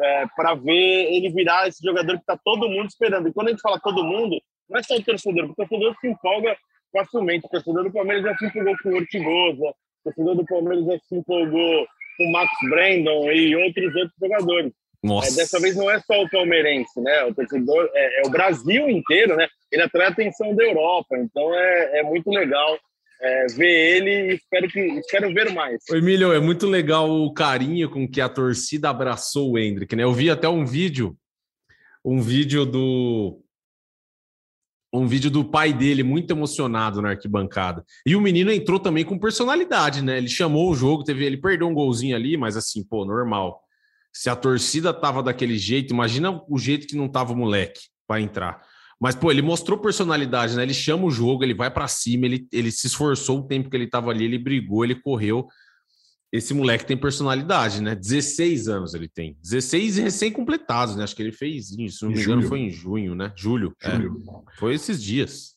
é, 0.00 0.26
para 0.34 0.54
ver 0.54 1.12
ele 1.12 1.30
virar 1.30 1.68
esse 1.68 1.82
jogador 1.82 2.14
que 2.14 2.22
está 2.22 2.36
todo 2.44 2.68
mundo 2.68 2.88
esperando. 2.88 3.28
E 3.28 3.32
quando 3.32 3.48
a 3.48 3.50
gente 3.50 3.62
fala 3.62 3.78
todo 3.78 4.04
mundo, 4.04 4.40
não 4.68 4.80
é 4.80 4.82
só 4.82 4.96
o 4.96 5.02
torcedor, 5.02 5.46
porque 5.46 5.62
o 5.62 5.68
torcedor 5.68 5.96
se 6.00 6.08
empolga 6.08 6.56
facilmente. 6.92 7.46
O 7.46 7.50
torcedor 7.50 7.84
do 7.84 7.92
Palmeiras 7.92 8.24
já 8.24 8.36
se 8.36 8.46
empolgou 8.46 8.76
com 8.82 8.88
o 8.88 8.96
Ortigosa, 8.96 9.68
o 9.68 9.74
torcedor 10.04 10.34
do 10.34 10.44
Palmeiras 10.44 10.84
já 10.86 10.98
se 10.98 11.14
empolgou 11.14 11.86
com 12.16 12.30
Max 12.30 12.50
Brandon 12.68 13.30
e 13.30 13.56
outros 13.56 13.94
outros 13.94 14.14
jogadores. 14.20 14.72
É, 15.04 15.34
dessa 15.36 15.60
vez 15.60 15.76
não 15.76 15.90
é 15.90 16.00
só 16.00 16.22
o 16.22 16.30
palmeirense, 16.30 17.00
né? 17.00 17.24
O 17.24 17.34
torcedor 17.34 17.88
é, 17.94 18.20
é, 18.20 18.26
o 18.26 18.30
Brasil 18.30 18.88
inteiro, 18.88 19.36
né? 19.36 19.46
Ele 19.70 19.82
atrai 19.82 20.06
a 20.06 20.10
atenção 20.10 20.54
da 20.54 20.64
Europa, 20.64 21.16
então 21.18 21.54
é, 21.54 22.00
é 22.00 22.02
muito 22.02 22.28
legal 22.30 22.78
é, 23.20 23.46
ver 23.54 23.96
ele 23.96 24.10
e 24.10 24.34
espero 24.34 24.68
que 24.68 24.80
espero 24.80 25.32
ver 25.32 25.52
mais. 25.52 25.78
Oi, 25.90 25.98
Emílio, 25.98 26.32
é 26.32 26.40
muito 26.40 26.66
legal 26.66 27.08
o 27.08 27.32
carinho 27.32 27.88
com 27.88 28.08
que 28.08 28.20
a 28.20 28.28
torcida 28.28 28.90
abraçou 28.90 29.52
o 29.52 29.58
Hendrick, 29.58 29.94
né? 29.94 30.02
Eu 30.02 30.12
vi 30.12 30.28
até 30.28 30.48
um 30.48 30.64
vídeo, 30.64 31.16
um 32.04 32.20
vídeo 32.20 32.64
do 32.64 33.40
um 34.98 35.06
vídeo 35.06 35.30
do 35.30 35.44
pai 35.44 35.72
dele 35.72 36.02
muito 36.02 36.30
emocionado 36.30 37.02
na 37.02 37.10
arquibancada. 37.10 37.84
E 38.04 38.16
o 38.16 38.20
menino 38.20 38.50
entrou 38.50 38.78
também 38.78 39.04
com 39.04 39.18
personalidade, 39.18 40.02
né? 40.02 40.18
Ele 40.18 40.28
chamou 40.28 40.70
o 40.70 40.74
jogo, 40.74 41.04
teve, 41.04 41.24
ele 41.24 41.36
perdeu 41.36 41.68
um 41.68 41.74
golzinho 41.74 42.16
ali, 42.16 42.36
mas 42.36 42.56
assim, 42.56 42.84
pô, 42.84 43.04
normal. 43.04 43.60
Se 44.12 44.30
a 44.30 44.36
torcida 44.36 44.94
tava 44.94 45.22
daquele 45.22 45.58
jeito, 45.58 45.92
imagina 45.92 46.40
o 46.48 46.58
jeito 46.58 46.86
que 46.86 46.96
não 46.96 47.08
tava 47.08 47.32
o 47.32 47.36
moleque 47.36 47.80
para 48.06 48.20
entrar. 48.20 48.62
Mas, 49.00 49.14
pô, 49.14 49.30
ele 49.30 49.42
mostrou 49.42 49.78
personalidade, 49.78 50.56
né? 50.56 50.62
Ele 50.62 50.72
chama 50.72 51.04
o 51.04 51.10
jogo, 51.10 51.44
ele 51.44 51.52
vai 51.52 51.70
para 51.70 51.86
cima, 51.86 52.24
ele, 52.24 52.48
ele 52.50 52.70
se 52.70 52.86
esforçou 52.86 53.40
o 53.40 53.46
tempo 53.46 53.68
que 53.68 53.76
ele 53.76 53.86
tava 53.86 54.10
ali, 54.10 54.24
ele 54.24 54.38
brigou, 54.38 54.84
ele 54.84 54.94
correu 54.94 55.46
esse 56.36 56.54
moleque 56.54 56.86
tem 56.86 56.96
personalidade, 56.96 57.82
né? 57.82 57.94
16 57.94 58.68
anos 58.68 58.94
ele 58.94 59.08
tem. 59.08 59.36
16 59.42 59.98
recém-completados, 59.98 60.96
né? 60.96 61.04
Acho 61.04 61.16
que 61.16 61.22
ele 61.22 61.32
fez 61.32 61.70
isso, 61.72 61.98
se 61.98 62.04
não 62.04 62.12
me 62.12 62.20
engano, 62.20 62.42
foi 62.42 62.60
em 62.60 62.70
junho, 62.70 63.14
né? 63.14 63.32
Julho. 63.36 63.74
É. 63.82 63.90
Julho. 63.92 64.22
É. 64.28 64.58
Foi 64.58 64.74
esses 64.74 65.02
dias. 65.02 65.56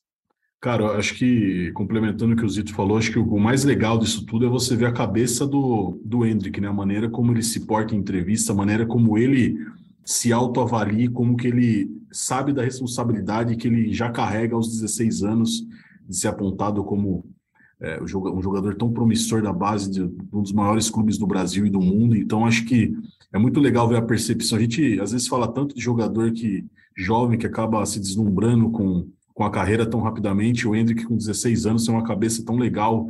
Cara, 0.62 0.98
acho 0.98 1.16
que, 1.16 1.72
complementando 1.72 2.34
o 2.34 2.36
que 2.36 2.44
o 2.44 2.50
Zito 2.50 2.74
falou, 2.74 2.98
acho 2.98 3.12
que 3.12 3.20
o 3.20 3.40
mais 3.40 3.64
legal 3.64 3.98
disso 3.98 4.26
tudo 4.26 4.46
é 4.46 4.50
você 4.50 4.76
ver 4.76 4.88
a 4.88 4.92
cabeça 4.92 5.48
do, 5.48 6.02
do 6.04 6.26
Hendrick, 6.26 6.60
né? 6.60 6.68
A 6.68 6.74
maneira 6.74 7.10
como 7.10 7.32
ele 7.32 7.44
se 7.44 7.62
porta 7.66 7.96
em 7.96 8.00
entrevista, 8.00 8.52
a 8.52 8.56
maneira 8.56 8.86
como 8.86 9.18
ele 9.18 9.58
se 10.04 10.34
autoavalia, 10.34 11.10
como 11.12 11.38
que 11.38 11.48
ele 11.48 11.90
sabe 12.12 12.52
da 12.52 12.64
responsabilidade 12.64 13.56
que 13.56 13.68
ele 13.68 13.94
já 13.94 14.10
carrega 14.10 14.56
aos 14.56 14.68
16 14.70 15.24
anos 15.24 15.66
de 16.08 16.18
ser 16.18 16.28
apontado 16.28 16.84
como 16.84 17.24
é, 17.82 18.02
um 18.02 18.42
jogador 18.42 18.76
tão 18.76 18.92
promissor 18.92 19.42
da 19.42 19.54
base 19.54 19.90
de 19.90 20.02
um 20.02 20.42
dos 20.42 20.52
maiores 20.52 20.90
clubes 20.90 21.18
do 21.18 21.28
Brasil 21.28 21.66
e 21.66 21.70
do 21.70 21.80
mundo. 21.80 22.16
Então, 22.16 22.46
acho 22.46 22.66
que 22.66 22.94
é 23.32 23.38
muito 23.38 23.60
legal 23.60 23.88
ver 23.88 23.98
a 23.98 24.02
percepção. 24.02 24.58
A 24.58 24.62
gente 24.62 25.00
às 25.00 25.12
vezes 25.12 25.28
fala 25.28 25.48
tanto 25.48 25.76
de 25.76 25.82
jogador 25.82 26.32
que 26.32 26.66
jovem 26.98 27.38
que 27.40 27.48
acaba 27.48 27.86
se 27.86 28.00
deslumbrando 28.00 28.70
com, 28.70 29.08
com 29.34 29.44
a 29.44 29.52
carreira 29.52 29.86
tão 29.86 30.02
rapidamente. 30.02 30.68
O 30.68 30.76
Hendrick, 30.76 31.06
com 31.06 31.16
16 31.16 31.66
anos, 31.66 31.86
tem 31.86 31.96
uma 31.96 32.04
cabeça 32.04 32.44
tão 32.44 32.58
legal 32.58 33.08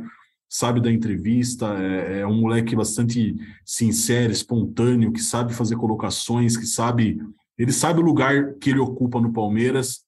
sabe 0.50 0.80
da 0.80 0.90
entrevista, 0.90 1.76
é, 1.78 2.20
é, 2.20 2.26
um 2.26 2.40
moleque 2.40 2.74
bastante 2.74 3.36
sincero, 3.64 4.32
espontâneo, 4.32 5.12
que 5.12 5.20
sabe 5.20 5.54
fazer 5.54 5.76
colocações, 5.76 6.56
que 6.56 6.66
sabe. 6.66 7.22
Ele 7.56 7.70
sabe 7.70 8.00
o 8.00 8.04
lugar 8.04 8.54
que 8.54 8.70
ele 8.70 8.80
ocupa 8.80 9.20
no 9.20 9.32
Palmeiras, 9.32 10.00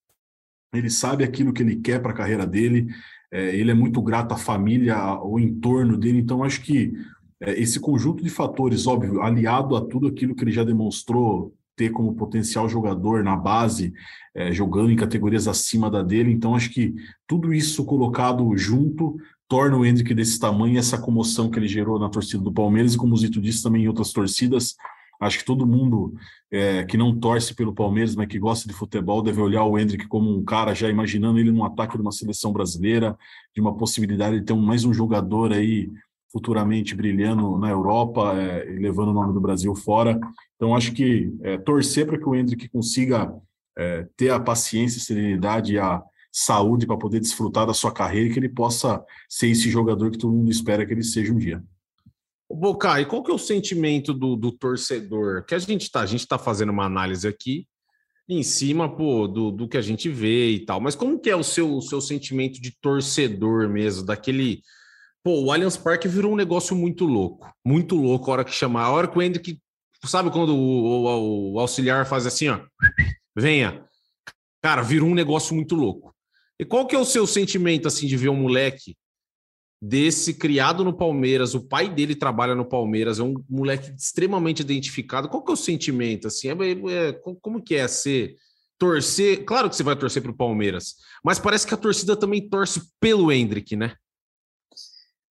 ele 0.73 0.91
sabe 0.91 1.25
aquilo 1.25 1.53
que 1.53 1.63
ele 1.63 1.77
quer 1.77 2.01
para 2.01 2.13
a 2.13 2.17
carreira 2.17 2.47
dele, 2.47 2.89
é, 3.31 3.57
ele 3.57 3.71
é 3.71 3.75
muito 3.75 4.01
grato 4.03 4.33
à 4.33 4.37
família, 4.37 4.97
ao 4.97 5.39
entorno 5.39 5.97
dele, 5.97 6.19
então 6.19 6.43
acho 6.43 6.63
que 6.63 6.93
é, 7.41 7.61
esse 7.61 7.81
conjunto 7.81 8.23
de 8.23 8.31
fatores, 8.31 8.87
óbvio, 8.87 9.21
aliado 9.21 9.77
a 9.77 9.81
tudo 9.81 10.07
aquilo 10.07 10.35
que 10.35 10.45
ele 10.45 10.53
já 10.53 10.65
demonstrou 10.65 11.55
ter 11.75 11.91
como 11.91 12.15
potencial 12.15 12.69
jogador 12.69 13.25
na 13.25 13.35
base, 13.35 13.93
é, 14.35 14.53
jogando 14.53 14.91
em 14.91 14.97
categorias 14.97 15.49
acima 15.49 15.91
da 15.91 16.03
dele. 16.03 16.31
Então, 16.31 16.55
acho 16.55 16.71
que 16.71 16.95
tudo 17.27 17.53
isso 17.53 17.85
colocado 17.85 18.57
junto 18.57 19.17
torna 19.49 19.77
o 19.77 19.85
Hendrick 19.85 20.15
desse 20.15 20.39
tamanho, 20.39 20.79
essa 20.79 20.99
comoção 20.99 21.51
que 21.51 21.59
ele 21.59 21.69
gerou 21.69 21.99
na 21.99 22.09
torcida 22.09 22.43
do 22.43 22.53
Palmeiras, 22.53 22.95
e 22.95 22.97
como 22.97 23.15
o 23.15 23.17
Zito 23.17 23.41
disse 23.41 23.63
também 23.63 23.85
em 23.85 23.89
outras 23.89 24.13
torcidas. 24.13 24.77
Acho 25.23 25.39
que 25.39 25.45
todo 25.45 25.65
mundo 25.65 26.15
é, 26.51 26.83
que 26.85 26.97
não 26.97 27.17
torce 27.17 27.55
pelo 27.55 27.73
Palmeiras, 27.73 28.17
mas 28.17 28.27
que 28.27 28.41
gosta 28.41 28.67
de 28.67 28.75
futebol, 28.75 29.23
deve 29.23 29.41
olhar 29.41 29.65
o 29.65 29.79
Hendrick 29.79 30.09
como 30.09 30.37
um 30.37 30.45
cara 30.45 30.75
já 30.75 30.89
imaginando 30.89 31.39
ele 31.39 31.53
no 31.53 31.65
ataque 31.65 31.97
de 31.97 32.03
uma 32.03 32.11
seleção 32.11 32.53
brasileira, 32.53 33.17
de 33.55 33.61
uma 33.61 33.77
possibilidade 33.77 34.41
de 34.41 34.45
ter 34.45 34.53
um, 34.53 34.61
mais 34.61 34.85
um 34.85 34.93
jogador 34.93 35.53
aí 35.53 35.89
futuramente 36.33 36.97
brilhando 36.97 37.57
na 37.57 37.71
Europa 37.71 38.35
é, 38.37 38.69
e 38.75 38.79
levando 38.81 39.11
o 39.11 39.13
nome 39.13 39.33
do 39.33 39.41
Brasil 39.41 39.73
fora. 39.77 40.19
Então, 40.57 40.75
acho 40.75 40.93
que 40.93 41.33
é, 41.43 41.57
torcer 41.57 42.05
para 42.05 42.19
que 42.19 42.29
o 42.29 42.35
Hendrick 42.35 42.69
consiga 42.69 43.33
é, 43.79 44.09
ter 44.17 44.31
a 44.31 44.41
paciência, 44.41 44.99
a 44.99 45.05
serenidade 45.05 45.75
e 45.75 45.79
a 45.79 46.03
saúde 46.33 46.85
para 46.85 46.97
poder 46.97 47.21
desfrutar 47.21 47.65
da 47.65 47.75
sua 47.75 47.93
carreira 47.93 48.29
e 48.29 48.33
que 48.33 48.41
ele 48.41 48.49
possa 48.49 49.05
ser 49.29 49.49
esse 49.49 49.71
jogador 49.71 50.11
que 50.11 50.19
todo 50.19 50.33
mundo 50.33 50.51
espera 50.51 50.85
que 50.85 50.93
ele 50.93 51.05
seja 51.05 51.33
um 51.33 51.39
dia. 51.39 51.63
Boca, 52.55 53.01
e 53.01 53.07
qual 53.07 53.23
que 53.23 53.31
é 53.31 53.35
o 53.35 53.39
sentimento 53.39 54.13
do, 54.13 54.37
do 54.37 54.53
torcedor? 54.53 55.45
Que 55.45 55.55
a 55.55 55.59
gente 55.59 55.83
está 55.83 56.01
a 56.01 56.07
gente 56.07 56.27
tá 56.27 56.39
fazendo 56.39 56.71
uma 56.71 56.85
análise 56.85 57.27
aqui 57.27 57.67
em 58.29 58.43
cima 58.43 58.95
pô, 58.95 59.27
do, 59.27 59.51
do 59.51 59.69
que 59.69 59.77
a 59.77 59.83
gente 59.83 60.09
vê 60.09 60.51
e 60.51 60.65
tal, 60.65 60.81
mas 60.81 60.95
como 60.95 61.19
que 61.19 61.29
é 61.29 61.37
o 61.37 61.43
seu, 61.43 61.77
o 61.77 61.83
seu 61.83 62.01
sentimento 62.01 62.61
de 62.61 62.71
torcedor 62.81 63.69
mesmo, 63.69 64.07
daquele 64.07 64.63
Pô, 65.25 65.41
o 65.41 65.53
Allianz 65.53 65.77
Parque 65.77 66.09
virou 66.09 66.33
um 66.33 66.37
negócio 66.37 66.75
muito 66.75 67.05
louco. 67.05 67.49
Muito 67.65 67.95
louco 67.95 68.29
a 68.29 68.33
hora 68.33 68.45
que 68.45 68.51
chamar. 68.51 68.85
A 68.85 68.91
hora 68.91 69.07
que 69.07 69.17
o 69.17 69.23
Hendrick. 69.23 69.59
Sabe 70.05 70.33
quando 70.33 70.51
o, 70.51 70.59
o, 70.59 71.53
o, 71.53 71.61
auxiliar 71.61 72.05
faz 72.05 72.27
assim, 72.27 72.49
ó? 72.49 72.61
Venha. 73.37 73.85
Cara, 74.61 74.83
virou 74.83 75.09
um 75.09 75.15
negócio 75.15 75.55
muito 75.55 75.77
louco. 75.77 76.13
E 76.59 76.65
qual 76.65 76.89
que 76.89 76.97
é 76.97 76.99
o 76.99 77.05
seu 77.05 77.25
sentimento, 77.25 77.87
assim, 77.87 78.09
de 78.09 78.17
ver 78.17 78.31
um 78.31 78.37
moleque 78.37 78.97
desse 79.85 80.33
criado 80.35 80.85
no 80.85 80.97
Palmeiras? 80.97 81.55
O 81.55 81.61
pai 81.61 81.93
dele 81.93 82.15
trabalha 82.15 82.55
no 82.55 82.65
Palmeiras, 82.65 83.19
é 83.19 83.23
um 83.25 83.35
moleque 83.51 83.93
extremamente 83.99 84.61
identificado. 84.61 85.29
Qual 85.29 85.43
que 85.43 85.51
é 85.51 85.55
o 85.55 85.57
sentimento, 85.57 86.29
assim? 86.29 86.49
É, 86.49 86.53
é, 87.09 87.13
como 87.13 87.61
que 87.61 87.75
é 87.75 87.89
ser 87.89 88.37
torcer? 88.79 89.45
Claro 89.45 89.69
que 89.69 89.75
você 89.75 89.83
vai 89.83 89.97
torcer 89.97 90.23
para 90.23 90.31
o 90.31 90.37
Palmeiras, 90.37 90.95
mas 91.25 91.41
parece 91.41 91.67
que 91.67 91.75
a 91.75 91.77
torcida 91.77 92.15
também 92.15 92.49
torce 92.49 92.81
pelo 93.01 93.33
Hendrick, 93.33 93.75
né? 93.75 93.97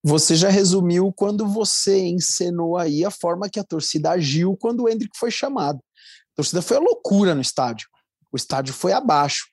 Você 0.04 0.36
já 0.36 0.50
resumiu 0.50 1.14
quando 1.14 1.48
você 1.48 2.08
encenou 2.08 2.76
aí 2.76 3.06
a 3.06 3.12
forma 3.12 3.50
que 3.50 3.60
a 3.60 3.64
torcida 3.64 4.12
agiu 4.12 4.58
quando 4.58 4.82
o 4.82 4.90
Hendrick 4.90 5.18
foi 5.18 5.32
chamado. 5.32 5.78
A 5.78 6.36
torcida 6.38 6.62
foi 6.62 6.78
a 6.78 6.80
loucura 6.80 7.36
no 7.36 7.42
estádio. 7.42 7.88
O 8.32 8.36
estádio 8.36 8.74
foi 8.74 8.94
abaixo. 8.94 9.46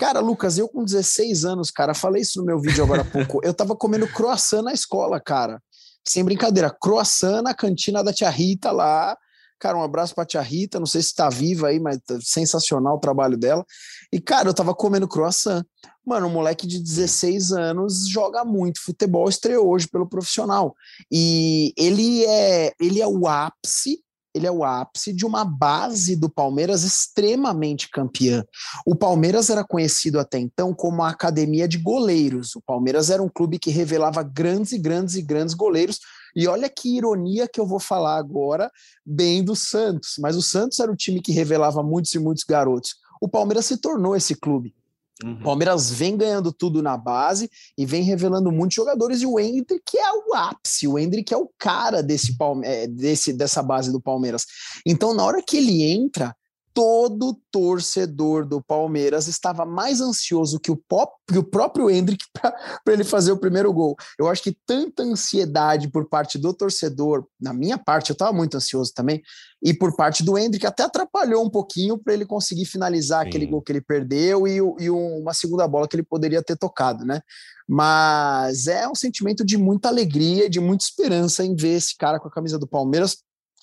Cara, 0.00 0.18
Lucas, 0.20 0.56
eu 0.56 0.66
com 0.66 0.82
16 0.82 1.44
anos, 1.44 1.70
cara, 1.70 1.92
falei 1.92 2.22
isso 2.22 2.40
no 2.40 2.46
meu 2.46 2.58
vídeo 2.58 2.82
agora 2.82 3.02
há 3.02 3.04
pouco. 3.26 3.38
Eu 3.44 3.52
tava 3.52 3.76
comendo 3.76 4.08
croissant 4.08 4.62
na 4.62 4.72
escola, 4.72 5.20
cara. 5.20 5.62
Sem 6.02 6.24
brincadeira, 6.24 6.70
croissant 6.70 7.42
na 7.42 7.52
cantina 7.52 8.02
da 8.02 8.10
tia 8.10 8.30
Rita 8.30 8.72
lá. 8.72 9.14
Cara, 9.58 9.76
um 9.76 9.82
abraço 9.82 10.14
pra 10.14 10.24
tia 10.24 10.40
Rita, 10.40 10.78
não 10.78 10.86
sei 10.86 11.02
se 11.02 11.14
tá 11.14 11.28
viva 11.28 11.68
aí, 11.68 11.78
mas 11.78 11.98
tá 11.98 12.18
sensacional 12.22 12.96
o 12.96 12.98
trabalho 12.98 13.36
dela. 13.36 13.62
E, 14.10 14.18
cara, 14.18 14.48
eu 14.48 14.54
tava 14.54 14.74
comendo 14.74 15.06
croissant. 15.06 15.62
Mano, 16.02 16.28
um 16.28 16.32
moleque 16.32 16.66
de 16.66 16.82
16 16.82 17.52
anos 17.52 18.08
joga 18.08 18.42
muito 18.42 18.82
futebol, 18.82 19.28
estreou 19.28 19.68
hoje 19.68 19.86
pelo 19.86 20.08
profissional. 20.08 20.74
E 21.12 21.74
ele 21.76 22.24
é, 22.24 22.72
ele 22.80 23.02
é 23.02 23.06
o 23.06 23.28
ápice 23.28 24.02
ele 24.34 24.46
é 24.46 24.50
o 24.50 24.64
ápice 24.64 25.12
de 25.12 25.26
uma 25.26 25.44
base 25.44 26.16
do 26.16 26.28
Palmeiras 26.28 26.84
extremamente 26.84 27.88
campeã. 27.88 28.44
O 28.86 28.94
Palmeiras 28.94 29.50
era 29.50 29.64
conhecido 29.64 30.18
até 30.18 30.38
então 30.38 30.72
como 30.72 31.02
a 31.02 31.10
academia 31.10 31.66
de 31.66 31.78
goleiros. 31.78 32.54
O 32.54 32.62
Palmeiras 32.62 33.10
era 33.10 33.22
um 33.22 33.28
clube 33.28 33.58
que 33.58 33.70
revelava 33.70 34.22
grandes 34.22 34.72
e 34.72 34.78
grandes 34.78 35.14
e 35.16 35.22
grandes 35.22 35.54
goleiros. 35.54 35.98
E 36.34 36.46
olha 36.46 36.68
que 36.68 36.96
ironia 36.96 37.48
que 37.48 37.60
eu 37.60 37.66
vou 37.66 37.80
falar 37.80 38.16
agora, 38.16 38.70
bem 39.04 39.42
do 39.42 39.56
Santos. 39.56 40.14
Mas 40.18 40.36
o 40.36 40.42
Santos 40.42 40.78
era 40.78 40.90
o 40.90 40.96
time 40.96 41.20
que 41.20 41.32
revelava 41.32 41.82
muitos 41.82 42.14
e 42.14 42.18
muitos 42.18 42.44
garotos. 42.44 42.94
O 43.20 43.28
Palmeiras 43.28 43.66
se 43.66 43.76
tornou 43.76 44.14
esse 44.14 44.34
clube. 44.34 44.74
Uhum. 45.22 45.42
Palmeiras 45.42 45.90
vem 45.90 46.16
ganhando 46.16 46.52
tudo 46.52 46.82
na 46.82 46.96
base 46.96 47.50
e 47.76 47.84
vem 47.84 48.02
revelando 48.02 48.50
muitos 48.50 48.74
jogadores. 48.74 49.20
E 49.20 49.26
o 49.26 49.38
Hendrick 49.38 49.98
é 49.98 50.12
o 50.12 50.34
ápice, 50.34 50.88
o 50.88 50.98
Hendrick 50.98 51.32
é 51.32 51.36
o 51.36 51.50
cara 51.58 52.02
desse, 52.02 52.36
é, 52.64 52.86
desse, 52.86 53.32
dessa 53.32 53.62
base 53.62 53.92
do 53.92 54.00
Palmeiras. 54.00 54.46
Então, 54.86 55.14
na 55.14 55.24
hora 55.24 55.42
que 55.42 55.56
ele 55.56 55.82
entra, 55.82 56.34
todo 56.80 57.38
torcedor 57.50 58.46
do 58.46 58.62
Palmeiras 58.62 59.28
estava 59.28 59.66
mais 59.66 60.00
ansioso 60.00 60.58
que 60.58 60.70
o, 60.70 60.76
pop, 60.76 61.12
que 61.28 61.36
o 61.36 61.44
próprio 61.44 61.90
Hendrick 61.90 62.24
para 62.32 62.94
ele 62.94 63.04
fazer 63.04 63.32
o 63.32 63.36
primeiro 63.36 63.70
gol. 63.70 63.94
Eu 64.18 64.28
acho 64.28 64.42
que 64.42 64.56
tanta 64.64 65.02
ansiedade 65.02 65.90
por 65.90 66.08
parte 66.08 66.38
do 66.38 66.54
torcedor, 66.54 67.26
na 67.38 67.52
minha 67.52 67.76
parte, 67.76 68.08
eu 68.08 68.14
estava 68.14 68.32
muito 68.32 68.56
ansioso 68.56 68.94
também, 68.94 69.20
e 69.62 69.74
por 69.74 69.94
parte 69.94 70.24
do 70.24 70.38
Hendrick 70.38 70.66
até 70.66 70.82
atrapalhou 70.82 71.44
um 71.44 71.50
pouquinho 71.50 71.98
para 71.98 72.14
ele 72.14 72.24
conseguir 72.24 72.64
finalizar 72.64 73.24
Sim. 73.24 73.28
aquele 73.28 73.44
gol 73.44 73.60
que 73.60 73.72
ele 73.72 73.82
perdeu 73.82 74.48
e, 74.48 74.56
e 74.56 74.88
uma 74.88 75.34
segunda 75.34 75.68
bola 75.68 75.86
que 75.86 75.96
ele 75.96 76.02
poderia 76.02 76.42
ter 76.42 76.56
tocado, 76.56 77.04
né? 77.04 77.20
Mas 77.68 78.68
é 78.68 78.88
um 78.88 78.94
sentimento 78.94 79.44
de 79.44 79.58
muita 79.58 79.88
alegria, 79.88 80.48
de 80.48 80.60
muita 80.60 80.82
esperança 80.84 81.44
em 81.44 81.54
ver 81.54 81.76
esse 81.76 81.94
cara 81.94 82.18
com 82.18 82.28
a 82.28 82.32
camisa 82.32 82.58
do 82.58 82.66
Palmeiras. 82.66 83.18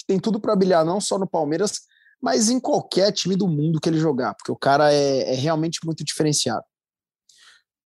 Tem 0.06 0.20
tudo 0.20 0.40
para 0.40 0.56
brilhar, 0.56 0.86
não 0.86 1.02
só 1.02 1.18
no 1.18 1.28
Palmeiras, 1.28 1.82
mas 2.22 2.50
em 2.50 2.60
qualquer 2.60 3.12
time 3.12 3.36
do 3.36 3.48
mundo 3.48 3.80
que 3.80 3.90
ele 3.90 4.00
jogar, 4.00 4.34
porque 4.36 4.52
o 4.52 4.58
cara 4.58 4.92
é, 4.92 5.34
é 5.34 5.36
realmente 5.36 5.80
muito 5.86 6.04
diferenciado. 6.04 6.64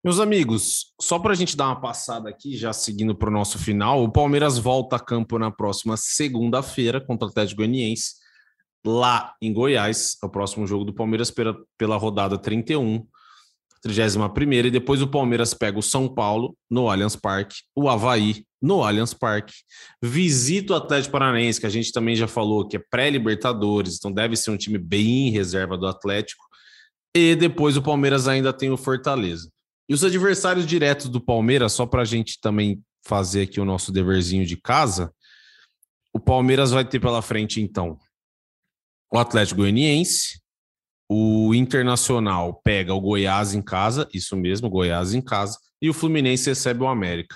Meus 0.04 0.20
amigos, 0.20 0.94
só 1.00 1.20
para 1.20 1.34
a 1.34 1.36
gente 1.36 1.58
dar 1.58 1.68
uma 1.68 1.82
passada 1.82 2.30
aqui, 2.30 2.56
já 2.56 2.72
seguindo 2.72 3.13
para 3.13 3.30
o 3.30 3.34
nosso 3.34 3.60
final, 3.60 4.02
o 4.02 4.12
Palmeiras 4.12 4.58
volta 4.58 4.96
a 4.96 5.00
campo 5.00 5.38
na 5.38 5.52
próxima 5.52 5.98
segunda-feira 5.98 7.02
contra 7.02 7.28
o 7.28 7.30
Atlético 7.30 7.58
Goianiense, 7.58 8.13
lá 8.86 9.36
em 9.42 9.52
Goiás, 9.52 10.15
é 10.24 10.26
o 10.26 10.30
próximo 10.30 10.65
jogo 10.65 10.86
do 10.86 10.94
Palmeiras 10.94 11.30
pela, 11.30 11.54
pela 11.78 11.98
rodada 11.98 12.38
31. 12.38 13.06
31 13.82 14.65
e 14.65 14.72
depois 14.72 15.02
o 15.02 15.08
Palmeiras 15.08 15.54
pega 15.54 15.80
o 15.80 15.84
São 15.84 16.08
Paulo 16.08 16.56
no 16.70 16.89
Allianz 16.89 17.15
Parque, 17.15 17.58
o 17.76 17.89
Havaí 17.89 18.44
no 18.62 18.84
Allianz 18.84 19.13
Parque, 19.13 19.54
visita 20.02 20.74
o 20.74 20.76
Atlético 20.76 21.13
Paranaense, 21.13 21.60
que 21.60 21.65
a 21.65 21.70
gente 21.70 21.92
também 21.92 22.15
já 22.15 22.28
falou 22.28 22.68
que 22.68 22.78
é 22.78 22.84
pré-Libertadores, 22.89 23.96
então 23.98 24.12
deve 24.12 24.36
ser 24.36 24.52
um 24.52 24.58
time 24.58 24.78
bem 24.78 25.30
reserva 25.32 25.78
do 25.78 25.88
Atlético, 25.88 26.44
e 27.15 27.36
depois 27.36 27.78
o 27.78 27.82
Palmeiras 27.82 28.28
ainda 28.28 28.52
tem 28.52 28.70
o 28.70 28.78
Fortaleza. 28.78 29.50
E 29.88 29.94
os 29.94 30.04
adversários 30.04 30.68
diretos 30.68 31.10
do 31.10 31.22
Palmeiras, 31.22 31.74
só 31.74 31.86
para 31.86 32.02
a 32.02 32.06
gente 32.06 32.39
também 32.39 32.82
fazer 33.04 33.44
aqui 33.44 33.60
o 33.60 33.65
nosso 33.65 33.92
deverzinho 33.92 34.46
de 34.46 34.58
casa, 34.58 35.12
o 36.13 36.20
Palmeiras 36.20 36.72
vai 36.72 36.86
ter 36.86 37.00
pela 37.00 37.22
frente, 37.22 37.62
então, 37.62 37.98
o 39.12 39.18
Atlético 39.18 39.62
Goianiense, 39.62 40.39
o 41.10 41.56
Internacional 41.56 42.62
pega 42.63 42.93
o 42.93 43.02
Goiás 43.02 43.56
em 43.56 43.62
casa, 43.62 44.08
isso 44.13 44.38
mesmo, 44.38 44.69
Goiás 44.69 45.13
em 45.13 45.22
casa, 45.22 45.58
e 45.82 45.89
o 45.89 45.93
Fluminense 45.93 46.50
recebe 46.50 46.84
o 46.84 46.88
América. 46.88 47.36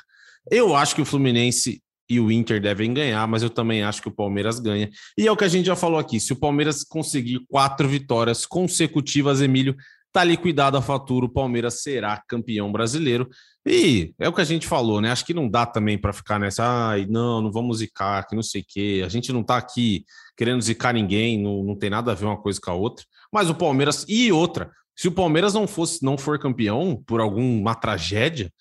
Eu 0.52 0.76
acho 0.76 0.94
que 0.94 1.02
o 1.02 1.06
Fluminense 1.06 1.82
e 2.10 2.20
o 2.20 2.32
Inter 2.32 2.62
devem 2.62 2.94
ganhar, 2.94 3.28
mas 3.28 3.42
eu 3.42 3.50
também 3.50 3.82
acho 3.82 4.02
que 4.02 4.10
o 4.10 4.16
Palmeiras 4.16 4.60
ganha. 4.60 4.90
E 5.18 5.28
é 5.28 5.32
o 5.32 5.38
que 5.38 5.46
a 5.46 5.48
gente 5.48 5.66
já 5.66 5.76
falou 5.76 5.98
aqui: 5.98 6.20
se 6.20 6.34
o 6.34 6.36
Palmeiras 6.36 6.84
conseguir 6.84 7.40
quatro 7.50 7.88
vitórias 7.88 8.46
consecutivas, 8.46 9.42
Emílio, 9.42 9.76
tá 10.12 10.24
liquidada 10.24 10.78
a 10.78 10.82
fatura, 10.82 11.26
o 11.26 11.30
Palmeiras 11.30 11.82
será 11.82 12.22
campeão 12.28 12.72
brasileiro. 12.72 13.28
E 13.66 14.14
é 14.20 14.30
o 14.30 14.34
que 14.34 14.42
a 14.42 14.46
gente 14.46 14.68
falou, 14.68 15.02
né? 15.02 15.10
Acho 15.10 15.26
que 15.26 15.34
não 15.34 15.50
dá 15.50 15.66
também 15.66 15.98
para 15.98 16.14
ficar 16.14 16.38
nessa, 16.38 16.64
ai, 16.90 17.08
não, 17.10 17.42
não 17.42 17.52
vamos 17.52 17.80
zicar, 17.80 18.28
que 18.28 18.36
não 18.36 18.44
sei 18.44 18.62
o 18.62 18.66
quê. 18.68 19.02
A 19.04 19.10
gente 19.10 19.32
não 19.32 19.42
tá 19.42 19.58
aqui 19.58 20.06
querendo 20.38 20.62
zicar 20.62 20.94
ninguém, 20.94 21.42
não, 21.42 21.64
não 21.64 21.76
tem 21.76 21.90
nada 21.90 22.12
a 22.12 22.16
ver 22.16 22.26
uma 22.26 22.40
coisa 22.40 22.60
com 22.62 22.70
a 22.70 22.76
outra. 22.76 23.06
Mas 23.34 23.50
o 23.50 23.56
Palmeiras 23.56 24.06
e 24.08 24.32
outra, 24.32 24.72
se 24.96 25.08
o 25.08 25.12
Palmeiras 25.12 25.54
não 25.54 25.68
fosse 25.68 26.04
não 26.04 26.18
for 26.18 26.38
campeão 26.40 27.02
por 27.08 27.20
alguma 27.20 27.74
tragédia, 27.74 28.52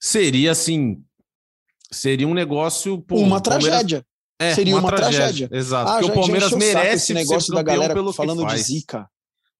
seria 0.00 0.52
assim, 0.52 1.02
seria 1.92 2.26
um 2.26 2.34
negócio 2.34 3.00
pô, 3.02 3.16
uma 3.18 3.40
tragédia. 3.40 4.04
É, 4.40 4.54
seria 4.54 4.74
uma, 4.74 4.80
uma 4.80 4.88
tragédia. 4.92 5.20
tragédia. 5.48 5.48
Exato. 5.52 5.90
Ah, 5.90 5.94
Porque 5.94 6.06
já, 6.06 6.12
o 6.12 6.14
Palmeiras 6.14 6.52
merece 6.52 6.94
esse 6.94 7.14
negócio 7.14 7.52
da 7.52 7.62
galera 7.62 7.94
falando 8.12 8.46
de 8.46 8.56
zica. 8.58 9.08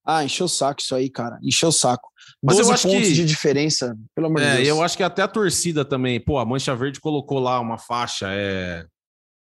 Ah, 0.06 0.24
encheu 0.24 0.46
o 0.46 0.48
saco 0.48 0.80
isso 0.80 0.94
aí, 0.94 1.10
cara. 1.10 1.38
Encheu 1.42 1.68
o 1.68 1.72
saco. 1.72 2.08
Mas 2.42 2.56
12 2.56 2.68
eu 2.70 2.74
acho 2.74 2.88
pontos 2.88 3.08
que- 3.08 3.14
de 3.14 3.24
diferença, 3.26 3.94
pelo 4.14 4.28
amor 4.28 4.40
de 4.40 4.46
É, 4.46 4.56
Deus. 4.56 4.68
eu 4.68 4.82
acho 4.82 4.96
que 4.96 5.02
até 5.02 5.20
a 5.20 5.28
torcida 5.28 5.84
também. 5.84 6.18
Pô, 6.20 6.38
a 6.38 6.46
Mancha 6.46 6.74
Verde 6.74 7.00
colocou 7.00 7.38
lá 7.40 7.60
uma 7.60 7.76
faixa 7.76 8.28
é, 8.30 8.86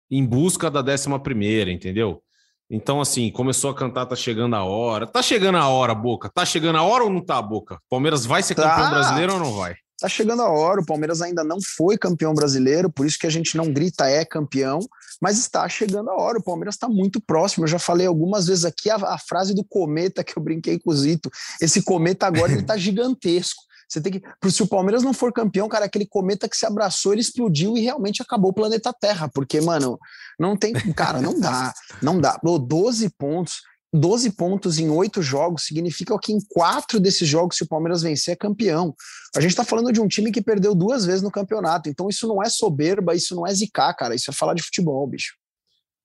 em 0.09 0.23
busca 0.25 0.69
da 0.71 0.81
11 0.81 1.19
primeira, 1.21 1.71
entendeu? 1.71 2.23
Então, 2.69 2.99
assim, 3.01 3.31
começou 3.31 3.69
a 3.69 3.75
cantar, 3.75 4.05
tá 4.05 4.15
chegando 4.15 4.55
a 4.55 4.63
hora. 4.63 5.05
Tá 5.05 5.21
chegando 5.21 5.57
a 5.57 5.67
hora, 5.67 5.93
Boca. 5.93 6.29
Tá 6.33 6.45
chegando 6.45 6.77
a 6.77 6.83
hora 6.83 7.03
ou 7.03 7.09
não 7.09 7.23
tá, 7.23 7.41
Boca? 7.41 7.79
Palmeiras 7.89 8.25
vai 8.25 8.41
ser 8.41 8.55
Tá. 8.55 8.69
campeão 8.69 8.89
brasileiro 8.89 9.33
ou 9.33 9.39
não 9.39 9.53
vai? 9.53 9.75
Tá 9.99 10.09
chegando 10.09 10.41
a 10.41 10.49
hora, 10.49 10.81
o 10.81 10.85
Palmeiras 10.85 11.21
ainda 11.21 11.45
não 11.45 11.59
foi 11.61 11.97
campeão 11.97 12.33
brasileiro, 12.33 12.91
por 12.91 13.05
isso 13.05 13.17
que 13.17 13.27
a 13.27 13.29
gente 13.29 13.55
não 13.55 13.71
grita 13.71 14.05
é 14.09 14.25
campeão, 14.25 14.79
mas 15.21 15.37
está 15.37 15.69
chegando 15.69 16.09
a 16.09 16.15
hora, 16.15 16.39
o 16.39 16.43
Palmeiras 16.43 16.75
está 16.75 16.89
muito 16.89 17.21
próximo. 17.21 17.63
Eu 17.63 17.69
já 17.69 17.79
falei 17.79 18.05
algumas 18.05 18.47
vezes 18.47 18.65
aqui 18.65 18.89
a, 18.89 18.95
a 18.95 19.17
frase 19.17 19.53
do 19.55 19.63
cometa 19.63 20.21
que 20.21 20.37
eu 20.37 20.43
brinquei 20.43 20.77
com 20.77 20.89
o 20.89 20.95
Zito. 20.95 21.29
Esse 21.61 21.81
cometa 21.81 22.27
agora 22.27 22.51
ele 22.51 22.63
tá 22.63 22.75
gigantesco. 22.77 23.63
Você 23.93 24.01
tem 24.01 24.13
que. 24.13 24.49
Se 24.49 24.63
o 24.63 24.67
Palmeiras 24.67 25.03
não 25.03 25.13
for 25.13 25.31
campeão, 25.31 25.69
cara, 25.69 25.85
aquele 25.85 26.07
cometa 26.07 26.49
que 26.49 26.57
se 26.57 26.65
abraçou, 26.65 27.13
ele 27.13 27.21
explodiu 27.21 27.77
e 27.77 27.81
realmente 27.81 28.23
acabou 28.23 28.49
o 28.49 28.53
planeta 28.53 28.91
Terra. 28.91 29.29
Porque, 29.31 29.61
mano, 29.61 29.99
não 30.39 30.57
tem. 30.57 30.73
Cara, 30.95 31.21
não 31.21 31.39
dá. 31.39 31.71
Não 32.01 32.19
dá. 32.19 32.39
Ô, 32.43 32.57
12 32.57 33.09
pontos. 33.11 33.61
12 33.95 34.31
pontos 34.31 34.79
em 34.79 34.89
oito 34.89 35.21
jogos 35.21 35.65
significa 35.67 36.17
que 36.19 36.33
em 36.33 36.39
quatro 36.49 36.99
desses 36.99 37.29
jogos, 37.29 37.57
se 37.57 37.63
o 37.63 37.67
Palmeiras 37.67 38.01
vencer, 38.01 38.33
é 38.33 38.35
campeão. 38.35 38.95
A 39.35 39.39
gente 39.39 39.55
tá 39.55 39.63
falando 39.63 39.93
de 39.93 40.01
um 40.01 40.07
time 40.07 40.31
que 40.31 40.41
perdeu 40.41 40.73
duas 40.73 41.05
vezes 41.05 41.21
no 41.21 41.29
campeonato. 41.29 41.87
Então, 41.87 42.09
isso 42.09 42.27
não 42.27 42.41
é 42.41 42.49
soberba, 42.49 43.13
isso 43.13 43.35
não 43.35 43.45
é 43.45 43.53
zicar, 43.53 43.93
cara. 43.93 44.15
Isso 44.15 44.31
é 44.31 44.33
falar 44.33 44.55
de 44.55 44.63
futebol, 44.63 45.05
bicho. 45.05 45.35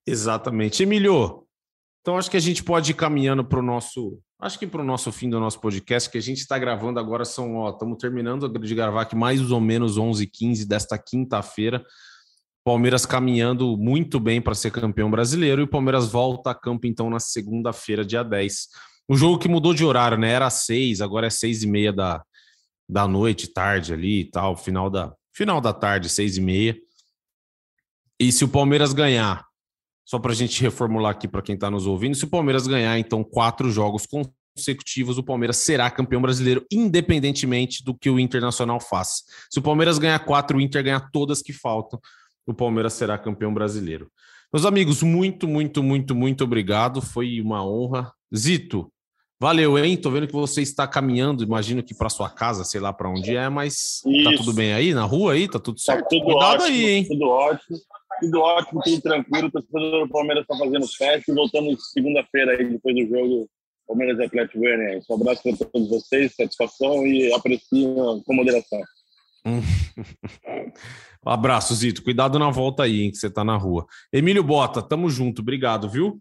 Exatamente. 0.05 0.83
Emílio, 0.83 1.47
então 2.09 2.17
acho 2.17 2.31
que 2.31 2.37
a 2.37 2.39
gente 2.39 2.63
pode 2.63 2.89
ir 2.89 2.95
caminhando 2.95 3.45
para 3.45 3.59
o 3.59 3.61
nosso. 3.61 4.19
Acho 4.41 4.57
que 4.57 4.65
para 4.65 4.81
o 4.81 4.83
nosso 4.83 5.11
fim 5.11 5.29
do 5.29 5.39
nosso 5.39 5.61
podcast, 5.61 6.09
que 6.09 6.17
a 6.17 6.21
gente 6.21 6.39
está 6.39 6.57
gravando 6.57 6.99
agora, 6.99 7.23
são, 7.23 7.57
ó, 7.57 7.69
estamos 7.69 7.99
terminando 7.99 8.49
de 8.49 8.73
gravar 8.73 9.03
aqui 9.03 9.15
mais 9.15 9.51
ou 9.51 9.61
menos 9.61 9.95
11h15 9.95 10.65
desta 10.67 10.97
quinta-feira. 10.97 11.85
Palmeiras 12.65 13.05
caminhando 13.05 13.77
muito 13.77 14.19
bem 14.19 14.41
para 14.41 14.55
ser 14.55 14.71
campeão 14.71 15.11
brasileiro 15.11 15.61
e 15.61 15.65
o 15.65 15.67
Palmeiras 15.67 16.07
volta 16.07 16.49
a 16.49 16.55
campo 16.55 16.87
então 16.87 17.11
na 17.11 17.19
segunda-feira, 17.19 18.03
dia 18.03 18.23
10. 18.23 18.69
Um 19.07 19.15
jogo 19.15 19.37
que 19.37 19.47
mudou 19.47 19.75
de 19.75 19.85
horário, 19.85 20.17
né? 20.17 20.31
Era 20.31 20.49
seis, 20.49 21.01
agora 21.01 21.27
é 21.27 21.29
seis 21.29 21.61
e 21.61 21.67
meia 21.67 21.93
da, 21.93 22.23
da 22.89 23.07
noite, 23.07 23.53
tarde 23.53 23.93
ali 23.93 24.21
e 24.21 24.25
tal, 24.25 24.57
final 24.57 24.89
da, 24.89 25.13
final 25.31 25.61
da 25.61 25.73
tarde, 25.73 26.09
seis 26.09 26.37
e 26.37 26.41
meia. 26.41 26.75
E 28.19 28.31
se 28.31 28.43
o 28.43 28.49
Palmeiras 28.49 28.93
ganhar, 28.93 29.45
só 30.09 30.17
para 30.17 30.31
a 30.31 30.35
gente 30.35 30.59
reformular 30.59 31.11
aqui 31.11 31.27
para 31.27 31.39
quem 31.43 31.53
está 31.53 31.69
nos 31.69 31.85
ouvindo, 31.85 32.15
se 32.15 32.23
o 32.23 32.27
Palmeiras 32.27 32.65
ganhar 32.65 32.97
então 32.97 33.23
quatro 33.23 33.69
jogos 33.69 34.07
consecutivos, 34.07 35.19
o 35.19 35.23
Palmeiras 35.23 35.57
será 35.57 35.87
campeão 35.91 36.19
brasileiro, 36.19 36.65
independentemente 36.71 37.83
do 37.83 37.93
que 37.93 38.09
o 38.09 38.19
Internacional 38.19 38.79
faça. 38.79 39.21
Se 39.51 39.59
o 39.59 39.61
Palmeiras 39.61 39.99
ganhar 39.99 40.17
quatro, 40.25 40.57
o 40.57 40.61
Inter 40.61 40.83
ganhar 40.83 41.11
todas 41.11 41.43
que 41.43 41.53
faltam, 41.53 41.99
o 42.47 42.55
Palmeiras 42.55 42.93
será 42.93 43.19
campeão 43.19 43.53
brasileiro. 43.53 44.09
Meus 44.51 44.65
amigos, 44.65 45.03
muito, 45.03 45.47
muito, 45.47 45.83
muito, 45.83 46.15
muito 46.15 46.43
obrigado. 46.43 47.03
Foi 47.03 47.39
uma 47.39 47.63
honra. 47.63 48.11
Zito, 48.35 48.91
valeu, 49.39 49.77
hein? 49.77 49.95
Tô 49.95 50.09
vendo 50.09 50.25
que 50.25 50.33
você 50.33 50.63
está 50.63 50.87
caminhando, 50.87 51.43
imagino 51.43 51.83
que 51.83 51.93
para 51.93 52.09
sua 52.09 52.31
casa, 52.31 52.63
sei 52.63 52.81
lá 52.81 52.91
para 52.91 53.11
onde 53.11 53.35
é, 53.35 53.47
mas 53.47 54.01
tá 54.23 54.31
Isso. 54.31 54.37
tudo 54.37 54.53
bem 54.53 54.73
aí 54.73 54.91
na 54.91 55.03
rua 55.03 55.33
aí, 55.33 55.47
tá 55.47 55.59
tudo 55.59 55.75
Tá 55.75 55.93
certo. 55.93 56.07
tudo 56.09 56.23
Cuidado 56.25 56.63
ótimo, 56.63 56.65
aí, 56.65 56.85
hein? 56.89 57.05
tudo 57.07 57.25
ótimo. 57.27 57.77
Tudo 58.19 58.39
ótimo, 58.39 58.81
tudo 58.83 59.01
tranquilo. 59.01 59.47
O 59.47 59.51
torcedor 59.51 60.07
do 60.07 60.11
Palmeiras 60.11 60.43
está 60.43 60.57
fazendo 60.57 60.87
festa 60.87 61.31
e 61.31 61.35
voltamos 61.35 61.91
segunda-feira 61.91 62.51
aí, 62.51 62.69
depois 62.69 62.95
do 62.95 63.07
jogo 63.07 63.49
Palmeiras 63.87 64.19
e 64.19 64.23
Atlético 64.23 64.59
Goianiense. 64.59 65.07
Um 65.09 65.15
abraço 65.15 65.41
para 65.43 65.67
todos 65.67 65.89
vocês, 65.89 66.35
satisfação 66.35 67.05
e 67.07 67.33
aprecio 67.33 68.21
com 68.25 68.33
moderação. 68.33 68.81
Um 71.25 71.29
abraço, 71.29 71.75
Zito. 71.75 72.01
Cuidado 72.01 72.39
na 72.39 72.49
volta 72.49 72.83
aí, 72.83 73.01
hein, 73.01 73.11
que 73.11 73.17
você 73.17 73.29
tá 73.29 73.43
na 73.43 73.57
rua. 73.57 73.85
Emílio 74.11 74.41
Bota, 74.41 74.81
tamo 74.81 75.09
junto. 75.09 75.41
Obrigado, 75.41 75.89
viu? 75.89 76.17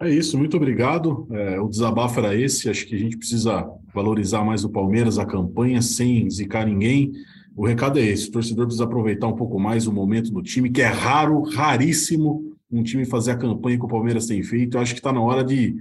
É 0.00 0.08
isso, 0.08 0.38
muito 0.38 0.56
obrigado. 0.56 1.28
É, 1.30 1.60
o 1.60 1.68
desabafo 1.68 2.18
era 2.20 2.34
esse. 2.34 2.70
Acho 2.70 2.86
que 2.86 2.94
a 2.94 2.98
gente 2.98 3.18
precisa 3.18 3.68
valorizar 3.94 4.42
mais 4.42 4.64
o 4.64 4.70
Palmeiras, 4.70 5.18
a 5.18 5.26
campanha, 5.26 5.82
sem 5.82 6.28
zicar 6.30 6.66
ninguém. 6.66 7.12
O 7.60 7.66
recado 7.66 7.98
é 7.98 8.02
esse: 8.02 8.30
o 8.30 8.32
torcedor 8.32 8.64
precisa 8.64 8.84
aproveitar 8.84 9.26
um 9.26 9.36
pouco 9.36 9.60
mais 9.60 9.86
o 9.86 9.92
momento 9.92 10.32
do 10.32 10.42
time, 10.42 10.70
que 10.70 10.80
é 10.80 10.86
raro, 10.86 11.42
raríssimo, 11.42 12.56
um 12.72 12.82
time 12.82 13.04
fazer 13.04 13.32
a 13.32 13.36
campanha 13.36 13.76
que 13.76 13.84
o 13.84 13.88
Palmeiras 13.88 14.24
tem 14.24 14.42
feito. 14.42 14.78
Eu 14.78 14.80
acho 14.80 14.94
que 14.94 15.00
está 15.00 15.12
na 15.12 15.20
hora 15.20 15.44
de 15.44 15.76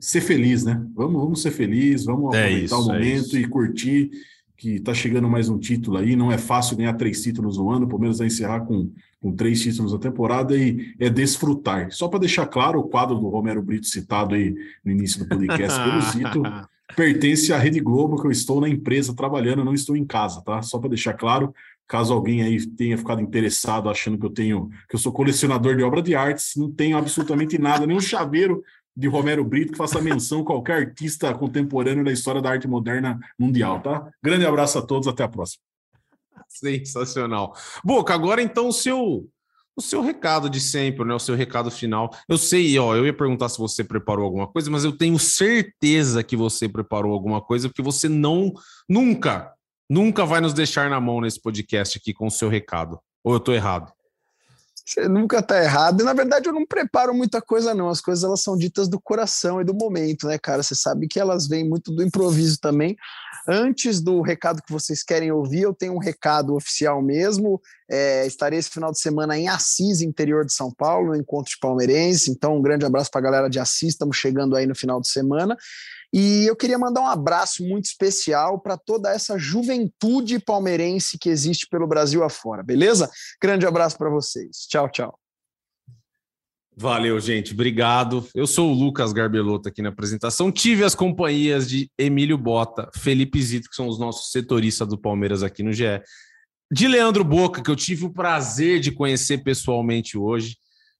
ser 0.00 0.20
feliz, 0.20 0.64
né? 0.64 0.84
Vamos, 0.96 1.22
vamos 1.22 1.42
ser 1.42 1.52
felizes, 1.52 2.06
vamos 2.06 2.34
É 2.34 2.40
aproveitar 2.40 2.64
isso, 2.64 2.74
o 2.74 2.90
é 2.90 2.94
momento 2.94 3.24
isso. 3.24 3.38
e 3.38 3.46
curtir. 3.46 4.10
Que 4.56 4.76
está 4.76 4.92
chegando 4.92 5.28
mais 5.28 5.48
um 5.48 5.58
título 5.58 5.98
aí, 5.98 6.16
não 6.16 6.32
é 6.32 6.38
fácil 6.38 6.76
ganhar 6.76 6.94
três 6.94 7.22
títulos 7.22 7.56
no 7.56 7.70
ano. 7.70 7.86
O 7.86 7.88
Palmeiras 7.88 8.18
vai 8.18 8.26
encerrar 8.26 8.62
com 8.62 8.90
com 9.20 9.32
três 9.32 9.60
títulos 9.62 9.92
na 9.92 9.98
temporada 9.98 10.56
e 10.56 10.94
é 10.98 11.08
desfrutar. 11.08 11.90
Só 11.90 12.08
para 12.08 12.20
deixar 12.20 12.46
claro, 12.46 12.80
o 12.80 12.88
quadro 12.88 13.16
do 13.16 13.28
Romero 13.28 13.62
Brito 13.62 13.86
citado 13.86 14.34
aí 14.34 14.54
no 14.84 14.92
início 14.92 15.20
do 15.20 15.28
podcast 15.28 15.78
pelo 15.78 16.00
Zito 16.00 16.42
pertence 16.94 17.52
à 17.52 17.58
Rede 17.58 17.80
Globo, 17.80 18.20
que 18.20 18.26
eu 18.26 18.30
estou 18.30 18.60
na 18.60 18.68
empresa 18.68 19.14
trabalhando, 19.14 19.64
não 19.64 19.74
estou 19.74 19.96
em 19.96 20.04
casa, 20.04 20.42
tá? 20.42 20.62
Só 20.62 20.78
para 20.78 20.90
deixar 20.90 21.14
claro, 21.14 21.54
caso 21.88 22.12
alguém 22.12 22.42
aí 22.42 22.64
tenha 22.66 22.96
ficado 22.96 23.20
interessado 23.20 23.88
achando 23.88 24.18
que 24.18 24.26
eu 24.26 24.30
tenho 24.30 24.68
que 24.88 24.94
eu 24.94 24.98
sou 24.98 25.12
colecionador 25.12 25.76
de 25.76 25.82
obra 25.82 26.02
de 26.02 26.14
artes, 26.14 26.52
não 26.56 26.70
tenho 26.70 26.96
absolutamente 26.96 27.58
nada, 27.58 27.86
nem 27.86 27.96
um 27.96 28.00
chaveiro 28.00 28.62
de 28.96 29.08
Romero 29.08 29.44
Brito 29.44 29.72
que 29.72 29.78
faça 29.78 30.00
menção 30.00 30.40
a 30.40 30.44
qualquer 30.44 30.78
artista 30.78 31.32
contemporâneo 31.34 32.04
da 32.04 32.12
história 32.12 32.40
da 32.40 32.50
arte 32.50 32.66
moderna 32.66 33.18
mundial, 33.38 33.80
tá? 33.80 34.08
Grande 34.22 34.46
abraço 34.46 34.78
a 34.78 34.82
todos, 34.82 35.06
até 35.06 35.22
a 35.22 35.28
próxima. 35.28 35.62
Sensacional. 36.48 37.54
Boca, 37.84 38.14
agora 38.14 38.40
então 38.40 38.68
o 38.68 38.72
seu 38.72 39.28
o 39.76 39.82
seu 39.82 40.00
recado 40.00 40.48
de 40.48 40.58
sempre, 40.58 41.04
né? 41.04 41.14
O 41.14 41.18
seu 41.18 41.34
recado 41.34 41.70
final. 41.70 42.10
Eu 42.28 42.38
sei, 42.38 42.78
ó, 42.78 42.96
eu 42.96 43.04
ia 43.04 43.12
perguntar 43.12 43.48
se 43.50 43.58
você 43.58 43.84
preparou 43.84 44.24
alguma 44.24 44.46
coisa, 44.46 44.70
mas 44.70 44.84
eu 44.84 44.96
tenho 44.96 45.18
certeza 45.18 46.24
que 46.24 46.36
você 46.36 46.68
preparou 46.68 47.12
alguma 47.12 47.42
coisa, 47.42 47.68
porque 47.68 47.82
você 47.82 48.08
não 48.08 48.52
nunca, 48.88 49.52
nunca 49.88 50.24
vai 50.24 50.40
nos 50.40 50.54
deixar 50.54 50.88
na 50.88 51.00
mão 51.00 51.20
nesse 51.20 51.40
podcast 51.40 51.98
aqui 51.98 52.14
com 52.14 52.26
o 52.26 52.30
seu 52.30 52.48
recado. 52.48 52.98
Ou 53.22 53.34
eu 53.34 53.40
tô 53.40 53.52
errado? 53.52 53.95
Você 54.86 55.08
nunca 55.08 55.42
tá 55.42 55.60
errado. 55.60 56.00
E, 56.00 56.04
na 56.04 56.12
verdade, 56.12 56.48
eu 56.48 56.52
não 56.52 56.64
preparo 56.64 57.12
muita 57.12 57.42
coisa, 57.42 57.74
não. 57.74 57.88
As 57.88 58.00
coisas 58.00 58.22
elas 58.22 58.40
são 58.40 58.56
ditas 58.56 58.86
do 58.86 59.00
coração 59.00 59.60
e 59.60 59.64
do 59.64 59.74
momento, 59.74 60.28
né, 60.28 60.38
cara? 60.38 60.62
Você 60.62 60.76
sabe 60.76 61.08
que 61.08 61.18
elas 61.18 61.48
vêm 61.48 61.68
muito 61.68 61.90
do 61.90 62.04
improviso 62.04 62.60
também. 62.60 62.96
Antes 63.48 64.00
do 64.00 64.20
recado 64.20 64.62
que 64.62 64.72
vocês 64.72 65.02
querem 65.02 65.32
ouvir, 65.32 65.62
eu 65.62 65.74
tenho 65.74 65.92
um 65.92 65.98
recado 65.98 66.54
oficial 66.54 67.02
mesmo. 67.02 67.60
É, 67.90 68.26
estarei 68.26 68.60
esse 68.60 68.70
final 68.70 68.92
de 68.92 69.00
semana 69.00 69.36
em 69.36 69.48
Assis, 69.48 70.02
interior 70.02 70.44
de 70.44 70.52
São 70.52 70.70
Paulo, 70.70 71.08
no 71.08 71.16
encontro 71.16 71.50
de 71.50 71.58
palmeirense. 71.58 72.30
Então, 72.30 72.56
um 72.56 72.62
grande 72.62 72.86
abraço 72.86 73.10
para 73.10 73.20
a 73.20 73.24
galera 73.24 73.50
de 73.50 73.58
Assis. 73.58 73.90
Estamos 73.90 74.16
chegando 74.16 74.54
aí 74.54 74.66
no 74.66 74.74
final 74.74 75.00
de 75.00 75.08
semana. 75.08 75.56
E 76.12 76.46
eu 76.46 76.56
queria 76.56 76.78
mandar 76.78 77.00
um 77.00 77.06
abraço 77.06 77.64
muito 77.66 77.86
especial 77.86 78.60
para 78.60 78.76
toda 78.76 79.10
essa 79.10 79.38
juventude 79.38 80.38
palmeirense 80.38 81.18
que 81.18 81.28
existe 81.28 81.66
pelo 81.68 81.86
Brasil 81.86 82.22
afora, 82.22 82.62
beleza? 82.62 83.10
Grande 83.40 83.66
abraço 83.66 83.98
para 83.98 84.10
vocês. 84.10 84.66
Tchau, 84.68 84.88
tchau. 84.88 85.18
Valeu, 86.78 87.18
gente. 87.18 87.54
Obrigado. 87.54 88.28
Eu 88.34 88.46
sou 88.46 88.70
o 88.70 88.74
Lucas 88.74 89.10
Garbelotto 89.10 89.66
aqui 89.66 89.80
na 89.80 89.88
apresentação. 89.88 90.52
Tive 90.52 90.84
as 90.84 90.94
companhias 90.94 91.66
de 91.66 91.90
Emílio 91.96 92.36
Bota, 92.36 92.90
Felipe 92.94 93.42
Zito, 93.42 93.70
que 93.70 93.74
são 93.74 93.88
os 93.88 93.98
nossos 93.98 94.30
setoristas 94.30 94.86
do 94.86 94.98
Palmeiras 94.98 95.42
aqui 95.42 95.62
no 95.62 95.72
GE. 95.72 96.02
De 96.70 96.86
Leandro 96.86 97.24
Boca, 97.24 97.62
que 97.62 97.70
eu 97.70 97.76
tive 97.76 98.04
o 98.04 98.12
prazer 98.12 98.78
de 98.78 98.92
conhecer 98.92 99.38
pessoalmente 99.38 100.18
hoje. 100.18 100.58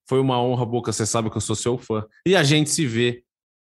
Foi 0.09 0.19
uma 0.19 0.41
honra, 0.41 0.65
Boca. 0.65 0.93
Você 0.93 1.05
sabe 1.05 1.29
que 1.29 1.37
eu 1.37 1.43
sou 1.43 1.55
seu 1.55 1.77
fã. 1.77 2.07
E 2.27 2.35
a 2.35 2.43
gente 2.43 2.71
se 2.71 2.87
vê 2.87 3.23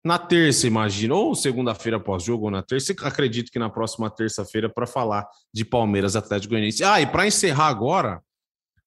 na 0.05 0.19
terça, 0.19 0.67
imagino, 0.67 1.15
ou 1.15 1.33
segunda-feira 1.33 1.99
pós-jogo, 1.99 2.45
ou 2.45 2.51
na 2.51 2.61
terça. 2.61 2.93
Acredito 3.01 3.51
que 3.51 3.57
na 3.57 3.71
próxima 3.71 4.07
terça-feira 4.07 4.69
para 4.69 4.85
falar 4.85 5.27
de 5.51 5.65
Palmeiras 5.65 6.15
Atlético 6.15 6.51
Goianiense. 6.51 6.83
Ah, 6.83 7.01
e 7.01 7.07
para 7.07 7.25
encerrar 7.25 7.67
agora, 7.67 8.21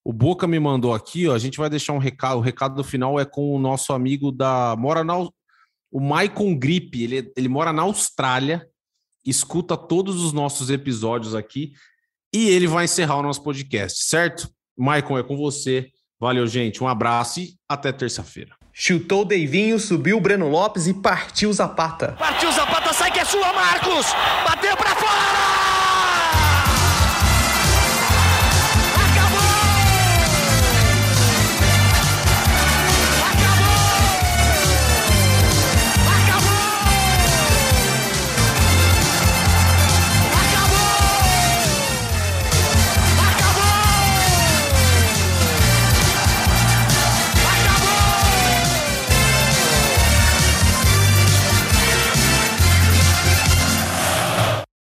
o 0.04 0.12
Boca 0.12 0.46
me 0.46 0.60
mandou 0.60 0.94
aqui, 0.94 1.26
ó, 1.26 1.34
a 1.34 1.38
gente 1.38 1.58
vai 1.58 1.68
deixar 1.68 1.92
um 1.92 1.98
recado. 1.98 2.38
O 2.38 2.40
recado 2.40 2.84
final 2.84 3.18
é 3.18 3.24
com 3.24 3.52
o 3.52 3.58
nosso 3.58 3.92
amigo 3.92 4.30
da 4.30 4.76
mora 4.78 5.02
na 5.02 5.18
o 5.90 6.00
Maicon 6.00 6.54
Grip, 6.56 7.02
ele, 7.02 7.32
ele 7.34 7.48
mora 7.48 7.72
na 7.72 7.82
Austrália, 7.82 8.68
escuta 9.24 9.74
todos 9.76 10.22
os 10.22 10.34
nossos 10.34 10.68
episódios 10.68 11.34
aqui 11.34 11.72
e 12.32 12.50
ele 12.50 12.66
vai 12.66 12.84
encerrar 12.84 13.16
o 13.16 13.22
nosso 13.22 13.42
podcast, 13.42 14.04
certo? 14.04 14.50
Maicon, 14.76 15.18
é 15.18 15.22
com 15.22 15.36
você. 15.36 15.90
Valeu, 16.20 16.46
gente. 16.46 16.84
Um 16.84 16.88
abraço 16.88 17.40
e 17.40 17.58
até 17.68 17.90
terça-feira. 17.90 18.57
Chutou 18.80 19.24
Deivinho, 19.24 19.76
subiu 19.76 20.18
o 20.18 20.20
Breno 20.20 20.48
Lopes 20.48 20.86
e 20.86 20.94
partiu 20.94 21.52
Zapata. 21.52 22.14
Partiu 22.16 22.52
Zapata, 22.52 22.92
sai 22.92 23.10
que 23.10 23.18
é 23.18 23.24
sua, 23.24 23.52
Marcos! 23.52 24.06
Bateu 24.44 24.76
pra 24.76 24.94
fora! 24.94 25.67